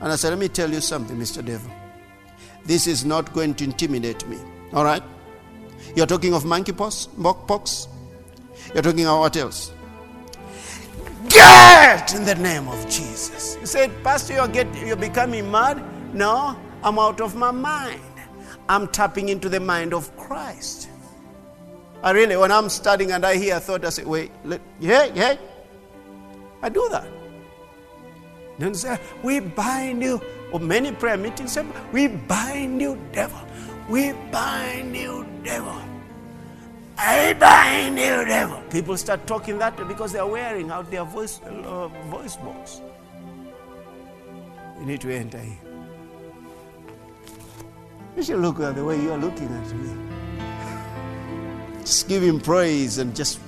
And 0.00 0.12
I 0.12 0.16
said, 0.16 0.28
let 0.28 0.38
me 0.38 0.48
tell 0.48 0.70
you 0.70 0.82
something, 0.82 1.16
Mr. 1.16 1.42
Devil. 1.42 1.70
This 2.66 2.86
is 2.86 3.06
not 3.06 3.32
going 3.32 3.54
to 3.54 3.64
intimidate 3.64 4.28
me. 4.28 4.38
All 4.74 4.84
right? 4.84 5.02
You're 5.94 6.06
talking 6.06 6.34
of 6.34 6.44
monkeypox, 6.44 7.46
pox. 7.46 7.88
You're 8.74 8.82
talking 8.82 9.06
of 9.06 9.20
what 9.20 9.36
else? 9.38 9.72
Get 11.30 12.14
in 12.14 12.26
the 12.26 12.34
name 12.34 12.68
of 12.68 12.84
Jesus. 12.90 13.35
Said, 13.66 13.90
Pastor, 14.04 14.34
you're, 14.34 14.48
get, 14.48 14.72
you're 14.76 14.96
becoming 14.96 15.50
mad? 15.50 15.82
No, 16.14 16.56
I'm 16.84 16.98
out 17.00 17.20
of 17.20 17.34
my 17.34 17.50
mind. 17.50 18.00
I'm 18.68 18.86
tapping 18.88 19.28
into 19.28 19.48
the 19.48 19.58
mind 19.58 19.92
of 19.92 20.16
Christ. 20.16 20.88
I 22.02 22.12
really, 22.12 22.36
when 22.36 22.52
I'm 22.52 22.68
studying 22.68 23.10
and 23.10 23.26
I 23.26 23.36
hear 23.36 23.56
a 23.56 23.60
thought, 23.60 23.84
I 23.84 23.88
say, 23.88 24.04
wait, 24.04 24.30
let, 24.44 24.60
yeah, 24.78 25.06
yeah. 25.14 25.36
I 26.62 26.68
do 26.68 26.88
that. 26.90 27.06
Then 28.58 28.74
say, 28.74 28.98
we 29.24 29.40
bind 29.40 30.02
you. 30.02 30.20
Or 30.52 30.60
many 30.60 30.92
prayer 30.92 31.16
meetings 31.16 31.52
say, 31.52 31.66
we 31.92 32.06
bind 32.06 32.80
you, 32.80 32.98
devil. 33.12 33.40
We 33.88 34.12
bind 34.30 34.96
you, 34.96 35.26
devil. 35.42 35.82
I 36.96 37.34
bind 37.34 37.98
you, 37.98 38.24
devil. 38.24 38.62
People 38.70 38.96
start 38.96 39.26
talking 39.26 39.58
that 39.58 39.76
because 39.88 40.12
they 40.12 40.18
are 40.20 40.28
wearing 40.28 40.70
out 40.70 40.90
their 40.90 41.04
voice, 41.04 41.40
uh, 41.42 41.88
voice 42.08 42.36
box. 42.36 42.80
You 44.80 44.86
need 44.86 45.00
to 45.00 45.10
enter 45.14 45.38
eh? 45.38 45.42
here. 45.42 45.58
You 48.16 48.22
should 48.22 48.40
look 48.40 48.60
at 48.60 48.74
the 48.76 48.84
way 48.84 49.00
you 49.00 49.12
are 49.12 49.18
looking 49.18 49.48
at 49.48 49.72
me. 49.74 49.90
Just 51.80 52.08
give 52.08 52.22
him 52.22 52.40
praise 52.40 52.98
and 52.98 53.14
just 53.14 53.38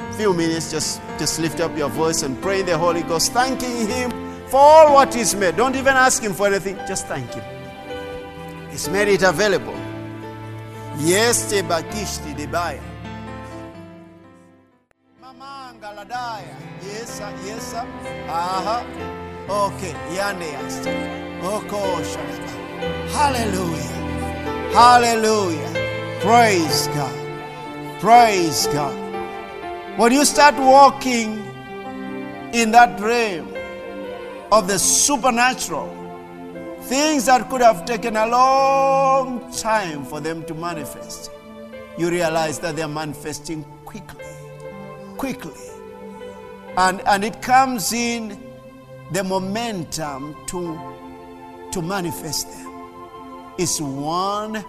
a 0.00 0.12
few 0.14 0.32
minutes, 0.34 0.70
just, 0.70 1.00
just 1.18 1.38
lift 1.38 1.60
up 1.60 1.76
your 1.76 1.88
voice 1.88 2.22
and 2.22 2.40
pray 2.42 2.60
in 2.60 2.66
the 2.66 2.76
Holy 2.76 3.02
Ghost, 3.02 3.32
thanking 3.32 3.86
him 3.86 4.10
for 4.48 4.58
all 4.58 4.94
what 4.94 5.14
he's 5.14 5.34
made. 5.34 5.56
Don't 5.56 5.76
even 5.76 5.94
ask 5.94 6.22
him 6.22 6.32
for 6.32 6.48
anything, 6.48 6.76
just 6.88 7.06
thank 7.06 7.32
him. 7.32 7.44
He's 8.70 8.88
made 8.88 9.06
it 9.06 9.22
available. 9.22 9.74
Yes, 10.98 11.48
te 11.50 11.62
bakishti 11.62 12.34
debaya. 12.34 12.82
Mama 15.20 15.74
Mangaladaya. 15.80 16.56
Yes, 16.82 17.18
sir. 17.18 17.32
Yes, 17.44 17.62
sir. 17.70 17.86
Aha. 18.28 19.23
Okay. 19.48 19.92
Yande. 20.16 20.54
Hallelujah. 23.12 23.82
Hallelujah. 24.72 26.20
Praise 26.20 26.86
God. 26.88 28.00
Praise 28.00 28.66
God. 28.68 29.98
When 29.98 30.12
you 30.12 30.24
start 30.24 30.54
walking 30.54 31.44
in 32.54 32.70
that 32.70 32.98
realm 32.98 33.54
of 34.50 34.66
the 34.66 34.78
supernatural, 34.78 35.88
things 36.84 37.26
that 37.26 37.50
could 37.50 37.60
have 37.60 37.84
taken 37.84 38.16
a 38.16 38.26
long 38.26 39.52
time 39.52 40.04
for 40.06 40.20
them 40.20 40.42
to 40.44 40.54
manifest, 40.54 41.30
you 41.98 42.08
realize 42.08 42.58
that 42.60 42.76
they're 42.76 42.88
manifesting 42.88 43.62
quickly. 43.84 44.24
Quickly. 45.18 45.52
And, 46.78 47.02
and 47.02 47.24
it 47.24 47.42
comes 47.42 47.92
in 47.92 48.53
the 49.14 49.24
momentum 49.24 50.36
to, 50.46 50.78
to 51.72 51.80
manifest 51.80 52.50
them. 52.50 53.54
It's 53.58 53.80
one 53.80 54.64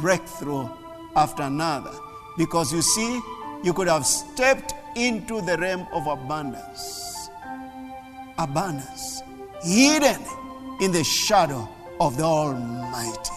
breakthrough 0.00 0.68
after 1.16 1.44
another. 1.44 1.92
Because 2.36 2.72
you 2.72 2.82
see, 2.82 3.20
you 3.64 3.72
could 3.72 3.88
have 3.88 4.06
stepped 4.06 4.74
into 4.96 5.40
the 5.40 5.56
realm 5.56 5.86
of 5.92 6.06
abundance. 6.06 7.30
Abundance. 8.38 9.22
Hidden 9.62 10.22
in 10.80 10.92
the 10.92 11.02
shadow 11.02 11.68
of 12.00 12.16
the 12.18 12.24
Almighty. 12.24 13.30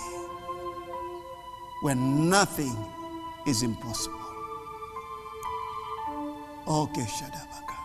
where 1.84 1.96
nothing 1.96 2.76
is 3.46 3.62
impossible. 3.62 4.20
Okay, 6.66 7.02
Shadabaka. 7.02 7.78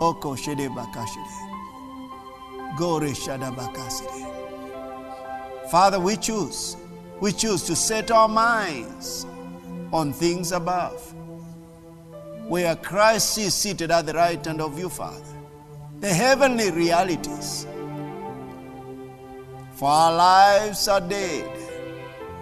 Oko 0.00 0.34
Shedebaka 0.34 1.06
Shede. 1.06 1.47
Father, 5.70 6.00
we 6.00 6.16
choose. 6.16 6.76
We 7.20 7.32
choose 7.32 7.64
to 7.64 7.76
set 7.76 8.10
our 8.10 8.28
minds 8.28 9.26
on 9.92 10.12
things 10.12 10.52
above, 10.52 11.14
where 12.46 12.76
Christ 12.76 13.38
is 13.38 13.54
seated 13.54 13.90
at 13.90 14.06
the 14.06 14.12
right 14.12 14.44
hand 14.44 14.60
of 14.60 14.78
you, 14.78 14.88
Father. 14.88 15.24
The 16.00 16.12
heavenly 16.12 16.70
realities. 16.70 17.66
For 19.72 19.88
our 19.88 20.14
lives 20.14 20.88
are 20.88 21.00
dead, 21.00 21.50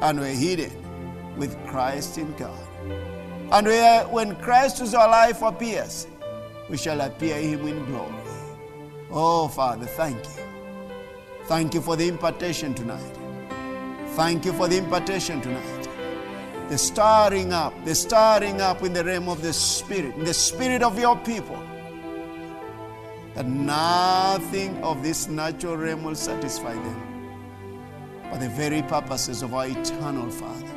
and 0.02 0.20
we're 0.20 0.34
hidden 0.34 1.36
with 1.36 1.56
Christ 1.66 2.18
in 2.18 2.32
God. 2.36 2.66
And 3.52 3.66
we 3.66 3.78
are, 3.78 4.04
when 4.08 4.36
Christ 4.36 4.78
who's 4.78 4.94
our 4.94 5.08
life 5.08 5.42
appears, 5.42 6.06
we 6.68 6.76
shall 6.76 7.00
appear 7.00 7.36
him 7.40 7.66
in 7.66 7.84
glory. 7.86 8.25
Oh, 9.10 9.48
Father, 9.48 9.86
thank 9.86 10.16
you. 10.16 10.42
Thank 11.44 11.74
you 11.74 11.80
for 11.80 11.94
the 11.96 12.08
impartation 12.08 12.74
tonight. 12.74 13.00
Thank 14.16 14.44
you 14.44 14.52
for 14.52 14.66
the 14.66 14.78
impartation 14.78 15.40
tonight. 15.40 15.88
The 16.68 16.76
stirring 16.76 17.52
up, 17.52 17.72
the 17.84 17.94
stirring 17.94 18.60
up 18.60 18.82
in 18.82 18.92
the 18.92 19.04
realm 19.04 19.28
of 19.28 19.42
the 19.42 19.52
Spirit, 19.52 20.16
in 20.16 20.24
the 20.24 20.34
Spirit 20.34 20.82
of 20.82 20.98
your 20.98 21.16
people. 21.18 21.62
That 23.34 23.46
nothing 23.46 24.82
of 24.82 25.02
this 25.02 25.28
natural 25.28 25.76
realm 25.76 26.02
will 26.02 26.14
satisfy 26.14 26.72
them, 26.72 27.28
but 28.30 28.40
the 28.40 28.48
very 28.48 28.82
purposes 28.82 29.42
of 29.42 29.54
our 29.54 29.68
eternal 29.68 30.30
Father. 30.30 30.72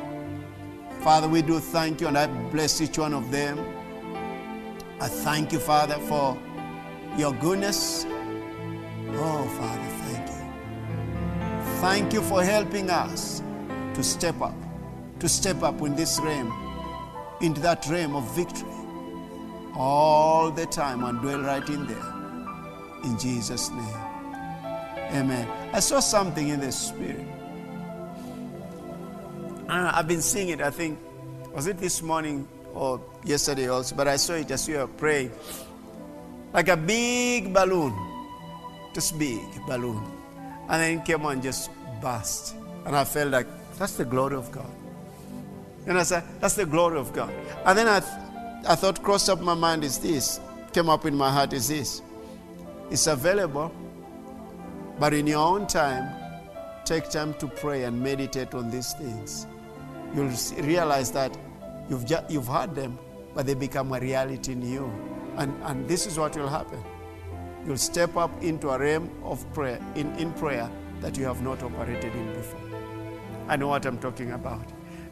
Father, 1.00 1.26
we 1.26 1.40
do 1.42 1.58
thank 1.58 2.00
you, 2.02 2.06
and 2.06 2.18
I 2.18 2.26
bless 2.50 2.80
each 2.80 2.98
one 2.98 3.14
of 3.14 3.30
them. 3.30 3.58
I 5.00 5.08
thank 5.08 5.50
you, 5.52 5.58
Father, 5.58 5.98
for 6.00 6.38
your 7.16 7.32
goodness. 7.32 8.04
Oh, 9.14 9.44
Father, 9.58 9.90
thank 10.04 10.28
you. 10.28 11.80
Thank 11.80 12.12
you 12.12 12.22
for 12.22 12.42
helping 12.42 12.90
us 12.90 13.42
to 13.94 14.02
step 14.02 14.40
up, 14.40 14.54
to 15.18 15.28
step 15.28 15.62
up 15.62 15.80
in 15.82 15.94
this 15.96 16.18
realm, 16.20 16.52
into 17.40 17.60
that 17.60 17.86
realm 17.88 18.14
of 18.14 18.24
victory 18.34 18.68
all 19.76 20.50
the 20.50 20.66
time 20.66 21.04
and 21.04 21.20
dwell 21.20 21.40
right 21.40 21.66
in 21.68 21.86
there. 21.86 22.12
In 23.04 23.18
Jesus' 23.18 23.70
name. 23.70 23.96
Amen. 25.12 25.48
I 25.72 25.80
saw 25.80 26.00
something 26.00 26.48
in 26.48 26.60
the 26.60 26.70
spirit. 26.70 27.26
I've 29.68 30.08
been 30.08 30.20
seeing 30.22 30.48
it, 30.48 30.60
I 30.60 30.70
think, 30.70 30.98
was 31.54 31.66
it 31.66 31.78
this 31.78 32.02
morning 32.02 32.46
or 32.74 33.00
yesterday 33.24 33.68
also, 33.68 33.94
but 33.94 34.08
I 34.08 34.16
saw 34.16 34.34
it 34.34 34.50
as 34.50 34.68
we 34.68 34.76
were 34.76 34.86
praying. 34.86 35.30
Like 36.52 36.68
a 36.68 36.76
big 36.76 37.54
balloon, 37.54 37.94
just 38.94 39.18
big 39.18 39.40
balloon. 39.66 40.02
And 40.68 40.82
then 40.82 41.02
came 41.02 41.26
on 41.26 41.42
just 41.42 41.70
burst. 42.00 42.54
And 42.84 42.96
I 42.96 43.04
felt 43.04 43.30
like, 43.30 43.46
that's 43.78 43.96
the 43.96 44.04
glory 44.04 44.36
of 44.36 44.50
God. 44.52 44.70
And 45.86 45.98
I 45.98 46.02
said, 46.02 46.24
that's 46.40 46.54
the 46.54 46.66
glory 46.66 46.98
of 46.98 47.12
God. 47.12 47.32
And 47.64 47.76
then 47.76 47.88
I, 47.88 48.00
th- 48.00 48.12
I 48.68 48.74
thought, 48.74 49.02
crossed 49.02 49.30
up 49.30 49.40
my 49.40 49.54
mind 49.54 49.84
is 49.84 49.98
this, 49.98 50.40
came 50.72 50.88
up 50.88 51.06
in 51.06 51.14
my 51.14 51.30
heart 51.30 51.52
is 51.52 51.68
this. 51.68 52.02
It's 52.90 53.06
available, 53.06 53.72
but 54.98 55.14
in 55.14 55.26
your 55.26 55.38
own 55.38 55.66
time, 55.66 56.14
take 56.84 57.08
time 57.08 57.34
to 57.34 57.46
pray 57.46 57.84
and 57.84 58.00
meditate 58.00 58.54
on 58.54 58.70
these 58.70 58.92
things. 58.94 59.46
You'll 60.14 60.32
realize 60.64 61.10
that 61.12 61.36
you've, 61.88 62.04
ju- 62.04 62.24
you've 62.28 62.48
heard 62.48 62.74
them, 62.74 62.98
but 63.34 63.46
they 63.46 63.54
become 63.54 63.92
a 63.92 64.00
reality 64.00 64.52
in 64.52 64.62
you. 64.62 64.92
And, 65.36 65.54
and 65.62 65.88
this 65.88 66.06
is 66.06 66.18
what 66.18 66.36
will 66.36 66.48
happen. 66.48 66.82
You'll 67.66 67.76
step 67.76 68.16
up 68.16 68.30
into 68.42 68.70
a 68.70 68.78
realm 68.78 69.10
of 69.22 69.50
prayer, 69.52 69.80
in, 69.94 70.14
in 70.16 70.32
prayer 70.32 70.70
that 71.00 71.16
you 71.16 71.24
have 71.24 71.42
not 71.42 71.62
operated 71.62 72.14
in 72.14 72.32
before. 72.32 72.60
I 73.48 73.56
know 73.56 73.68
what 73.68 73.84
I'm 73.84 73.98
talking 73.98 74.32
about. 74.32 74.64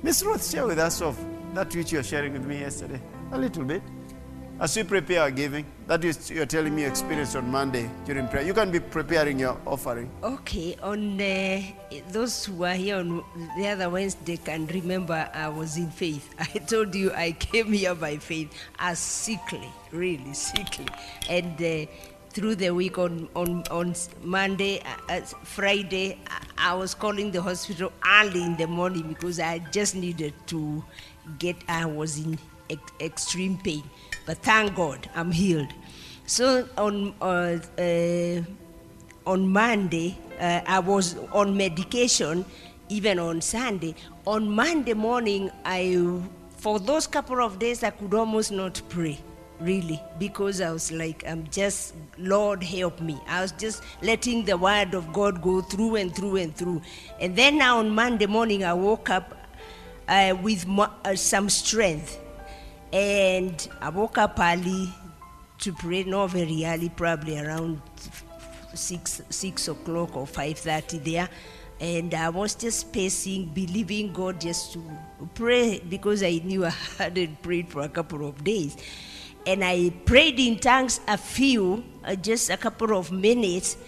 Miss 0.02 0.22
Ruth, 0.22 0.48
share 0.48 0.66
with 0.66 0.78
us 0.78 1.02
of 1.02 1.18
that 1.54 1.74
which 1.74 1.92
you're 1.92 2.02
sharing 2.02 2.32
with 2.32 2.44
me 2.44 2.60
yesterday. 2.60 3.00
A 3.32 3.38
little 3.38 3.64
bit. 3.64 3.82
As 4.60 4.76
we 4.76 4.82
prepare 4.82 5.22
our 5.22 5.30
giving, 5.30 5.64
that 5.86 6.04
is 6.04 6.28
you're 6.30 6.44
telling 6.44 6.74
me 6.74 6.82
you 6.82 6.88
experienced 6.88 7.36
on 7.36 7.48
Monday 7.48 7.88
during 8.04 8.26
prayer. 8.26 8.44
You 8.44 8.52
can 8.52 8.72
be 8.72 8.80
preparing 8.80 9.38
your 9.38 9.56
offering. 9.64 10.10
Okay, 10.24 10.74
on 10.82 11.20
uh, 11.20 11.62
those 12.10 12.44
who 12.44 12.64
are 12.64 12.74
here 12.74 12.96
on 12.96 13.22
the 13.56 13.68
other 13.68 13.88
Wednesday 13.88 14.36
can 14.36 14.66
remember 14.66 15.30
I 15.32 15.48
was 15.48 15.76
in 15.76 15.90
faith. 15.90 16.34
I 16.40 16.58
told 16.58 16.92
you 16.92 17.12
I 17.12 17.32
came 17.32 17.72
here 17.72 17.94
by 17.94 18.16
faith 18.16 18.52
as 18.80 18.98
sickly, 18.98 19.68
really 19.92 20.34
sickly. 20.34 20.86
And 21.30 21.54
uh, 21.62 21.86
through 22.38 22.54
the 22.54 22.70
week 22.70 22.98
on, 22.98 23.28
on, 23.34 23.64
on 23.68 23.92
Monday, 24.22 24.80
uh, 24.82 25.12
uh, 25.14 25.20
Friday, 25.42 26.16
I, 26.56 26.72
was 26.72 26.94
calling 26.94 27.32
the 27.32 27.42
hospital 27.42 27.90
early 28.06 28.44
in 28.44 28.56
the 28.56 28.68
morning 28.68 29.08
because 29.08 29.40
I 29.40 29.58
just 29.58 29.96
needed 29.96 30.32
to 30.46 30.84
get, 31.40 31.56
I 31.68 31.84
was 31.84 32.16
in 32.16 32.38
ex- 32.70 32.92
extreme 33.00 33.58
pain. 33.58 33.82
But 34.24 34.38
thank 34.38 34.76
God, 34.76 35.10
I'm 35.16 35.32
healed. 35.32 35.72
So 36.26 36.68
on 36.76 37.12
uh, 37.20 37.58
uh, 37.76 38.42
on 39.26 39.48
Monday, 39.48 40.16
uh, 40.38 40.60
I 40.64 40.78
was 40.78 41.16
on 41.32 41.56
medication, 41.56 42.44
even 42.88 43.18
on 43.18 43.40
Sunday. 43.40 43.96
On 44.28 44.48
Monday 44.48 44.94
morning, 44.94 45.50
I, 45.64 46.20
for 46.58 46.78
those 46.78 47.08
couple 47.08 47.42
of 47.42 47.58
days, 47.58 47.82
I 47.82 47.90
could 47.90 48.14
almost 48.14 48.52
not 48.52 48.80
pray, 48.88 49.18
really, 49.60 50.00
because 50.18 50.60
I 50.60 50.70
was 50.72 50.90
like, 50.92 51.24
I'm 51.26 51.48
just, 51.50 51.94
Lord, 52.18 52.62
help 52.62 53.00
me. 53.00 53.18
I 53.26 53.42
was 53.42 53.52
just 53.52 53.82
letting 54.02 54.44
the 54.44 54.56
word 54.56 54.94
of 54.94 55.12
God 55.12 55.42
go 55.42 55.60
through 55.60 55.96
and 55.96 56.14
through 56.14 56.36
and 56.36 56.54
through. 56.56 56.82
And 57.20 57.36
then 57.36 57.58
now 57.58 57.78
on 57.78 57.90
Monday 57.90 58.26
morning, 58.26 58.64
I 58.64 58.74
woke 58.74 59.10
up 59.10 59.34
uh, 60.08 60.36
with 60.42 60.66
mo- 60.66 60.92
uh, 61.04 61.14
some 61.14 61.48
strength. 61.48 62.18
And 62.92 63.68
I 63.80 63.90
woke 63.90 64.16
up 64.18 64.38
early 64.40 64.92
to 65.58 65.72
pray, 65.72 66.04
not 66.04 66.30
very 66.30 66.64
early, 66.64 66.88
probably 66.88 67.38
around 67.38 67.80
six 68.74 69.20
six 69.30 69.68
o'clock 69.68 70.16
or 70.16 70.26
five 70.26 70.58
thirty 70.58 70.98
there, 70.98 71.28
and 71.80 72.14
I 72.14 72.28
was 72.28 72.54
just 72.54 72.92
pacing, 72.92 73.46
believing 73.46 74.12
God 74.12 74.40
just 74.40 74.72
to 74.74 74.82
pray 75.34 75.80
because 75.80 76.22
I 76.22 76.40
knew 76.44 76.64
I 76.64 76.70
hadn't 76.98 77.42
prayed 77.42 77.68
for 77.68 77.82
a 77.82 77.88
couple 77.88 78.26
of 78.26 78.42
days, 78.44 78.76
and 79.48 79.64
I 79.64 79.88
prayed 80.04 80.38
in 80.38 80.58
tongues 80.58 81.00
a 81.08 81.16
few, 81.16 81.82
uh, 82.04 82.14
just 82.16 82.50
a 82.50 82.58
couple 82.58 82.94
of 82.94 83.10
minutes, 83.10 83.78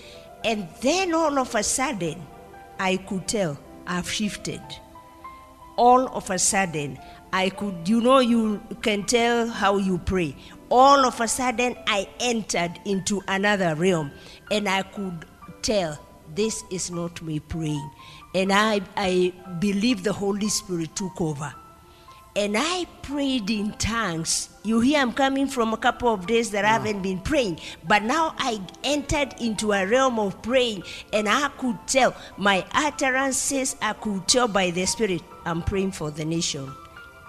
and 0.42 0.66
then 0.80 1.12
all 1.14 1.38
of 1.38 1.54
a 1.54 1.62
sudden, 1.62 2.26
I 2.78 2.96
could 2.96 3.28
tell 3.28 3.58
I've 3.86 4.10
shifted. 4.10 4.62
All 5.76 6.08
of 6.16 6.30
a 6.30 6.38
sudden, 6.38 6.98
I 7.30 7.50
could, 7.50 7.86
you 7.86 8.00
know, 8.00 8.20
you 8.20 8.62
can 8.80 9.04
tell 9.04 9.48
how 9.48 9.76
you 9.76 9.98
pray. 9.98 10.34
All 10.70 11.04
of 11.04 11.20
a 11.20 11.28
sudden, 11.28 11.76
I 11.86 12.08
entered 12.20 12.80
into 12.86 13.22
another 13.28 13.74
realm 13.74 14.12
and 14.50 14.66
I 14.66 14.82
could 14.82 15.26
tell 15.60 15.98
this 16.34 16.64
is 16.70 16.90
not 16.90 17.20
me 17.20 17.38
praying. 17.38 17.90
And 18.34 18.52
I, 18.52 18.80
I 18.96 19.32
believe 19.58 20.04
the 20.04 20.12
Holy 20.12 20.48
Spirit 20.48 20.96
took 20.96 21.20
over. 21.20 21.54
And 22.36 22.56
I 22.56 22.86
prayed 23.02 23.50
in 23.50 23.72
tongues. 23.72 24.50
You 24.62 24.80
hear, 24.80 25.00
I'm 25.00 25.12
coming 25.12 25.48
from 25.48 25.72
a 25.72 25.76
couple 25.76 26.12
of 26.12 26.26
days 26.26 26.50
that 26.52 26.64
I 26.64 26.68
haven't 26.68 27.02
been 27.02 27.18
praying, 27.18 27.60
but 27.88 28.02
now 28.02 28.34
I 28.38 28.60
entered 28.84 29.34
into 29.40 29.72
a 29.72 29.86
realm 29.86 30.18
of 30.18 30.40
praying, 30.42 30.84
and 31.12 31.28
I 31.28 31.48
could 31.58 31.78
tell 31.86 32.14
my 32.36 32.64
utterances, 32.72 33.76
I 33.82 33.94
could 33.94 34.28
tell 34.28 34.48
by 34.48 34.70
the 34.70 34.86
Spirit, 34.86 35.22
I'm 35.44 35.62
praying 35.62 35.92
for 35.92 36.10
the 36.10 36.24
nation 36.24 36.70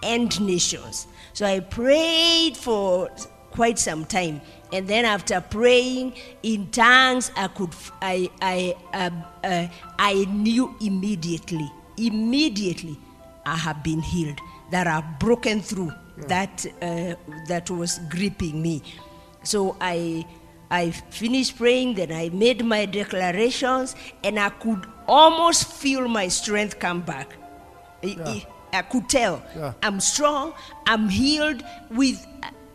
and 0.04 0.40
nations. 0.42 1.08
So 1.34 1.46
I 1.46 1.62
prayed 1.62 2.58
for 2.58 3.10
quite 3.52 3.80
some 3.80 4.06
time, 4.06 4.42
and 4.72 4.88
then 4.88 5.06
after 5.06 5.42
praying 5.42 6.14
in 6.44 6.70
tongues, 6.70 7.32
I 7.36 7.48
could, 7.48 7.74
I, 8.02 8.30
I, 8.42 8.76
uh, 8.94 9.10
uh, 9.44 9.68
I 9.98 10.26
knew 10.26 10.76
immediately, 10.80 11.72
immediately, 11.98 12.98
I 13.46 13.56
have 13.56 13.84
been 13.84 14.02
healed. 14.02 14.40
That 14.72 14.88
I've 14.88 15.20
broken 15.20 15.62
through 15.62 15.92
that 16.28 16.66
uh, 16.82 17.16
that 17.48 17.70
was 17.70 18.00
gripping 18.10 18.62
me. 18.62 18.82
So 19.44 19.76
I 19.82 20.26
I 20.70 20.92
finished 20.92 21.58
praying, 21.58 21.96
then 21.96 22.12
I 22.12 22.30
made 22.30 22.64
my 22.64 22.86
declarations, 22.86 23.96
and 24.24 24.40
I 24.40 24.50
could 24.50 24.86
almost 25.08 25.68
feel 25.72 26.08
my 26.08 26.28
strength 26.30 26.80
come 26.80 27.02
back. 27.02 27.34
I- 28.04 28.18
I, 28.74 28.80
I 28.80 28.82
could 28.84 29.10
tell 29.10 29.42
Yeah. 29.56 29.74
I'm 29.84 30.00
strong, 30.00 30.54
I'm 30.88 31.10
healed. 31.10 31.64
With 31.90 32.26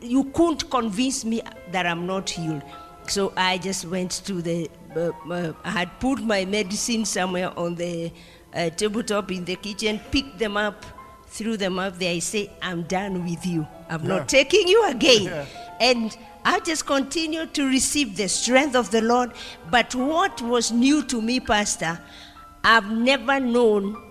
you 0.02 0.24
couldn't 0.24 0.68
convince 0.70 1.24
me 1.24 1.40
that 1.72 1.86
I'm 1.86 2.06
not 2.06 2.28
healed. 2.28 2.62
So 3.08 3.32
I 3.36 3.58
just 3.58 3.86
went 3.86 4.10
to 4.26 4.42
the. 4.42 4.70
Uh, 4.94 5.10
uh, 5.30 5.52
I 5.64 5.70
had 5.70 5.90
put 6.00 6.20
my 6.22 6.44
medicine 6.44 7.04
somewhere 7.06 7.50
on 7.58 7.74
the 7.76 8.12
uh, 8.54 8.70
tabletop 8.70 9.30
in 9.30 9.44
the 9.44 9.56
kitchen, 9.56 10.00
picked 10.10 10.38
them 10.38 10.56
up, 10.56 10.84
threw 11.36 11.56
them 11.56 11.78
up 11.78 11.98
there. 11.98 12.12
I 12.14 12.18
say, 12.20 12.50
I'm 12.62 12.82
done 12.84 13.24
with 13.24 13.44
you. 13.46 13.66
I'm 13.90 14.02
Yeah. 14.02 14.08
not 14.16 14.28
taking 14.28 14.66
you 14.68 14.86
again. 14.88 15.24
Yeah. 15.24 15.44
And 15.80 16.16
I 16.44 16.60
just 16.60 16.86
continued 16.86 17.52
to 17.54 17.66
receive 17.68 18.16
the 18.16 18.28
strength 18.28 18.74
of 18.76 18.90
the 18.90 19.02
Lord. 19.02 19.32
But 19.70 19.94
what 19.94 20.40
was 20.42 20.72
new 20.72 21.02
to 21.04 21.20
me, 21.20 21.40
Pastor, 21.40 22.00
I've 22.64 22.90
never 22.90 23.38
known 23.40 24.02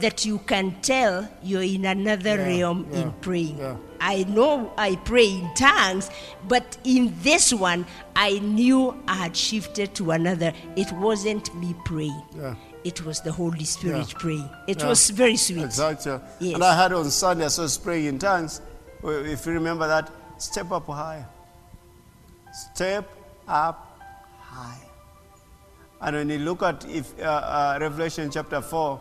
that 0.00 0.24
you 0.24 0.38
can 0.38 0.74
tell 0.80 1.28
you're 1.42 1.62
in 1.62 1.84
another 1.84 2.36
Yeah, 2.36 2.46
realm 2.46 2.86
yeah, 2.90 2.98
in 3.02 3.12
praying. 3.20 3.58
yeah. 3.58 3.76
I 4.00 4.24
know 4.24 4.72
I 4.76 4.96
pray 4.96 5.28
in 5.28 5.50
tongues, 5.54 6.10
but 6.48 6.76
in 6.82 7.14
this 7.22 7.52
one, 7.52 7.86
I 8.16 8.38
knew 8.40 9.00
I 9.06 9.14
had 9.14 9.36
shifted 9.36 9.94
to 9.96 10.10
another. 10.10 10.52
It 10.76 10.90
wasn't 10.92 11.54
me 11.54 11.74
praying. 11.84 12.22
It 12.84 13.04
was 13.04 13.20
the 13.20 13.32
Holy 13.32 13.64
Spirit 13.64 14.08
Yeah. 14.12 14.18
praying. 14.18 14.50
It 14.66 14.80
Yeah. 14.80 14.88
was 14.88 15.10
very 15.10 15.36
sweet. 15.36 15.62
Exactly. 15.64 16.18
Yes. 16.40 16.54
And 16.54 16.64
I 16.64 16.74
had 16.74 16.92
on 16.92 17.10
Sunday, 17.10 17.44
I 17.44 17.46
was 17.62 17.78
praying 17.78 18.06
in 18.06 18.18
tongues. 18.18 18.60
If 19.04 19.46
you 19.46 19.52
remember 19.52 19.86
that, 19.86 20.10
step 20.38 20.70
up 20.72 20.86
higher. 20.88 21.26
Step 22.74 23.08
up 23.48 23.98
high. 24.40 24.80
And 26.00 26.16
when 26.16 26.30
you 26.30 26.38
look 26.38 26.62
at 26.62 26.84
if, 26.88 27.18
uh, 27.20 27.22
uh, 27.24 27.78
Revelation 27.80 28.30
chapter 28.30 28.60
4, 28.60 29.00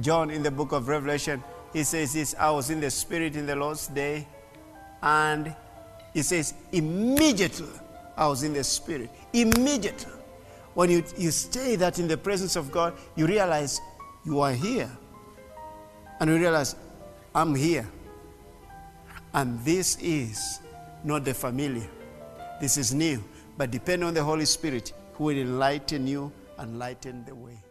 John 0.00 0.30
in 0.30 0.42
the 0.42 0.50
book 0.50 0.72
of 0.72 0.88
Revelation, 0.88 1.42
he 1.72 1.84
says 1.84 2.12
this 2.12 2.34
I 2.38 2.50
was 2.50 2.70
in 2.70 2.80
the 2.80 2.90
Spirit 2.90 3.36
in 3.36 3.46
the 3.46 3.56
Lord's 3.56 3.86
day, 3.88 4.26
and 5.02 5.54
he 6.12 6.22
says, 6.22 6.54
immediately 6.72 7.68
I 8.16 8.28
was 8.28 8.42
in 8.42 8.52
the 8.52 8.64
Spirit. 8.64 9.10
Immediately. 9.32 10.12
When 10.74 10.90
you, 10.90 11.04
you 11.16 11.30
stay 11.30 11.76
that 11.76 11.98
in 11.98 12.08
the 12.08 12.16
presence 12.16 12.56
of 12.56 12.70
God, 12.70 12.94
you 13.16 13.26
realize 13.26 13.80
you 14.24 14.40
are 14.40 14.52
here. 14.52 14.90
And 16.20 16.30
you 16.30 16.36
realize, 16.36 16.76
I'm 17.34 17.54
here. 17.54 17.88
And 19.32 19.58
this 19.64 19.96
is 20.00 20.60
not 21.02 21.24
the 21.24 21.34
familiar. 21.34 21.88
This 22.60 22.76
is 22.76 22.92
new. 22.94 23.22
But 23.56 23.70
depend 23.70 24.04
on 24.04 24.14
the 24.14 24.22
Holy 24.22 24.46
Spirit 24.46 24.92
who 25.14 25.24
will 25.24 25.38
enlighten 25.38 26.06
you 26.06 26.32
and 26.58 26.78
lighten 26.78 27.24
the 27.24 27.34
way. 27.34 27.63